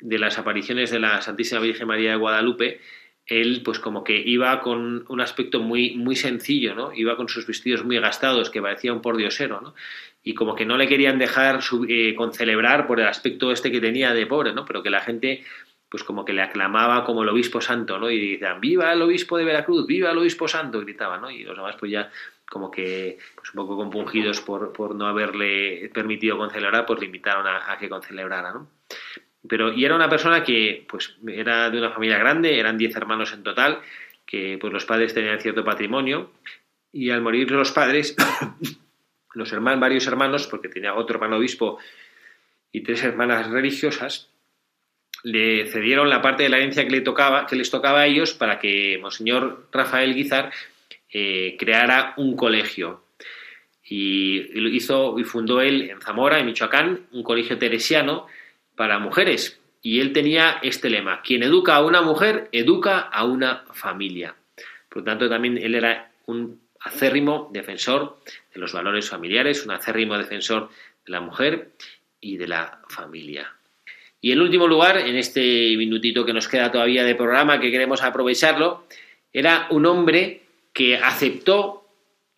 de 0.00 0.18
las 0.18 0.38
apariciones 0.38 0.90
de 0.90 1.00
la 1.00 1.22
Santísima 1.22 1.60
Virgen 1.60 1.88
María 1.88 2.10
de 2.10 2.16
Guadalupe, 2.16 2.80
él 3.28 3.62
pues 3.64 3.78
como 3.78 4.02
que 4.02 4.18
iba 4.18 4.60
con 4.60 5.04
un 5.08 5.20
aspecto 5.20 5.60
muy, 5.60 5.94
muy 5.94 6.16
sencillo, 6.16 6.74
¿no? 6.74 6.92
Iba 6.94 7.16
con 7.16 7.28
sus 7.28 7.46
vestidos 7.46 7.84
muy 7.84 7.98
gastados, 8.00 8.50
que 8.50 8.62
parecía 8.62 8.92
un 8.92 9.02
pordiosero, 9.02 9.60
¿no? 9.60 9.74
Y 10.22 10.34
como 10.34 10.54
que 10.54 10.64
no 10.64 10.76
le 10.76 10.88
querían 10.88 11.18
dejar 11.18 11.60
eh, 11.88 12.14
con 12.16 12.32
celebrar 12.32 12.86
por 12.86 13.00
el 13.00 13.06
aspecto 13.06 13.52
este 13.52 13.70
que 13.70 13.80
tenía 13.80 14.14
de 14.14 14.26
pobre, 14.26 14.52
¿no? 14.52 14.64
Pero 14.64 14.82
que 14.82 14.90
la 14.90 15.00
gente 15.00 15.44
pues 15.90 16.04
como 16.04 16.24
que 16.24 16.34
le 16.34 16.42
aclamaba 16.42 17.04
como 17.04 17.22
el 17.22 17.28
obispo 17.30 17.60
santo, 17.60 17.98
¿no? 17.98 18.10
Y 18.10 18.32
decían, 18.32 18.60
viva 18.60 18.92
el 18.92 19.00
obispo 19.00 19.38
de 19.38 19.44
Veracruz, 19.44 19.86
viva 19.86 20.10
el 20.10 20.18
obispo 20.18 20.46
santo, 20.46 20.80
gritaban, 20.80 21.20
¿no? 21.20 21.30
Y 21.30 21.44
los 21.44 21.56
demás 21.56 21.76
pues 21.78 21.92
ya 21.92 22.10
como 22.50 22.70
que 22.70 23.18
pues 23.34 23.50
un 23.50 23.56
poco 23.56 23.76
compungidos 23.76 24.40
por, 24.40 24.72
por 24.72 24.94
no 24.94 25.06
haberle 25.06 25.90
permitido 25.92 26.36
concelebrar, 26.36 26.86
pues 26.86 27.00
le 27.00 27.06
invitaron 27.06 27.46
a, 27.46 27.76
que 27.78 27.88
concelebrara, 27.88 28.52
¿no? 28.52 28.70
Pero, 29.46 29.72
y 29.72 29.84
era 29.84 29.94
una 29.94 30.08
persona 30.08 30.42
que, 30.42 30.84
pues, 30.88 31.16
era 31.26 31.70
de 31.70 31.78
una 31.78 31.90
familia 31.90 32.18
grande, 32.18 32.58
eran 32.58 32.78
diez 32.78 32.94
hermanos 32.96 33.32
en 33.32 33.42
total, 33.42 33.80
que, 34.26 34.58
pues, 34.60 34.72
los 34.72 34.84
padres 34.84 35.14
tenían 35.14 35.40
cierto 35.40 35.64
patrimonio, 35.64 36.32
y 36.92 37.10
al 37.10 37.20
morir 37.20 37.50
los 37.50 37.70
padres, 37.72 38.16
los 39.34 39.52
hermanos, 39.52 39.80
varios 39.80 40.06
hermanos, 40.06 40.46
porque 40.46 40.68
tenía 40.68 40.94
otro 40.94 41.16
hermano 41.16 41.36
obispo 41.36 41.78
y 42.72 42.82
tres 42.82 43.04
hermanas 43.04 43.48
religiosas, 43.50 44.30
le 45.22 45.66
cedieron 45.66 46.08
la 46.08 46.22
parte 46.22 46.44
de 46.44 46.48
la 46.48 46.58
herencia 46.58 46.84
que, 46.84 46.90
le 46.90 47.00
tocaba, 47.00 47.46
que 47.46 47.56
les 47.56 47.70
tocaba 47.70 48.00
a 48.00 48.06
ellos 48.06 48.34
para 48.34 48.58
que 48.58 48.98
Monseñor 49.00 49.68
Rafael 49.72 50.14
Guizar 50.14 50.52
eh, 51.12 51.56
creara 51.58 52.14
un 52.16 52.36
colegio. 52.36 53.04
Y 53.82 54.76
hizo 54.76 55.18
y 55.18 55.24
fundó 55.24 55.62
él 55.62 55.90
en 55.90 56.00
Zamora, 56.00 56.38
en 56.38 56.46
Michoacán, 56.46 57.06
un 57.12 57.22
colegio 57.22 57.58
teresiano 57.58 58.26
para 58.78 59.00
mujeres. 59.00 59.60
Y 59.82 60.00
él 60.00 60.12
tenía 60.12 60.58
este 60.62 60.88
lema: 60.88 61.20
quien 61.20 61.42
educa 61.42 61.74
a 61.74 61.84
una 61.84 62.00
mujer, 62.00 62.48
educa 62.52 63.00
a 63.00 63.24
una 63.24 63.64
familia. 63.72 64.34
Por 64.88 64.98
lo 64.98 65.04
tanto, 65.04 65.28
también 65.28 65.58
él 65.58 65.74
era 65.74 66.12
un 66.26 66.60
acérrimo 66.80 67.50
defensor 67.52 68.20
de 68.54 68.60
los 68.60 68.72
valores 68.72 69.10
familiares, 69.10 69.66
un 69.66 69.72
acérrimo 69.72 70.16
defensor 70.16 70.70
de 71.04 71.12
la 71.12 71.20
mujer 71.20 71.72
y 72.20 72.36
de 72.36 72.46
la 72.46 72.80
familia. 72.88 73.52
Y 74.20 74.32
en 74.32 74.40
último 74.40 74.66
lugar, 74.66 74.96
en 74.98 75.16
este 75.16 75.76
minutito 75.76 76.24
que 76.24 76.32
nos 76.32 76.48
queda 76.48 76.70
todavía 76.70 77.04
de 77.04 77.14
programa, 77.14 77.60
que 77.60 77.70
queremos 77.70 78.02
aprovecharlo, 78.02 78.86
era 79.32 79.66
un 79.70 79.86
hombre 79.86 80.42
que 80.72 80.96
aceptó, 80.96 81.84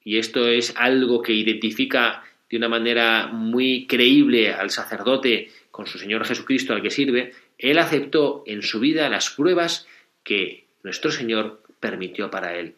y 0.02 0.18
esto 0.18 0.46
es 0.46 0.74
algo 0.76 1.20
que 1.20 1.32
identifica 1.32 2.22
de 2.48 2.56
una 2.56 2.68
manera 2.68 3.28
muy 3.28 3.86
creíble 3.86 4.52
al 4.52 4.70
sacerdote 4.70 5.50
con 5.80 5.86
su 5.86 5.98
Señor 5.98 6.26
Jesucristo 6.26 6.74
al 6.74 6.82
que 6.82 6.90
sirve, 6.90 7.32
él 7.56 7.78
aceptó 7.78 8.42
en 8.44 8.60
su 8.60 8.80
vida 8.80 9.08
las 9.08 9.30
pruebas 9.30 9.88
que 10.22 10.66
nuestro 10.82 11.10
Señor 11.10 11.62
permitió 11.80 12.30
para 12.30 12.58
él. 12.58 12.74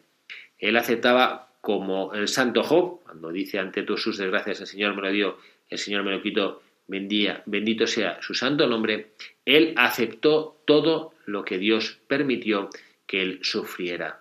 Él 0.57 0.77
aceptaba 0.77 1.49
como 1.61 2.15
el 2.15 2.29
santo 2.29 2.63
Job, 2.63 3.03
cuando 3.03 3.33
dice 3.33 3.59
ante 3.59 3.83
todas 3.83 4.03
sus 4.03 4.19
desgracias 4.19 4.61
el 4.61 4.69
Señor 4.69 4.95
me 4.95 5.03
lo 5.03 5.11
dio, 5.11 5.39
el 5.69 5.79
Señor 5.79 6.05
me 6.05 6.13
lo 6.13 6.23
quitó, 6.23 6.63
bendía, 6.87 7.43
bendito 7.45 7.89
sea 7.89 8.23
su 8.23 8.35
santo 8.35 8.69
nombre, 8.69 9.09
él 9.45 9.75
aceptó 9.77 10.63
todo 10.65 11.13
lo 11.27 11.45
que 11.45 11.59
Dios 11.59 11.99
permitió 12.07 12.71
que 13.09 13.21
él 13.21 13.41
sufriera. 13.43 14.21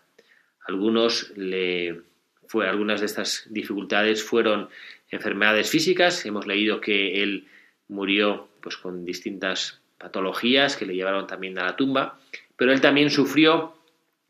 Algunos 0.65 1.37
le 1.37 2.01
fue 2.47 2.67
algunas 2.67 3.01
de 3.01 3.05
estas 3.05 3.45
dificultades 3.47 4.23
fueron 4.23 4.69
enfermedades 5.11 5.69
físicas, 5.69 6.25
hemos 6.25 6.47
leído 6.47 6.81
que 6.81 7.21
él 7.21 7.45
murió 7.87 8.47
pues 8.61 8.77
con 8.77 9.05
distintas 9.05 9.81
patologías 9.97 10.75
que 10.75 10.85
le 10.85 10.95
llevaron 10.95 11.27
también 11.27 11.57
a 11.59 11.65
la 11.65 11.75
tumba, 11.75 12.19
pero 12.55 12.71
él 12.71 12.81
también 12.81 13.09
sufrió 13.09 13.75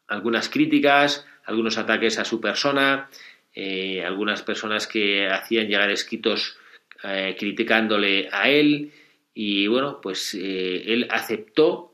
algunas 0.07 0.49
críticas, 0.49 1.25
algunos 1.45 1.77
ataques 1.77 2.19
a 2.19 2.25
su 2.25 2.41
persona, 2.41 3.09
eh, 3.53 4.03
algunas 4.05 4.41
personas 4.43 4.87
que 4.87 5.27
hacían 5.27 5.67
llegar 5.67 5.89
escritos 5.89 6.57
eh, 7.03 7.35
criticándole 7.37 8.29
a 8.31 8.49
él. 8.49 8.91
Y 9.33 9.67
bueno, 9.67 9.99
pues 10.01 10.33
eh, 10.33 10.83
él 10.85 11.07
aceptó 11.09 11.93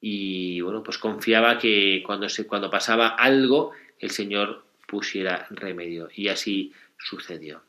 y 0.00 0.60
bueno, 0.60 0.82
pues 0.82 0.98
confiaba 0.98 1.58
que 1.58 2.02
cuando, 2.04 2.28
se, 2.28 2.46
cuando 2.46 2.70
pasaba 2.70 3.08
algo 3.08 3.72
el 3.98 4.10
Señor 4.10 4.64
pusiera 4.86 5.46
remedio. 5.50 6.08
Y 6.14 6.28
así 6.28 6.72
sucedió. 6.98 7.62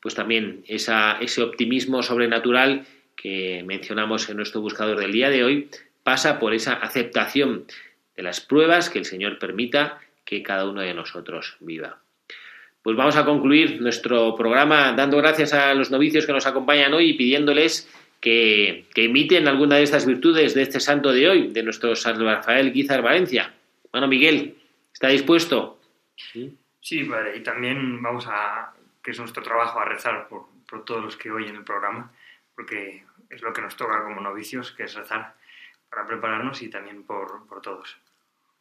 Pues 0.00 0.14
también 0.14 0.64
esa, 0.68 1.18
ese 1.20 1.42
optimismo 1.42 2.02
sobrenatural 2.02 2.86
que 3.16 3.62
mencionamos 3.66 4.28
en 4.28 4.36
nuestro 4.36 4.60
buscador 4.60 4.98
del 4.98 5.12
día 5.12 5.30
de 5.30 5.44
hoy 5.44 5.70
pasa 6.02 6.38
por 6.38 6.54
esa 6.54 6.74
aceptación 6.74 7.66
de 8.16 8.22
las 8.22 8.40
pruebas 8.40 8.90
que 8.90 8.98
el 8.98 9.04
Señor 9.04 9.38
permita 9.38 10.00
que 10.24 10.42
cada 10.42 10.68
uno 10.68 10.80
de 10.80 10.94
nosotros 10.94 11.56
viva. 11.60 11.98
Pues 12.82 12.96
vamos 12.96 13.16
a 13.16 13.24
concluir 13.24 13.80
nuestro 13.80 14.34
programa 14.36 14.92
dando 14.92 15.16
gracias 15.16 15.54
a 15.54 15.72
los 15.74 15.90
novicios 15.90 16.26
que 16.26 16.32
nos 16.32 16.46
acompañan 16.46 16.92
hoy 16.92 17.10
y 17.10 17.14
pidiéndoles 17.14 17.90
que, 18.20 18.86
imiten 18.96 19.48
alguna 19.48 19.76
de 19.76 19.82
estas 19.82 20.06
virtudes 20.06 20.54
de 20.54 20.62
este 20.62 20.80
santo 20.80 21.12
de 21.12 21.28
hoy, 21.28 21.48
de 21.48 21.62
nuestro 21.62 21.96
San 21.96 22.22
Rafael 22.22 22.72
Guizar 22.72 23.02
Valencia. 23.02 23.52
Bueno, 23.90 24.08
Miguel, 24.08 24.56
¿está 24.92 25.08
dispuesto? 25.08 25.78
Sí, 26.80 27.04
padre, 27.04 27.36
y 27.36 27.42
también 27.42 28.02
vamos 28.02 28.26
a, 28.28 28.72
que 29.02 29.10
es 29.10 29.18
nuestro 29.18 29.42
trabajo, 29.42 29.80
a 29.80 29.84
rezar 29.84 30.28
por, 30.28 30.46
por 30.68 30.84
todos 30.84 31.02
los 31.02 31.16
que 31.16 31.30
oyen 31.30 31.56
el 31.56 31.64
programa, 31.64 32.12
porque 32.54 33.04
es 33.30 33.42
lo 33.42 33.52
que 33.52 33.62
nos 33.62 33.76
toca 33.76 34.02
como 34.02 34.20
novicios, 34.20 34.72
que 34.72 34.84
es 34.84 34.94
rezar 34.94 35.34
para 35.90 36.06
prepararnos 36.06 36.62
y 36.62 36.68
también 36.68 37.04
por, 37.04 37.46
por 37.46 37.60
todos. 37.60 37.96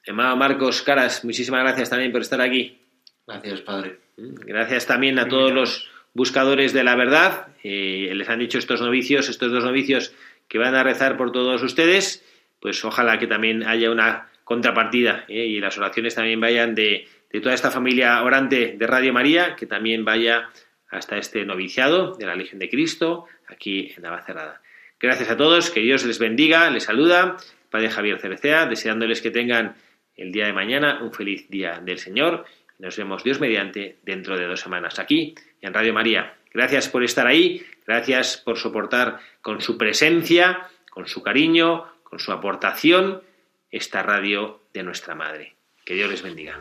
Hermano 0.05 0.35
Marcos 0.35 0.81
Caras, 0.81 1.23
muchísimas 1.23 1.61
gracias 1.61 1.89
también 1.89 2.11
por 2.11 2.21
estar 2.21 2.41
aquí. 2.41 2.79
Gracias, 3.25 3.61
Padre. 3.61 3.99
Gracias 4.17 4.85
también 4.85 5.17
a 5.17 5.27
todos 5.27 5.51
los 5.51 5.89
buscadores 6.13 6.73
de 6.73 6.83
la 6.83 6.95
verdad. 6.95 7.47
Eh, 7.63 8.11
les 8.13 8.29
han 8.29 8.39
dicho 8.39 8.57
estos 8.57 8.81
novicios, 8.81 9.29
estos 9.29 9.51
dos 9.51 9.63
novicios 9.63 10.13
que 10.47 10.57
van 10.57 10.75
a 10.75 10.83
rezar 10.83 11.17
por 11.17 11.31
todos 11.31 11.63
ustedes. 11.63 12.23
Pues 12.59 12.83
ojalá 12.85 13.17
que 13.17 13.27
también 13.27 13.63
haya 13.63 13.91
una 13.91 14.29
contrapartida 14.43 15.25
eh, 15.27 15.45
y 15.45 15.59
las 15.59 15.77
oraciones 15.77 16.15
también 16.15 16.39
vayan 16.41 16.75
de, 16.75 17.07
de 17.31 17.41
toda 17.41 17.55
esta 17.55 17.71
familia 17.71 18.21
orante 18.23 18.75
de 18.77 18.87
Radio 18.87 19.13
María, 19.13 19.55
que 19.55 19.65
también 19.65 20.05
vaya 20.05 20.49
hasta 20.89 21.17
este 21.17 21.45
noviciado 21.45 22.15
de 22.15 22.25
la 22.25 22.35
Legión 22.35 22.59
de 22.59 22.69
Cristo 22.69 23.25
aquí 23.53 23.93
en 23.95 24.03
Navacerrada. 24.03 24.61
Gracias 24.99 25.29
a 25.29 25.37
todos, 25.37 25.69
que 25.69 25.81
Dios 25.81 26.05
les 26.05 26.19
bendiga, 26.19 26.69
les 26.69 26.83
saluda, 26.83 27.37
Padre 27.69 27.89
Javier 27.89 28.19
Cerecea, 28.19 28.65
deseándoles 28.65 29.21
que 29.21 29.31
tengan 29.31 29.75
el 30.15 30.31
día 30.31 30.45
de 30.45 30.53
mañana 30.53 30.99
un 31.01 31.13
feliz 31.13 31.49
día 31.49 31.79
del 31.83 31.99
Señor. 31.99 32.45
Nos 32.79 32.97
vemos 32.97 33.23
Dios 33.23 33.39
mediante 33.39 33.97
dentro 34.03 34.37
de 34.37 34.45
dos 34.45 34.61
semanas 34.61 34.99
aquí 34.99 35.35
en 35.61 35.73
Radio 35.73 35.93
María. 35.93 36.35
Gracias 36.53 36.89
por 36.89 37.03
estar 37.03 37.27
ahí, 37.27 37.65
gracias 37.87 38.37
por 38.37 38.57
soportar 38.57 39.19
con 39.41 39.61
su 39.61 39.77
presencia, 39.77 40.67
con 40.89 41.07
su 41.07 41.23
cariño, 41.23 41.85
con 42.03 42.19
su 42.19 42.31
aportación 42.31 43.23
esta 43.71 44.03
radio 44.03 44.61
de 44.73 44.83
nuestra 44.83 45.15
Madre. 45.15 45.55
Que 45.83 45.95
Dios 45.95 46.09
les 46.09 46.21
bendiga. 46.21 46.59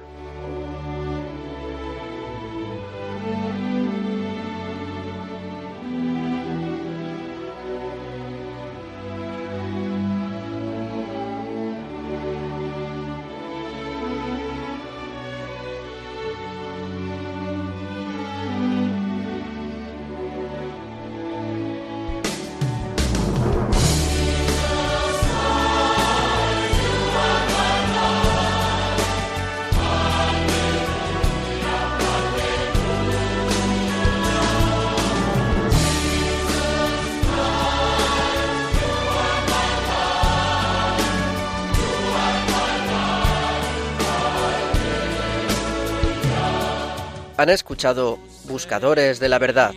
Han 47.43 47.49
escuchado 47.49 48.21
Buscadores 48.45 49.19
de 49.19 49.29
la 49.29 49.41
Verdad 49.41 49.73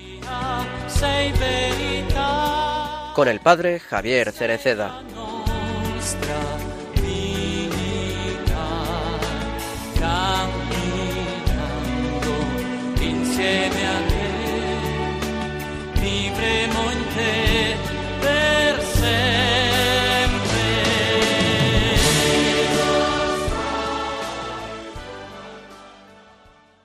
con 3.16 3.28
el 3.28 3.39
padre 3.39 3.80
Javier 3.80 4.32
Cereceda. 4.32 5.01